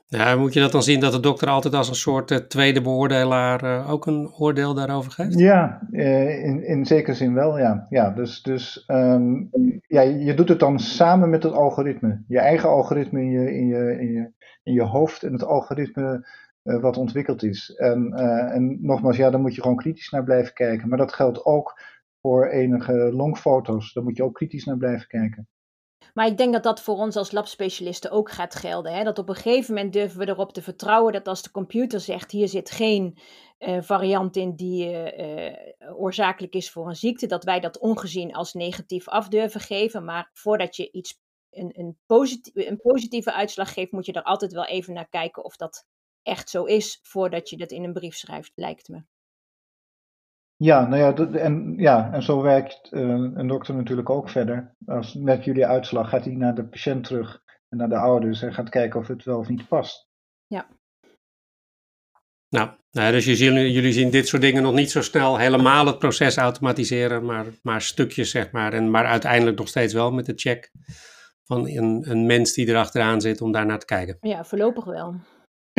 Ja. 0.08 0.36
moet 0.36 0.54
je 0.54 0.60
dat 0.60 0.72
dan 0.72 0.82
zien 0.82 1.00
dat 1.00 1.12
de 1.12 1.20
dokter 1.20 1.48
altijd 1.48 1.74
als 1.74 1.88
een 1.88 1.94
soort 1.94 2.30
uh, 2.30 2.38
tweede 2.38 2.80
beoordelaar 2.80 3.64
uh, 3.64 3.90
ook 3.90 4.06
een 4.06 4.30
oordeel 4.38 4.74
daarover 4.74 5.12
geeft? 5.12 5.38
Ja, 5.38 5.80
uh, 5.90 6.44
in, 6.44 6.66
in 6.66 6.86
zekere 6.86 7.16
zin 7.16 7.34
wel, 7.34 7.58
ja. 7.58 7.86
ja 7.90 8.10
dus 8.10 8.42
dus 8.42 8.84
um, 8.86 9.50
ja, 9.86 10.00
je 10.00 10.34
doet 10.34 10.48
het 10.48 10.58
dan 10.58 10.78
samen 10.78 11.30
met 11.30 11.42
het 11.42 11.52
algoritme. 11.52 12.22
Je 12.28 12.38
eigen 12.38 12.68
algoritme 12.68 13.20
in 13.20 13.30
je, 13.30 13.54
in 13.54 13.66
je, 13.66 14.00
in 14.00 14.12
je, 14.12 14.32
in 14.62 14.72
je 14.72 14.82
hoofd 14.82 15.22
en 15.22 15.32
het 15.32 15.44
algoritme 15.44 16.28
wat 16.62 16.96
ontwikkeld 16.96 17.42
is. 17.42 17.74
En, 17.76 18.12
en 18.52 18.78
nogmaals, 18.80 19.16
ja, 19.16 19.30
daar 19.30 19.40
moet 19.40 19.54
je 19.54 19.62
gewoon 19.62 19.76
kritisch 19.76 20.10
naar 20.10 20.24
blijven 20.24 20.52
kijken. 20.52 20.88
Maar 20.88 20.98
dat 20.98 21.12
geldt 21.12 21.44
ook 21.44 21.80
voor 22.20 22.46
enige 22.46 22.92
longfoto's. 23.12 23.92
Daar 23.92 24.04
moet 24.04 24.16
je 24.16 24.24
ook 24.24 24.34
kritisch 24.34 24.64
naar 24.64 24.76
blijven 24.76 25.06
kijken. 25.06 25.48
Maar 26.14 26.26
ik 26.26 26.36
denk 26.36 26.52
dat 26.52 26.62
dat 26.62 26.80
voor 26.80 26.96
ons 26.96 27.16
als 27.16 27.30
labspecialisten 27.30 28.10
ook 28.10 28.30
gaat 28.30 28.54
gelden. 28.54 28.92
Hè? 28.92 29.04
Dat 29.04 29.18
op 29.18 29.28
een 29.28 29.34
gegeven 29.34 29.74
moment 29.74 29.92
durven 29.92 30.18
we 30.18 30.28
erop 30.28 30.52
te 30.52 30.62
vertrouwen 30.62 31.12
dat 31.12 31.28
als 31.28 31.42
de 31.42 31.50
computer 31.50 32.00
zegt: 32.00 32.30
hier 32.30 32.48
zit 32.48 32.70
geen 32.70 33.18
uh, 33.58 33.82
variant 33.82 34.36
in 34.36 34.56
die 34.56 34.92
uh, 35.16 35.54
oorzakelijk 35.96 36.54
is 36.54 36.70
voor 36.70 36.88
een 36.88 36.96
ziekte, 36.96 37.26
dat 37.26 37.44
wij 37.44 37.60
dat 37.60 37.78
ongezien 37.78 38.34
als 38.34 38.52
negatief 38.52 39.08
af 39.08 39.28
durven 39.28 39.60
geven. 39.60 40.04
Maar 40.04 40.30
voordat 40.32 40.76
je 40.76 40.90
iets, 40.90 41.20
een, 41.50 41.72
een, 41.78 41.98
een 42.52 42.80
positieve 42.80 43.32
uitslag 43.32 43.72
geeft, 43.72 43.92
moet 43.92 44.06
je 44.06 44.12
er 44.12 44.22
altijd 44.22 44.52
wel 44.52 44.66
even 44.66 44.94
naar 44.94 45.08
kijken 45.08 45.44
of 45.44 45.56
dat 45.56 45.86
echt 46.22 46.50
zo 46.50 46.64
is, 46.64 46.98
voordat 47.02 47.50
je 47.50 47.56
dat 47.56 47.70
in 47.70 47.84
een 47.84 47.92
brief 47.92 48.16
schrijft, 48.16 48.52
lijkt 48.54 48.88
me. 48.88 49.02
Ja, 50.62 50.86
nou 50.86 51.02
ja, 51.02 51.38
en, 51.38 51.74
ja, 51.76 52.12
en 52.12 52.22
zo 52.22 52.42
werkt 52.42 52.88
uh, 52.92 53.00
een 53.34 53.46
dokter 53.46 53.74
natuurlijk 53.74 54.10
ook 54.10 54.28
verder. 54.28 54.74
Als 54.86 55.14
met 55.14 55.44
jullie 55.44 55.66
uitslag 55.66 56.08
gaat 56.08 56.24
hij 56.24 56.34
naar 56.34 56.54
de 56.54 56.64
patiënt 56.64 57.04
terug 57.04 57.42
en 57.68 57.78
naar 57.78 57.88
de 57.88 57.96
ouders 57.96 58.42
en 58.42 58.54
gaat 58.54 58.68
kijken 58.68 59.00
of 59.00 59.06
het 59.06 59.24
wel 59.24 59.38
of 59.38 59.48
niet 59.48 59.68
past. 59.68 60.08
Ja. 60.46 60.68
Nou, 62.48 62.70
nou 62.90 63.12
dus 63.12 63.24
jullie, 63.24 63.72
jullie 63.72 63.92
zien 63.92 64.10
dit 64.10 64.28
soort 64.28 64.42
dingen 64.42 64.62
nog 64.62 64.74
niet 64.74 64.90
zo 64.90 65.02
snel 65.02 65.38
helemaal 65.38 65.86
het 65.86 65.98
proces 65.98 66.36
automatiseren, 66.36 67.24
maar, 67.24 67.46
maar 67.62 67.82
stukjes 67.82 68.30
zeg 68.30 68.50
maar. 68.50 68.72
En, 68.72 68.90
maar 68.90 69.04
uiteindelijk 69.04 69.58
nog 69.58 69.68
steeds 69.68 69.92
wel 69.92 70.12
met 70.12 70.26
de 70.26 70.34
check 70.36 70.70
van 71.44 71.68
een, 71.68 72.10
een 72.10 72.26
mens 72.26 72.52
die 72.52 72.68
erachteraan 72.68 73.20
zit 73.20 73.40
om 73.40 73.52
daar 73.52 73.66
naar 73.66 73.78
te 73.78 73.86
kijken. 73.86 74.16
Ja, 74.20 74.44
voorlopig 74.44 74.84
wel. 74.84 75.14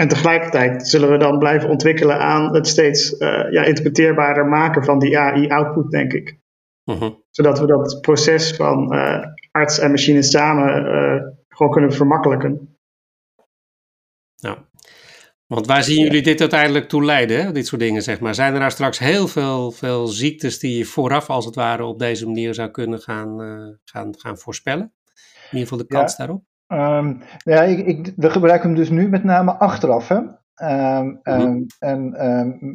En 0.02 0.08
tegelijkertijd 0.08 0.88
zullen 0.88 1.12
we 1.12 1.18
dan 1.18 1.40
blijven 1.40 1.70
ontwikkelen 1.70 2.20
aan 2.20 2.54
het 2.54 2.68
steeds 2.68 3.12
uh, 3.12 3.52
ja, 3.52 3.64
interpreteerbaarder 3.64 4.46
maken 4.46 4.84
van 4.84 5.00
die 5.00 5.20
AI-output, 5.20 5.92
denk 5.92 6.14
ik. 6.14 6.40
Uh 6.86 7.10
Zodat 7.30 7.60
we 7.60 7.66
dat 7.66 8.02
proces 8.02 8.56
van 8.56 8.96
uh, 8.96 9.26
arts 9.52 9.80
en 9.80 9.92
machine 9.92 10.24
samen 10.24 10.86
uh, 10.86 11.22
gewoon 11.50 11.72
kunnen 11.72 11.94
vermakkelijken. 11.94 12.78
Nou, 14.38 14.58
want 15.48 15.68
waar 15.68 15.84
zien 15.84 16.04
jullie 16.04 16.22
dit 16.22 16.40
uiteindelijk 16.40 16.90
toe 16.90 17.06
leiden, 17.06 17.46
hè? 17.46 17.52
dit 17.52 17.68
soort 17.68 17.82
dingen, 17.82 18.02
zeg 18.02 18.20
maar? 18.20 18.36
Zijn 18.36 18.54
er 18.54 18.60
nou 18.60 18.72
straks 18.72 19.00
heel 19.00 19.28
veel, 19.28 19.72
veel 19.72 20.08
ziektes 20.08 20.60
die 20.60 20.78
je 20.78 20.86
vooraf, 20.86 21.30
als 21.30 21.46
het 21.46 21.56
ware, 21.56 21.84
op 21.84 22.00
deze 22.00 22.26
manier 22.26 22.54
zou 22.54 22.70
kunnen 22.70 23.00
gaan, 23.00 23.40
gaan, 23.84 24.14
gaan 24.18 24.38
voorspellen? 24.38 24.94
In 25.52 25.58
ieder 25.58 25.68
geval 25.68 25.78
de 25.78 25.94
kans 25.96 26.18
daarop? 26.18 26.44
Um, 26.72 27.22
ja, 27.38 27.62
ik, 27.62 27.86
ik, 27.86 28.14
we 28.16 28.30
gebruiken 28.30 28.70
hem 28.70 28.78
dus 28.78 28.90
nu 28.90 29.10
met 29.10 29.24
name 29.24 29.52
achteraf. 29.52 30.08
Hè? 30.08 30.20
Um, 30.62 31.20
um, 31.24 31.66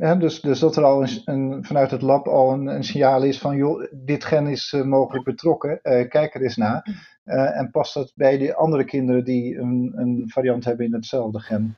en, 0.00 0.18
dus, 0.18 0.40
dus 0.40 0.58
dat 0.58 0.76
er 0.76 0.84
al 0.84 1.02
een, 1.02 1.22
een, 1.24 1.64
vanuit 1.64 1.90
het 1.90 2.02
lab 2.02 2.26
al 2.26 2.52
een, 2.52 2.66
een, 2.66 2.84
signaal 2.84 3.22
is 3.22 3.38
van, 3.38 3.56
joh, 3.56 3.86
dit 3.92 4.24
gen 4.24 4.46
is 4.46 4.72
uh, 4.72 4.82
mogelijk 4.82 5.24
betrokken, 5.24 5.80
uh, 5.82 6.08
kijk 6.08 6.34
er 6.34 6.42
eens 6.42 6.56
naar. 6.56 6.86
Uh, 7.24 7.58
en 7.58 7.70
past 7.70 7.94
dat 7.94 8.12
bij 8.14 8.38
de 8.38 8.54
andere 8.54 8.84
kinderen 8.84 9.24
die 9.24 9.58
een, 9.58 9.92
een 9.96 10.24
variant 10.26 10.64
hebben 10.64 10.86
in 10.86 10.94
hetzelfde 10.94 11.40
gen. 11.40 11.76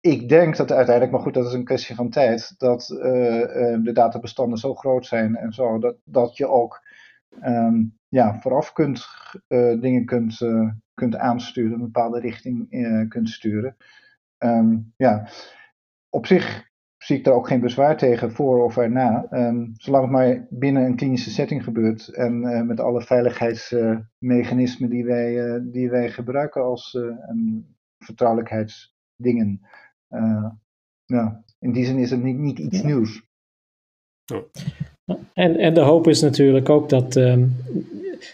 ik 0.00 0.28
denk 0.28 0.56
dat 0.56 0.72
uiteindelijk, 0.72 1.12
maar 1.12 1.22
goed, 1.24 1.34
dat 1.34 1.46
is 1.46 1.52
een 1.52 1.64
kwestie 1.64 1.94
van 1.94 2.10
tijd, 2.10 2.54
dat 2.58 2.86
de 2.86 3.90
databestanden 3.92 4.58
zo 4.58 4.74
groot 4.74 5.06
zijn 5.06 5.36
en 5.36 5.52
zo, 5.52 5.78
dat, 5.78 5.96
dat 6.04 6.36
je 6.36 6.48
ook 6.48 6.86
um, 7.44 7.98
ja, 8.08 8.40
vooraf 8.40 8.72
kunt, 8.72 9.06
uh, 9.48 9.80
dingen 9.80 10.04
kunt, 10.04 10.40
uh, 10.40 10.70
kunt 10.94 11.16
aansturen, 11.16 11.72
een 11.72 11.80
bepaalde 11.80 12.20
richting 12.20 12.66
uh, 12.72 13.08
kunt 13.08 13.28
sturen. 13.28 13.76
Um, 14.38 14.92
ja, 14.96 15.28
op 16.08 16.26
zich 16.26 16.66
zie 16.96 17.16
ik 17.16 17.24
daar 17.24 17.34
ook 17.34 17.48
geen 17.48 17.60
bezwaar 17.60 17.96
tegen 17.96 18.32
voor 18.32 18.64
of 18.64 18.76
erna. 18.76 19.26
Um, 19.30 19.72
zolang 19.76 20.04
het 20.04 20.12
maar 20.12 20.46
binnen 20.50 20.84
een 20.84 20.96
klinische 20.96 21.30
setting 21.30 21.64
gebeurt 21.64 22.08
en 22.08 22.66
met 22.66 22.80
alle 22.80 23.02
veiligheidsmechanismen 23.02 24.90
die, 24.90 25.04
wij, 25.04 25.60
die 25.70 25.90
wij 25.90 26.10
gebruiken 26.10 26.62
als 26.62 26.98
vertrouwelijkheidsdingen. 27.98 29.60
ja, 31.04 31.44
in 31.58 31.72
die 31.72 31.84
zin 31.84 31.98
is 31.98 32.10
het 32.10 32.22
niet, 32.22 32.38
niet 32.38 32.58
iets 32.58 32.82
nieuws. 32.82 33.26
En, 35.32 35.56
en 35.56 35.74
de 35.74 35.80
hoop 35.80 36.08
is 36.08 36.20
natuurlijk 36.20 36.68
ook 36.68 36.88
dat 36.88 37.16
um, 37.16 37.56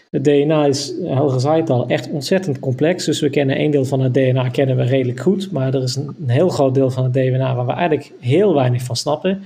het 0.09 0.23
DNA 0.23 0.65
is, 0.65 0.93
Helge 1.03 1.39
zei 1.39 1.61
het 1.61 1.69
al, 1.69 1.87
echt 1.87 2.09
ontzettend 2.09 2.59
complex. 2.59 3.05
Dus 3.05 3.19
we 3.19 3.29
kennen 3.29 3.59
een 3.59 3.71
deel 3.71 3.85
van 3.85 4.01
het 4.01 4.13
DNA 4.13 4.49
kennen 4.49 4.75
we 4.75 4.83
redelijk 4.83 5.19
goed, 5.19 5.51
maar 5.51 5.73
er 5.73 5.83
is 5.83 5.95
een, 5.95 6.15
heel 6.25 6.49
groot 6.49 6.73
deel 6.73 6.91
van 6.91 7.03
het 7.03 7.13
DNA 7.13 7.55
waar 7.55 7.65
we 7.65 7.71
eigenlijk 7.71 8.11
heel 8.19 8.53
weinig 8.53 8.81
van 8.83 8.95
snappen. 8.95 9.41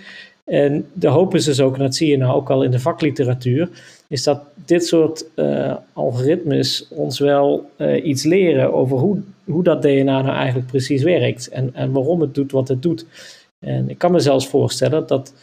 En 0.45 0.85
de 0.93 1.07
hoop 1.07 1.35
is 1.35 1.45
dus 1.45 1.61
ook, 1.61 1.73
en 1.73 1.79
dat 1.79 1.95
zie 1.95 2.09
je 2.09 2.17
nou 2.17 2.35
ook 2.35 2.49
al 2.49 2.63
in 2.63 2.71
de 2.71 2.79
vakliteratuur, 2.79 3.69
is 4.07 4.23
dat 4.23 4.41
dit 4.65 4.85
soort 4.85 5.25
uh, 5.35 5.75
algoritmes 5.93 6.87
ons 6.89 7.19
wel 7.19 7.69
uh, 7.77 8.05
iets 8.05 8.23
leren 8.23 8.73
over 8.73 8.97
hoe, 8.97 9.17
hoe 9.43 9.63
dat 9.63 9.81
DNA 9.81 10.21
nou 10.21 10.35
eigenlijk 10.35 10.67
precies 10.67 11.03
werkt 11.03 11.49
en, 11.49 11.69
en 11.73 11.91
waarom 11.91 12.21
het 12.21 12.35
doet 12.35 12.51
wat 12.51 12.67
het 12.67 12.81
doet. 12.81 13.05
En 13.59 13.89
ik 13.89 13.97
kan 13.97 14.11
me 14.11 14.19
zelfs 14.19 14.47
voorstellen 14.47 15.07
dat 15.07 15.33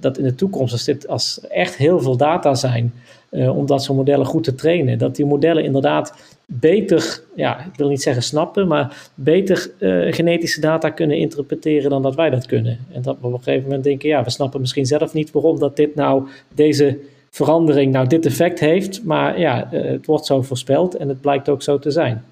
dat 0.00 0.18
in 0.18 0.24
de 0.24 0.34
toekomst, 0.34 0.72
als, 0.72 0.84
dit, 0.84 1.08
als 1.08 1.40
echt 1.48 1.76
heel 1.76 2.00
veel 2.00 2.16
data 2.16 2.54
zijn, 2.54 2.92
om 3.30 3.66
dat 3.66 3.82
soort 3.82 3.98
modellen 3.98 4.26
goed 4.26 4.44
te 4.44 4.54
trainen, 4.54 4.98
dat 4.98 5.16
die 5.16 5.26
modellen 5.26 5.64
inderdaad 5.64 6.14
beter, 6.46 7.22
ja, 7.36 7.58
ik 7.64 7.76
wil 7.76 7.88
niet 7.88 8.02
zeggen 8.02 8.22
snappen, 8.22 8.68
maar 8.68 9.10
beter 9.14 9.70
genetische 10.10 10.60
data 10.60 10.90
kunnen 10.90 11.16
interpreteren 11.16 11.90
dan 11.90 12.02
dat 12.02 12.14
wij 12.14 12.30
dat 12.30 12.46
kunnen. 12.46 12.78
En 12.92 13.02
dat 13.02 13.16
we 13.20 13.26
op 13.26 13.32
een 13.32 13.42
gegeven 13.42 13.62
moment 13.62 13.84
denken, 13.84 14.08
ja, 14.08 14.24
we 14.24 14.30
snappen 14.30 14.60
misschien 14.60 14.86
zelf 14.86 15.12
niet 15.12 15.30
waarom 15.30 15.58
dat 15.58 15.76
dit 15.76 15.94
nou, 15.94 16.28
deze 16.54 16.98
verandering 17.30 17.92
nou 17.92 18.06
dit 18.06 18.26
effect 18.26 18.60
heeft, 18.60 19.04
maar 19.04 19.38
ja, 19.38 19.68
het 19.70 20.06
wordt 20.06 20.26
zo 20.26 20.42
voorspeld 20.42 20.96
en 20.96 21.08
het 21.08 21.20
blijkt 21.20 21.48
ook 21.48 21.62
zo 21.62 21.78
te 21.78 21.90
zijn. 21.90 22.24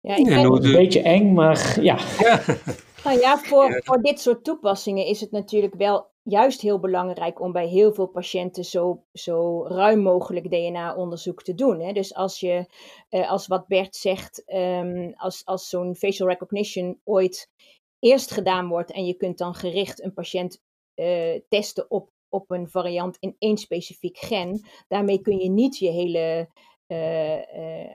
Ja, 0.00 0.16
ik 0.16 0.24
ben... 0.24 0.44
Een 0.44 0.72
beetje 0.72 1.02
eng, 1.02 1.32
maar 1.32 1.76
ja. 1.80 1.98
ja. 2.18 2.40
Nou 3.04 3.20
ja, 3.20 3.38
voor, 3.38 3.80
voor 3.84 4.02
dit 4.02 4.20
soort 4.20 4.44
toepassingen 4.44 5.06
is 5.06 5.20
het 5.20 5.30
natuurlijk 5.30 5.74
wel 5.74 6.10
juist 6.22 6.60
heel 6.60 6.78
belangrijk 6.78 7.40
om 7.40 7.52
bij 7.52 7.66
heel 7.66 7.92
veel 7.92 8.06
patiënten 8.06 8.64
zo, 8.64 9.04
zo 9.12 9.66
ruim 9.66 10.00
mogelijk 10.00 10.50
DNA-onderzoek 10.50 11.42
te 11.42 11.54
doen. 11.54 11.80
Hè? 11.80 11.92
Dus 11.92 12.14
als 12.14 12.40
je, 12.40 12.66
eh, 13.08 13.30
als 13.30 13.46
wat 13.46 13.66
Bert 13.66 13.96
zegt, 13.96 14.44
ehm, 14.44 15.12
als, 15.14 15.44
als 15.44 15.68
zo'n 15.68 15.96
facial 15.96 16.28
recognition 16.28 17.00
ooit 17.04 17.50
eerst 17.98 18.30
gedaan 18.30 18.68
wordt 18.68 18.92
en 18.92 19.04
je 19.04 19.14
kunt 19.14 19.38
dan 19.38 19.54
gericht 19.54 20.02
een 20.02 20.12
patiënt 20.12 20.60
uh, 20.94 21.40
testen 21.48 21.90
op, 21.90 22.10
op 22.28 22.50
een 22.50 22.68
variant 22.68 23.16
in 23.20 23.36
één 23.38 23.56
specifiek 23.56 24.18
gen, 24.18 24.66
daarmee 24.88 25.20
kun 25.20 25.38
je 25.38 25.50
niet 25.50 25.78
je 25.78 25.90
hele 25.90 26.48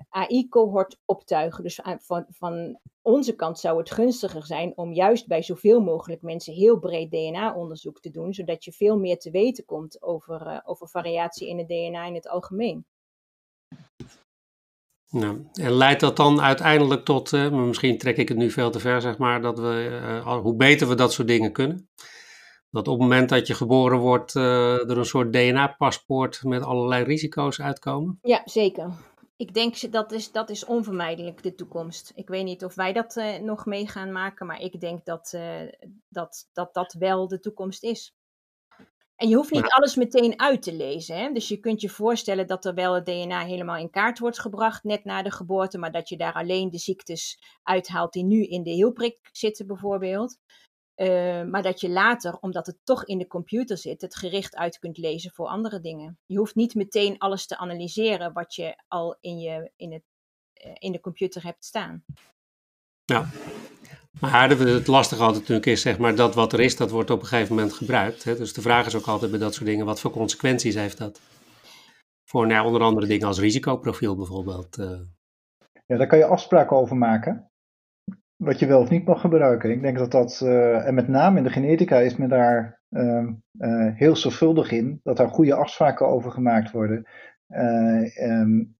AI-cohort 0.10 0.98
optuigen. 1.06 1.64
Dus 1.64 1.80
van, 2.00 2.26
van 2.30 2.80
onze 3.02 3.36
kant 3.36 3.60
zou 3.60 3.78
het 3.78 3.92
gunstiger 3.92 4.46
zijn 4.46 4.74
om 4.76 4.94
juist 4.94 5.28
bij 5.28 5.42
zoveel 5.42 5.82
mogelijk 5.82 6.22
mensen 6.22 6.54
heel 6.54 6.80
breed 6.80 7.12
DNA-onderzoek 7.12 8.02
te 8.02 8.12
doen, 8.12 8.34
zodat 8.34 8.64
je 8.64 8.72
veel 8.72 8.98
meer 8.98 9.20
te 9.20 9.32
weten 9.32 9.66
komt 9.66 10.02
over, 10.02 10.62
over 10.66 10.88
variatie 10.88 11.48
in 11.48 11.58
het 11.58 11.68
DNA 11.68 12.06
in 12.06 12.16
het 12.16 12.28
algemeen. 12.28 12.86
Nou, 15.10 15.46
en 15.54 15.72
leidt 15.72 16.00
dat 16.00 16.18
dan 16.18 16.42
uiteindelijk 16.42 17.06
tot, 17.06 17.32
misschien 17.52 17.98
trek 17.98 18.18
ik 18.18 18.30
het 18.30 18.38
nu 18.38 18.52
veel 18.52 18.72
te 18.72 18.80
ver, 18.80 19.02
zeg 19.02 19.18
maar, 19.18 19.42
dat 19.42 19.60
we, 19.60 20.22
hoe 20.42 20.56
beter 20.56 20.88
we 20.88 20.96
dat 20.96 21.14
soort 21.14 21.28
dingen 21.28 21.52
kunnen, 21.52 21.90
dat 22.74 22.88
op 22.88 22.94
het 22.94 23.02
moment 23.02 23.30
dat 23.30 23.48
je 23.48 23.54
geboren 23.54 23.98
wordt 23.98 24.36
uh, 24.36 24.90
er 24.90 24.98
een 24.98 25.06
soort 25.06 25.34
DNA-paspoort 25.34 26.44
met 26.44 26.64
allerlei 26.64 27.04
risico's 27.04 27.62
uitkomen? 27.62 28.20
Ja, 28.22 28.42
zeker. 28.46 28.92
Ik 29.36 29.54
denk 29.54 29.92
dat 29.92 30.12
is, 30.12 30.32
dat 30.32 30.50
is 30.50 30.66
onvermijdelijk 30.66 31.44
de 31.44 31.56
toekomst. 31.56 32.12
Ik 32.16 32.28
weet 32.28 32.44
niet 32.44 32.64
of 32.64 32.76
wij 32.76 32.94
dat 32.94 33.16
uh, 33.16 33.38
nog 33.38 33.66
mee 33.66 33.88
gaan 33.88 34.12
maken, 34.12 34.46
maar 34.46 34.62
ik 34.62 34.80
denk 34.80 35.06
dat, 35.06 35.32
uh, 35.36 35.62
dat, 36.10 36.50
dat 36.54 36.74
dat 36.74 36.96
wel 37.00 37.28
de 37.28 37.40
toekomst 37.40 37.84
is. 37.84 38.16
En 39.16 39.30
je 39.30 39.36
hoeft 39.36 39.52
niet 39.52 39.70
alles 39.70 39.96
meteen 39.96 40.40
uit 40.40 40.62
te 40.62 40.74
lezen. 40.74 41.18
Hè? 41.18 41.32
Dus 41.32 41.48
je 41.48 41.58
kunt 41.60 41.82
je 41.82 41.90
voorstellen 41.90 42.48
dat 42.48 42.66
er 42.66 42.74
wel 42.74 42.94
het 42.94 43.06
DNA 43.06 43.46
helemaal 43.46 43.78
in 43.78 43.90
kaart 43.90 44.20
wordt 44.20 44.40
gebracht 44.40 44.84
net 44.84 45.04
na 45.04 45.22
de 45.22 45.32
geboorte, 45.32 45.78
maar 45.78 45.92
dat 45.92 46.10
je 46.10 46.18
daar 46.18 46.34
alleen 46.34 46.70
de 46.70 46.78
ziektes 46.78 47.40
uithaalt 47.64 48.14
die 48.14 48.24
nu 48.24 48.44
in 48.44 48.64
de 48.64 48.72
hielprik 48.72 49.30
zitten 49.32 49.68
bijvoorbeeld. 49.68 50.38
Uh, 50.96 51.44
maar 51.44 51.62
dat 51.62 51.82
je 51.82 51.90
later, 51.90 52.38
omdat 52.40 52.66
het 52.66 52.78
toch 52.84 53.06
in 53.06 53.18
de 53.18 53.28
computer 53.28 53.78
zit, 53.78 54.02
het 54.02 54.16
gericht 54.16 54.56
uit 54.56 54.80
kunt 54.80 54.98
lezen 54.98 55.32
voor 55.32 55.48
andere 55.48 55.80
dingen. 55.80 56.20
Je 56.26 56.38
hoeft 56.38 56.56
niet 56.56 56.76
meteen 56.76 57.18
alles 57.18 57.46
te 57.46 57.58
analyseren 57.58 58.34
wat 58.34 58.56
je 58.56 58.84
al 58.88 59.18
in, 59.20 59.40
je, 59.40 59.72
in, 59.76 59.94
het, 59.94 60.04
uh, 60.66 60.72
in 60.78 60.92
de 60.92 61.00
computer 61.00 61.44
hebt 61.44 61.66
staan. 61.66 62.04
Ja, 63.06 63.30
maar 64.20 64.50
het 64.50 64.88
lastige 64.88 65.22
altijd 65.22 65.40
natuurlijk 65.40 65.68
is, 65.68 65.82
zeg 65.82 65.98
maar, 65.98 66.16
dat 66.16 66.36
wat 66.36 66.54
er 66.54 66.60
is, 66.60 66.78
dat 66.78 66.92
wordt 66.92 67.10
op 67.10 67.22
een 67.22 67.28
gegeven 67.28 67.56
moment 67.56 67.74
gebruikt. 67.74 68.24
Hè? 68.24 68.36
Dus 68.36 68.54
de 68.54 68.62
vraag 68.62 68.86
is 68.86 68.96
ook 68.96 69.08
altijd 69.08 69.32
bij 69.32 69.40
dat 69.40 69.54
soort 69.54 69.66
dingen, 69.66 69.86
wat 69.86 70.00
voor 70.00 70.12
consequenties 70.12 70.76
heeft 70.76 70.98
dat? 70.98 71.22
Voor 72.24 72.48
nou, 72.48 72.66
onder 72.66 72.82
andere 72.82 73.08
dingen 73.08 73.28
als 73.28 73.40
risicoprofiel 73.40 74.16
bijvoorbeeld. 74.16 74.78
Uh. 74.78 75.00
Ja, 75.86 75.98
daar 75.98 76.08
kan 76.08 76.18
je 76.18 76.26
afspraken 76.26 76.78
over 76.78 76.98
maken 76.98 77.52
wat 78.44 78.60
je 78.60 78.66
wel 78.66 78.80
of 78.80 78.90
niet 78.90 79.06
mag 79.06 79.22
gebruiken. 79.22 79.72
Ik 79.72 79.82
denk 79.82 79.98
dat 79.98 80.12
dat, 80.12 80.42
uh, 80.44 80.88
en 80.88 80.94
met 80.94 81.08
name 81.08 81.38
in 81.38 81.44
de 81.44 81.50
genetica 81.50 81.98
is 81.98 82.16
men 82.16 82.30
daar 82.30 82.82
uh, 82.90 83.28
uh, 83.60 83.96
heel 83.96 84.16
zorgvuldig 84.16 84.72
in, 84.72 85.00
dat 85.04 85.18
daar 85.18 85.30
goede 85.30 85.56
afspraken 85.56 86.08
over 86.08 86.32
gemaakt 86.32 86.72
worden. 86.72 87.06
Um, 88.22 88.76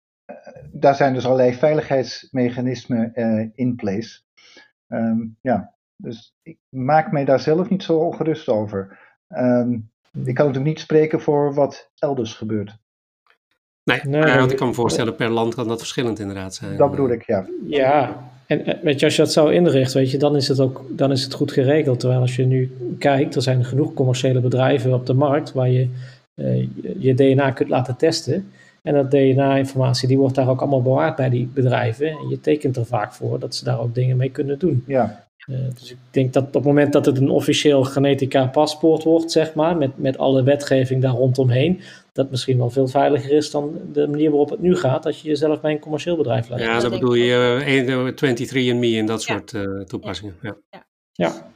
daar 0.72 0.96
zijn 0.96 1.14
dus 1.14 1.26
allerlei 1.26 1.54
veiligheidsmechanismen 1.54 3.12
in 3.56 3.76
place. 3.76 4.22
Um, 4.88 5.38
ja, 5.42 5.74
dus 5.96 6.36
ik 6.42 6.58
maak 6.70 7.12
mij 7.12 7.26
daar 7.26 7.40
zelf 7.40 7.70
niet 7.70 7.84
zo 7.84 7.98
ongerust 7.98 8.48
over. 8.48 9.00
Um, 9.28 9.92
ik 10.14 10.36
kan 10.36 10.46
natuurlijk 10.46 10.66
niet 10.66 10.80
spreken 10.80 11.22
voor 11.22 11.54
wat 11.54 11.92
elders 11.98 12.34
gebeurt. 12.34 12.82
Nee, 13.84 14.02
nee 14.04 14.38
want 14.38 14.52
ik 14.52 14.58
kan 14.58 14.68
me 14.68 14.74
voorstellen, 14.74 15.16
per 15.16 15.30
land 15.30 15.56
kan 15.56 15.68
dat 15.68 15.80
verschillend 15.80 16.20
inderdaad 16.20 16.56
zijn. 16.56 16.78
Dat 16.78 16.90
bedoel 16.90 17.10
ik, 17.10 17.24
ja. 17.24 17.48
Ja, 17.66 18.24
en 18.46 18.66
eh, 18.66 18.74
weet 18.82 19.00
je, 19.00 19.06
als 19.06 19.16
je 19.16 19.22
dat 19.22 19.32
zo 19.32 19.48
inricht, 19.48 19.94
weet 19.94 20.12
je, 20.12 20.18
dan 20.18 20.36
is 20.36 20.48
het 20.48 20.60
ook 20.60 20.86
dan 20.90 21.12
is 21.12 21.24
het 21.24 21.34
goed 21.34 21.52
geregeld. 21.52 22.00
Terwijl 22.00 22.22
als 22.22 22.36
je 22.36 22.46
nu 22.46 22.72
kijkt, 23.00 23.36
er 23.36 23.42
zijn 23.42 23.66
genoeg 23.66 23.94
commerciële 23.94 24.40
bedrijven 24.40 24.94
op 24.94 25.06
de 25.06 25.14
markt 25.14 25.52
waar 25.52 25.70
je 25.70 25.88
uh, 26.36 26.68
je 26.98 27.14
DNA 27.14 27.52
kunt 27.52 27.70
laten 27.70 27.96
testen. 27.96 28.52
En 28.82 28.94
dat 28.94 29.12
DNA-informatie, 29.12 30.08
die 30.08 30.18
wordt 30.18 30.36
daar 30.36 30.50
ook 30.50 30.62
allemaal 30.62 30.82
bewaard 30.82 31.16
bij 31.16 31.30
die 31.30 31.50
bedrijven. 31.54 32.08
En 32.08 32.28
je 32.30 32.40
tekent 32.40 32.78
er 32.78 32.86
vaak 32.86 33.14
voor 33.14 33.40
dat 33.40 33.56
ze 33.56 33.64
daar 33.64 33.80
ook 33.80 33.96
dingen 33.96 34.18
mee 34.18 34.30
kunnen 34.30 34.60
doen. 34.60 34.84
Ja. 34.88 35.26
Uh, 35.50 35.58
dus 35.80 35.92
ik 35.92 35.98
denk 36.12 36.34
dat 36.34 36.46
op 36.46 36.54
het 36.54 36.64
moment 36.64 36.94
dat 36.94 37.06
het 37.06 37.18
een 37.18 37.30
officieel 37.30 37.84
genetica-paspoort 37.84 39.04
wordt, 39.04 39.32
zeg 39.32 39.54
maar, 39.54 39.78
met, 39.78 39.92
met 39.96 40.18
alle 40.18 40.44
wetgeving 40.44 41.02
daar 41.02 41.12
rondomheen, 41.12 41.80
dat 42.14 42.30
misschien 42.30 42.58
wel 42.58 42.70
veel 42.70 42.88
veiliger 42.88 43.32
is 43.32 43.52
dan 43.52 43.80
de 43.92 44.08
manier 44.08 44.30
waarop 44.30 44.50
het 44.50 44.60
nu 44.60 44.76
gaat, 44.76 45.04
dat 45.04 45.20
je 45.20 45.28
jezelf 45.28 45.62
bij 45.62 45.72
een 45.72 45.80
commercieel 45.80 46.18
bedrijf 46.18 46.50
laat. 46.50 46.60
Ja, 46.60 46.80
dat 46.80 46.92
bedoel 46.92 47.14
je 47.14 47.86
uh, 47.88 48.08
23 48.08 48.72
and 48.72 48.80
Me 48.80 48.98
en 48.98 49.06
dat 49.06 49.22
soort 49.22 49.54
uh, 49.54 49.82
toepassingen. 49.82 50.36
Ja. 50.42 50.58
Ja. 50.70 50.86
ja. 51.12 51.52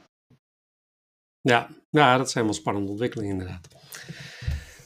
Ja. 1.40 1.68
ja, 1.90 2.16
dat 2.18 2.30
zijn 2.30 2.44
wel 2.44 2.54
spannende 2.54 2.90
ontwikkelingen 2.90 3.32
inderdaad. 3.32 3.68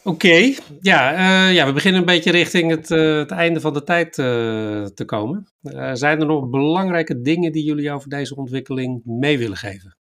Oké, 0.04 0.54
ja, 0.80 1.12
uh, 1.12 1.54
ja, 1.54 1.66
we 1.66 1.72
beginnen 1.72 2.00
een 2.00 2.06
beetje 2.06 2.30
richting 2.30 2.70
het, 2.70 2.90
uh, 2.90 3.18
het 3.18 3.30
einde 3.30 3.60
van 3.60 3.72
de 3.72 3.82
tijd 3.82 4.18
uh, 4.18 4.84
te 4.84 5.04
komen. 5.04 5.46
zijn 5.92 6.20
er 6.20 6.26
nog 6.26 6.50
belangrijke 6.50 7.20
dingen 7.20 7.52
die 7.52 7.64
jullie 7.64 7.92
over 7.92 8.08
deze 8.08 8.36
ontwikkeling 8.36 9.04
mee 9.04 9.38
willen 9.38 9.56
geven? 9.56 9.96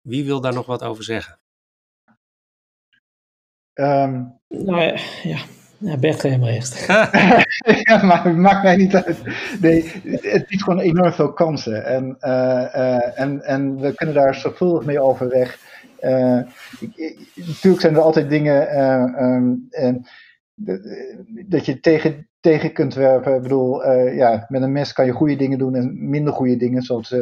Wie 0.00 0.24
wil 0.24 0.40
daar 0.40 0.54
nog 0.54 0.66
wat 0.66 0.82
over 0.82 1.04
zeggen? 1.04 1.40
Um, 3.74 4.39
nou 4.50 4.80
ja, 4.82 4.94
ja. 5.22 5.38
Bert 5.96 6.22
helemaal 6.22 6.48
eerst. 6.48 6.86
ja, 7.88 8.02
maar 8.02 8.24
het 8.24 8.36
maakt 8.36 8.62
mij 8.62 8.76
niet 8.76 8.94
uit. 8.94 9.18
Nee, 9.60 9.92
het 10.04 10.46
biedt 10.46 10.62
gewoon 10.62 10.80
enorm 10.80 11.12
veel 11.12 11.32
kansen. 11.32 11.84
En, 11.84 12.16
en, 13.14 13.42
en 13.44 13.80
we 13.80 13.94
kunnen 13.94 14.14
daar 14.14 14.34
zorgvuldig 14.34 14.84
mee 14.84 15.00
overweg. 15.00 15.58
Uh, 16.02 16.40
natuurlijk 17.34 17.80
zijn 17.80 17.94
er 17.94 18.00
altijd 18.00 18.28
dingen 18.28 18.68
uh, 19.70 19.94
dat 21.48 21.66
je 21.66 21.80
tegen, 21.80 22.28
tegen 22.40 22.72
kunt 22.72 22.94
werpen. 22.94 23.34
Ik 23.34 23.42
bedoel, 23.42 23.86
uh, 23.86 24.16
ja, 24.16 24.46
met 24.48 24.62
een 24.62 24.72
mes 24.72 24.92
kan 24.92 25.06
je 25.06 25.12
goede 25.12 25.36
dingen 25.36 25.58
doen 25.58 25.74
en 25.74 26.08
minder 26.08 26.32
goede 26.32 26.56
dingen, 26.56 26.82
zoals, 26.82 27.12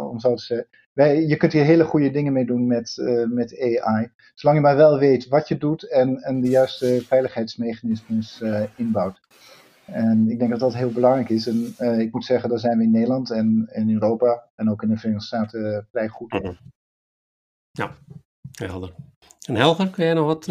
om 0.00 0.20
zo 0.20 0.34
te. 0.34 0.66
Wij, 0.92 1.26
je 1.26 1.36
kunt 1.36 1.52
hier 1.52 1.64
hele 1.64 1.84
goede 1.84 2.10
dingen 2.10 2.32
mee 2.32 2.46
doen 2.46 2.66
met, 2.66 2.96
met 3.28 3.58
AI. 3.60 4.10
Zolang 4.34 4.58
je 4.58 4.64
maar 4.64 4.76
wel 4.76 4.98
weet 4.98 5.28
wat 5.28 5.48
je 5.48 5.58
doet 5.58 5.90
en, 5.90 6.22
en 6.22 6.40
de 6.40 6.48
juiste 6.48 7.02
veiligheidsmechanismes 7.06 8.42
inbouwt. 8.76 9.20
En 9.84 10.30
ik 10.30 10.38
denk 10.38 10.50
dat 10.50 10.60
dat 10.60 10.74
heel 10.74 10.90
belangrijk 10.90 11.28
is. 11.28 11.46
En 11.46 12.00
ik 12.00 12.12
moet 12.12 12.24
zeggen, 12.24 12.48
daar 12.48 12.58
zijn 12.58 12.78
we 12.78 12.84
in 12.84 12.90
Nederland 12.90 13.30
en 13.30 13.68
in 13.72 13.90
Europa 13.90 14.48
en 14.54 14.70
ook 14.70 14.82
in 14.82 14.88
de 14.88 14.96
Verenigde 14.96 15.26
Staten 15.26 15.86
vrij 15.90 16.08
goed 16.08 16.32
op. 16.32 16.56
Ja, 17.70 17.90
helder. 18.50 18.94
En 19.46 19.54
Helger, 19.54 19.90
kun 19.90 20.04
jij 20.04 20.14
nog 20.14 20.26
wat... 20.26 20.46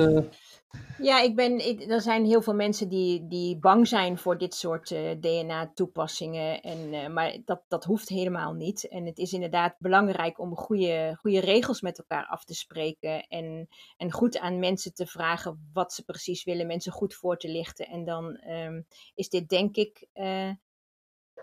Ja, 1.02 1.22
ik 1.22 1.36
ben, 1.36 1.60
er 1.90 2.02
zijn 2.02 2.26
heel 2.26 2.42
veel 2.42 2.54
mensen 2.54 2.90
die, 2.90 3.28
die 3.28 3.58
bang 3.58 3.88
zijn 3.88 4.18
voor 4.18 4.38
dit 4.38 4.56
soort 4.56 4.92
eh, 4.92 5.12
DNA-toepassingen. 5.20 6.62
En, 6.62 6.94
uh, 6.94 7.08
maar 7.08 7.38
dat, 7.46 7.62
dat 7.68 7.84
hoeft 7.84 8.10
helemaal 8.10 8.54
niet. 8.54 8.88
En 8.88 9.06
het 9.06 9.18
is 9.18 9.34
inderdaad 9.34 9.76
belangrijk 9.78 10.40
om 10.40 10.56
goede, 10.56 11.18
goede 11.20 11.40
regels 11.40 11.82
met 11.82 11.98
elkaar 11.98 12.26
af 12.26 12.44
te 12.44 12.54
spreken. 12.54 13.28
En, 13.28 13.68
en 13.98 14.12
goed 14.12 14.38
aan 14.38 14.60
mensen 14.60 14.94
te 14.94 15.06
vragen 15.08 15.70
wat 15.74 15.94
ze 15.94 16.04
precies 16.04 16.44
willen, 16.44 16.68
mensen 16.68 16.92
goed 16.92 17.14
voor 17.14 17.38
te 17.38 17.50
lichten. 17.50 17.88
En 17.88 18.06
dan 18.06 18.40
um, 18.48 18.86
is 19.16 19.30
dit 19.30 19.50
denk 19.50 19.76
ik 19.76 20.08
nou 20.14 20.84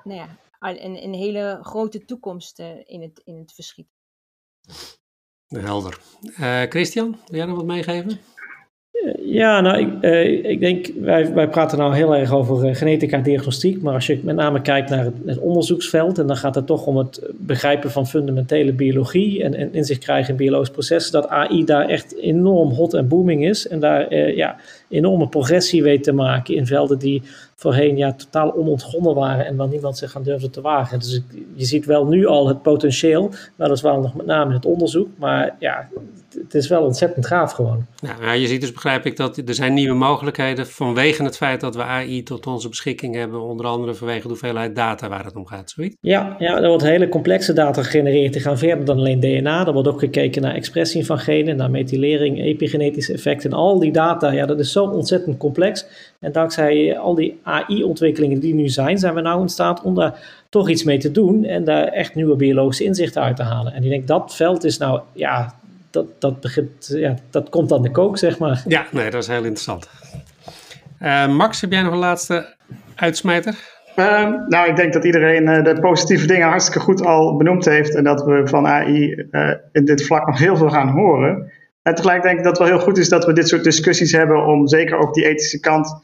ja, 0.05 0.39
een, 0.61 1.03
een 1.03 1.15
hele 1.15 1.59
grote 1.63 2.05
toekomst 2.05 2.59
in, 2.85 3.03
het, 3.03 3.21
in 3.25 3.39
het 3.39 3.53
verschiet. 3.53 3.89
Helder. 5.47 6.01
Christian, 6.69 7.11
wil 7.11 7.37
jij 7.37 7.47
nog 7.47 7.57
wat 7.57 7.65
meegeven? 7.65 8.21
Ja, 9.23 9.61
nou, 9.61 9.79
ik, 9.79 9.89
uh, 10.01 10.51
ik 10.51 10.61
denk, 10.61 10.91
wij, 11.01 11.35
wij 11.35 11.49
praten 11.49 11.79
nou 11.79 11.95
heel 11.95 12.17
erg 12.17 12.33
over 12.33 12.69
uh, 12.69 12.75
genetica 12.75 13.19
diagnostiek, 13.19 13.83
maar 13.83 13.95
als 13.95 14.07
je 14.07 14.21
met 14.23 14.37
name 14.37 14.61
kijkt 14.61 14.91
naar 14.91 15.05
het, 15.25 15.39
onderzoeksveld, 15.39 16.19
en 16.19 16.27
dan 16.27 16.37
gaat 16.37 16.55
het 16.55 16.67
toch 16.67 16.87
om 16.87 16.97
het 16.97 17.31
begrijpen 17.37 17.91
van 17.91 18.07
fundamentele 18.07 18.73
biologie 18.73 19.43
en, 19.43 19.55
en 19.55 19.75
inzicht 19.75 20.01
krijgen 20.01 20.31
in 20.31 20.37
biologische 20.37 20.73
processen, 20.73 21.13
dat 21.13 21.29
AI 21.29 21.65
daar 21.65 21.89
echt 21.89 22.17
enorm 22.17 22.71
hot 22.71 22.95
en 22.95 23.09
booming 23.09 23.47
is 23.47 23.69
en 23.69 23.81
daar 23.81 24.13
uh, 24.13 24.37
ja, 24.37 24.57
enorme 24.89 25.29
progressie 25.29 25.83
weet 25.83 26.03
te 26.03 26.13
maken 26.13 26.55
in 26.55 26.67
velden 26.67 26.99
die 26.99 27.23
voorheen 27.55 27.97
ja, 27.97 28.13
totaal 28.13 28.55
onontgonnen 28.55 29.15
waren 29.15 29.47
en 29.47 29.57
waar 29.57 29.69
niemand 29.69 29.99
zich 29.99 30.17
aan 30.17 30.23
durfde 30.23 30.51
te 30.51 30.61
wagen. 30.61 30.99
Dus 30.99 31.23
je 31.55 31.65
ziet 31.65 31.85
wel 31.87 32.07
nu 32.07 32.27
al 32.27 32.49
het 32.49 32.63
potentieel, 32.63 33.31
weliswaar 33.57 34.01
nog 34.01 34.15
met 34.15 34.27
name 34.27 34.49
in 34.49 34.57
het 34.57 34.67
onderzoek, 34.67 35.09
maar 35.19 35.57
ja, 35.59 35.89
het 36.43 36.55
is 36.55 36.69
wel 36.69 36.83
ontzettend 36.83 37.27
gaaf 37.27 37.53
gewoon. 37.53 37.87
Ja, 38.21 38.33
je 38.33 38.47
ziet 38.47 38.61
dus, 38.61 38.73
begrijp 38.73 39.07
ik, 39.07 39.17
dat 39.17 39.37
er 39.37 39.55
zijn 39.55 39.75
nieuwe 39.75 39.95
mogelijkheden 39.95 40.67
vanwege 40.67 41.23
het 41.23 41.37
feit 41.37 41.61
dat 41.61 41.75
we 41.75 41.83
AI 41.83 42.23
tot 42.23 42.47
onze 42.47 42.69
beschikking 42.69 43.15
hebben, 43.15 43.43
onder 43.43 43.67
andere 43.67 43.95
vanwege 43.95 44.23
de 44.23 44.29
hoeveelheid 44.29 44.77
data 44.77 45.09
waar 45.09 45.25
het 45.25 45.37
om 45.37 45.47
gaat, 45.47 45.71
zoiets? 45.71 45.97
Ja, 46.01 46.37
ja 46.39 46.61
er 46.61 46.69
wordt 46.69 46.83
hele 46.83 47.09
complexe 47.09 47.53
data 47.53 47.83
gegenereerd, 47.83 48.33
die 48.33 48.43
gaan 48.43 48.59
verder 48.59 48.85
dan 48.85 48.99
alleen 48.99 49.21
DNA. 49.21 49.67
Er 49.67 49.73
wordt 49.73 49.89
ook 49.89 49.99
gekeken 49.99 50.43
naar 50.43 50.55
expressie 50.55 51.07
van 51.07 51.19
genen, 51.19 51.57
naar 51.57 51.71
methylering, 51.71 52.41
epigenetische 52.41 53.13
effecten. 53.13 53.51
En 53.51 53.57
al 53.57 53.79
die 53.79 53.93
data, 53.93 54.31
ja, 54.31 54.47
dat 54.47 54.59
is 54.59 54.73
zo 54.73 54.85
ontzettend 54.85 55.37
complex. 55.37 55.87
En 56.21 56.33
dankzij 56.33 56.99
al 56.99 57.15
die 57.15 57.39
AI-ontwikkelingen 57.43 58.41
die 58.41 58.55
nu 58.55 58.69
zijn, 58.69 58.99
zijn 58.99 59.15
we 59.15 59.21
nou 59.21 59.43
in 59.43 59.49
staat 59.49 59.83
om 59.83 59.95
daar 59.95 60.45
toch 60.49 60.69
iets 60.69 60.85
mee 60.85 60.99
te 60.99 61.11
doen 61.11 61.45
en 61.45 61.65
daar 61.65 61.87
echt 61.87 62.15
nieuwe 62.15 62.37
biologische 62.37 62.85
inzichten 62.85 63.23
uit 63.23 63.37
te 63.37 63.43
halen. 63.43 63.73
En 63.73 63.83
ik 63.83 63.91
denk 63.91 64.07
dat 64.07 64.35
veld 64.35 64.65
is 64.65 64.79
nou, 64.79 65.01
ja, 65.13 65.55
dat, 65.91 66.07
dat, 66.19 66.41
begint, 66.41 66.87
ja, 66.89 67.15
dat 67.31 67.49
komt 67.49 67.73
aan 67.73 67.83
de 67.83 67.91
kook, 67.91 68.19
zeg 68.19 68.39
maar. 68.39 68.63
Ja, 68.67 68.87
nee, 68.93 69.11
dat 69.11 69.23
is 69.23 69.29
heel 69.29 69.45
interessant. 69.45 69.89
Uh, 71.03 71.37
Max, 71.37 71.61
heb 71.61 71.73
jij 71.73 71.83
nog 71.83 71.93
een 71.93 71.99
laatste 71.99 72.55
uitsmijter? 72.95 73.75
Uh, 73.97 74.35
nou, 74.49 74.69
ik 74.69 74.77
denk 74.77 74.93
dat 74.93 75.05
iedereen 75.05 75.43
uh, 75.43 75.65
de 75.65 75.81
positieve 75.81 76.27
dingen 76.27 76.49
hartstikke 76.49 76.81
goed 76.81 77.05
al 77.05 77.37
benoemd 77.37 77.65
heeft. 77.65 77.95
En 77.95 78.05
dat 78.05 78.25
we 78.25 78.43
van 78.45 78.67
AI 78.67 79.27
uh, 79.31 79.55
in 79.73 79.85
dit 79.85 80.07
vlak 80.07 80.27
nog 80.27 80.39
heel 80.39 80.57
veel 80.57 80.71
gaan 80.71 80.89
horen. 80.89 81.53
En 81.83 81.95
tegelijk 81.95 82.23
denk 82.23 82.39
ik 82.39 82.45
dat 82.45 82.59
het 82.59 82.69
wel 82.69 82.77
heel 82.77 82.87
goed 82.87 82.99
is 82.99 83.09
dat 83.09 83.25
we 83.25 83.33
dit 83.33 83.49
soort 83.49 83.65
discussies 83.65 84.13
hebben. 84.13 84.47
Om 84.47 84.69
zeker 84.69 84.99
ook 84.99 85.15
die 85.15 85.27
ethische 85.27 85.61
kant 85.61 86.01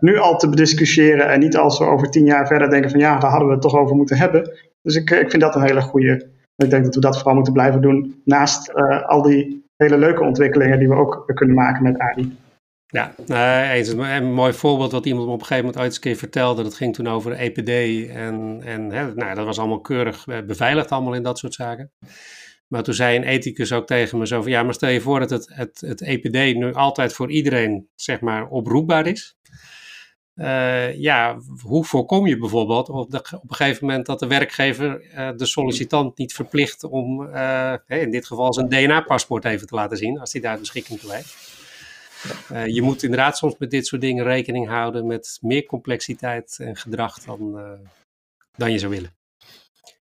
nu 0.00 0.18
al 0.18 0.36
te 0.36 0.48
bediscussiëren. 0.48 1.28
En 1.28 1.40
niet 1.40 1.56
als 1.56 1.78
we 1.78 1.84
over 1.84 2.10
tien 2.10 2.24
jaar 2.24 2.46
verder 2.46 2.70
denken 2.70 2.90
van 2.90 3.00
ja, 3.00 3.18
daar 3.18 3.30
hadden 3.30 3.48
we 3.48 3.54
het 3.54 3.62
toch 3.62 3.76
over 3.76 3.96
moeten 3.96 4.16
hebben. 4.16 4.50
Dus 4.82 4.94
ik, 4.94 5.10
ik 5.10 5.30
vind 5.30 5.42
dat 5.42 5.54
een 5.54 5.62
hele 5.62 5.80
goede 5.80 6.28
ik 6.64 6.70
denk 6.70 6.84
dat 6.84 6.94
we 6.94 7.00
dat 7.00 7.16
vooral 7.16 7.34
moeten 7.34 7.52
blijven 7.52 7.80
doen. 7.80 8.22
Naast 8.24 8.72
uh, 8.74 9.08
al 9.08 9.22
die 9.22 9.64
hele 9.76 9.98
leuke 9.98 10.22
ontwikkelingen 10.22 10.78
die 10.78 10.88
we 10.88 10.94
ook 10.94 11.30
kunnen 11.34 11.56
maken 11.56 11.82
met 11.82 11.98
AI. 11.98 12.38
Ja, 12.86 13.14
uh, 13.26 13.70
eens 13.70 13.88
een, 13.88 14.32
mooi 14.32 14.52
voorbeeld 14.52 14.92
wat 14.92 15.06
iemand 15.06 15.26
me 15.26 15.32
op 15.32 15.40
een 15.40 15.46
gegeven 15.46 15.64
moment 15.64 15.84
ooit 15.84 15.94
een 15.94 16.00
keer 16.00 16.16
vertelde. 16.16 16.62
Dat 16.62 16.74
ging 16.74 16.94
toen 16.94 17.08
over 17.08 17.32
EPD. 17.32 17.68
En, 18.10 18.60
en 18.64 18.90
hè, 18.90 19.14
nou, 19.14 19.34
dat 19.34 19.44
was 19.44 19.58
allemaal 19.58 19.80
keurig 19.80 20.26
eh, 20.26 20.38
beveiligd 20.46 20.90
allemaal 20.90 21.14
in 21.14 21.22
dat 21.22 21.38
soort 21.38 21.54
zaken. 21.54 21.92
Maar 22.68 22.82
toen 22.82 22.94
zei 22.94 23.16
een 23.16 23.22
ethicus 23.22 23.72
ook 23.72 23.86
tegen 23.86 24.18
me 24.18 24.26
zo 24.26 24.42
van... 24.42 24.50
Ja, 24.50 24.62
maar 24.62 24.74
stel 24.74 24.88
je 24.88 25.00
voor 25.00 25.20
dat 25.20 25.30
het, 25.30 25.52
het, 25.54 25.80
het 25.86 26.02
EPD 26.02 26.56
nu 26.56 26.72
altijd 26.72 27.12
voor 27.12 27.30
iedereen 27.30 27.88
zeg 27.94 28.20
maar 28.20 28.48
oproepbaar 28.48 29.06
is. 29.06 29.36
Uh, 30.40 30.94
ja, 30.98 31.38
hoe 31.62 31.84
voorkom 31.84 32.26
je 32.26 32.38
bijvoorbeeld 32.38 32.88
op, 32.88 33.14
op, 33.14 33.50
een 33.50 33.54
gegeven 33.54 33.86
moment 33.86 34.06
dat 34.06 34.18
de 34.18 34.26
werkgever 34.26 35.02
uh, 35.02 35.30
de 35.36 35.46
sollicitant 35.46 36.18
niet 36.18 36.32
verplicht 36.32 36.84
om 36.84 37.22
uh, 37.22 37.74
in 37.86 38.10
dit 38.10 38.26
geval 38.26 38.54
zijn 38.54 38.68
DNA-paspoort 38.68 39.44
even 39.44 39.66
te 39.66 39.74
laten 39.74 39.96
zien, 39.96 40.20
als 40.20 40.32
hij 40.32 40.40
daar 40.40 40.58
beschikking 40.58 41.00
toe 41.00 41.14
heeft. 41.14 41.36
je 42.74 42.82
moet 42.82 43.02
inderdaad 43.02 43.36
soms 43.36 43.54
met 43.58 43.70
dit 43.70 43.86
soort 43.86 44.00
dingen 44.00 44.24
rekening 44.24 44.68
houden 44.68 45.06
met 45.06 45.38
meer 45.40 45.66
complexiteit 45.66 46.58
en 46.60 46.76
gedrag 46.76 47.18
dan, 47.18 47.60
dan 48.56 48.72
je 48.72 48.78
zou 48.78 48.92
willen. 48.92 49.19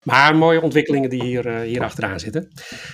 Maar 0.04 0.36
mooie 0.36 0.62
ontwikkelingen 0.62 1.10
die 1.10 1.22
hier, 1.22 1.46
uh, 1.46 1.60
hier 1.60 1.82
achteraan 1.82 2.20
zitten. 2.20 2.48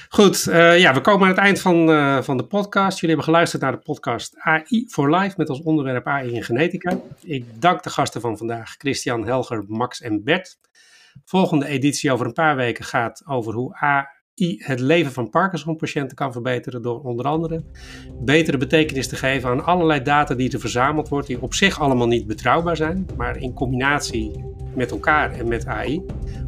Goed, 0.08 0.46
uh, 0.48 0.78
ja, 0.78 0.94
we 0.94 1.00
komen 1.00 1.22
aan 1.22 1.34
het 1.34 1.38
eind 1.38 1.60
van, 1.60 1.90
uh, 1.90 2.22
van 2.22 2.36
de 2.36 2.46
podcast. 2.46 3.00
Jullie 3.00 3.16
hebben 3.16 3.24
geluisterd 3.24 3.62
naar 3.62 3.72
de 3.72 3.78
podcast 3.78 4.34
AI 4.38 4.86
for 4.88 5.16
Life 5.16 5.34
met 5.36 5.48
als 5.48 5.62
onderwerp 5.62 6.06
AI 6.06 6.32
in 6.32 6.42
genetica. 6.42 7.00
Ik 7.22 7.44
dank 7.60 7.82
de 7.82 7.90
gasten 7.90 8.20
van 8.20 8.36
vandaag, 8.36 8.74
Christian, 8.78 9.26
Helger, 9.26 9.64
Max 9.66 10.00
en 10.00 10.24
Bert. 10.24 10.58
Volgende 11.24 11.66
editie 11.66 12.12
over 12.12 12.26
een 12.26 12.32
paar 12.32 12.56
weken 12.56 12.84
gaat 12.84 13.22
over 13.26 13.54
hoe 13.54 13.76
AI 13.76 14.06
het 14.58 14.80
leven 14.80 15.12
van 15.12 15.30
Parkinson-patiënten 15.30 16.16
kan 16.16 16.32
verbeteren 16.32 16.82
door 16.82 17.00
onder 17.00 17.26
andere 17.26 17.64
betere 18.20 18.56
betekenis 18.56 19.08
te 19.08 19.16
geven 19.16 19.50
aan 19.50 19.64
allerlei 19.64 20.02
data 20.02 20.34
die 20.34 20.52
er 20.52 20.60
verzameld 20.60 21.08
wordt, 21.08 21.26
die 21.26 21.42
op 21.42 21.54
zich 21.54 21.80
allemaal 21.80 22.06
niet 22.06 22.26
betrouwbaar 22.26 22.76
zijn, 22.76 23.06
maar 23.16 23.36
in 23.36 23.54
combinatie 23.54 24.44
met 24.74 24.90
elkaar 24.90 25.32
en 25.32 25.48
met 25.48 25.66
AI 25.66 26.02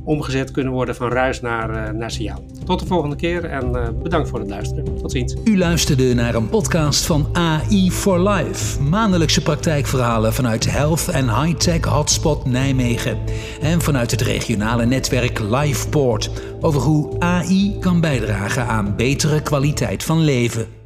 omgezet 0.05 0.51
kunnen 0.51 0.73
worden 0.73 0.95
van 0.95 1.11
ruis 1.11 1.41
naar, 1.41 1.71
uh, 1.71 1.91
naar 1.99 2.11
signaal. 2.11 2.45
Tot 2.65 2.81
de 2.81 2.87
volgende 2.87 3.17
keer 3.17 3.45
en 3.45 3.71
uh, 3.75 3.89
bedankt 4.03 4.29
voor 4.29 4.39
het 4.39 4.49
luisteren. 4.49 4.85
Tot 4.85 5.13
ziens. 5.13 5.35
U 5.45 5.59
luisterde 5.59 6.15
naar 6.15 6.35
een 6.35 6.49
podcast 6.49 7.07
van 7.07 7.29
AI 7.33 7.91
for 7.91 8.29
Life. 8.29 8.83
Maandelijkse 8.83 9.43
praktijkverhalen 9.43 10.33
vanuit 10.33 10.71
Health 10.71 11.09
en 11.09 11.43
High-Tech 11.43 11.85
Hotspot 11.85 12.45
Nijmegen. 12.45 13.19
En 13.61 13.81
vanuit 13.81 14.11
het 14.11 14.21
regionale 14.21 14.87
netwerk 14.87 15.39
LifePort 15.39 16.31
over 16.61 16.81
hoe 16.81 17.21
AI 17.21 17.77
kan 17.81 18.01
bijdragen 18.01 18.67
aan 18.67 18.97
betere 18.97 19.43
kwaliteit 19.43 20.05
van 20.05 20.21
leven. 20.21 20.82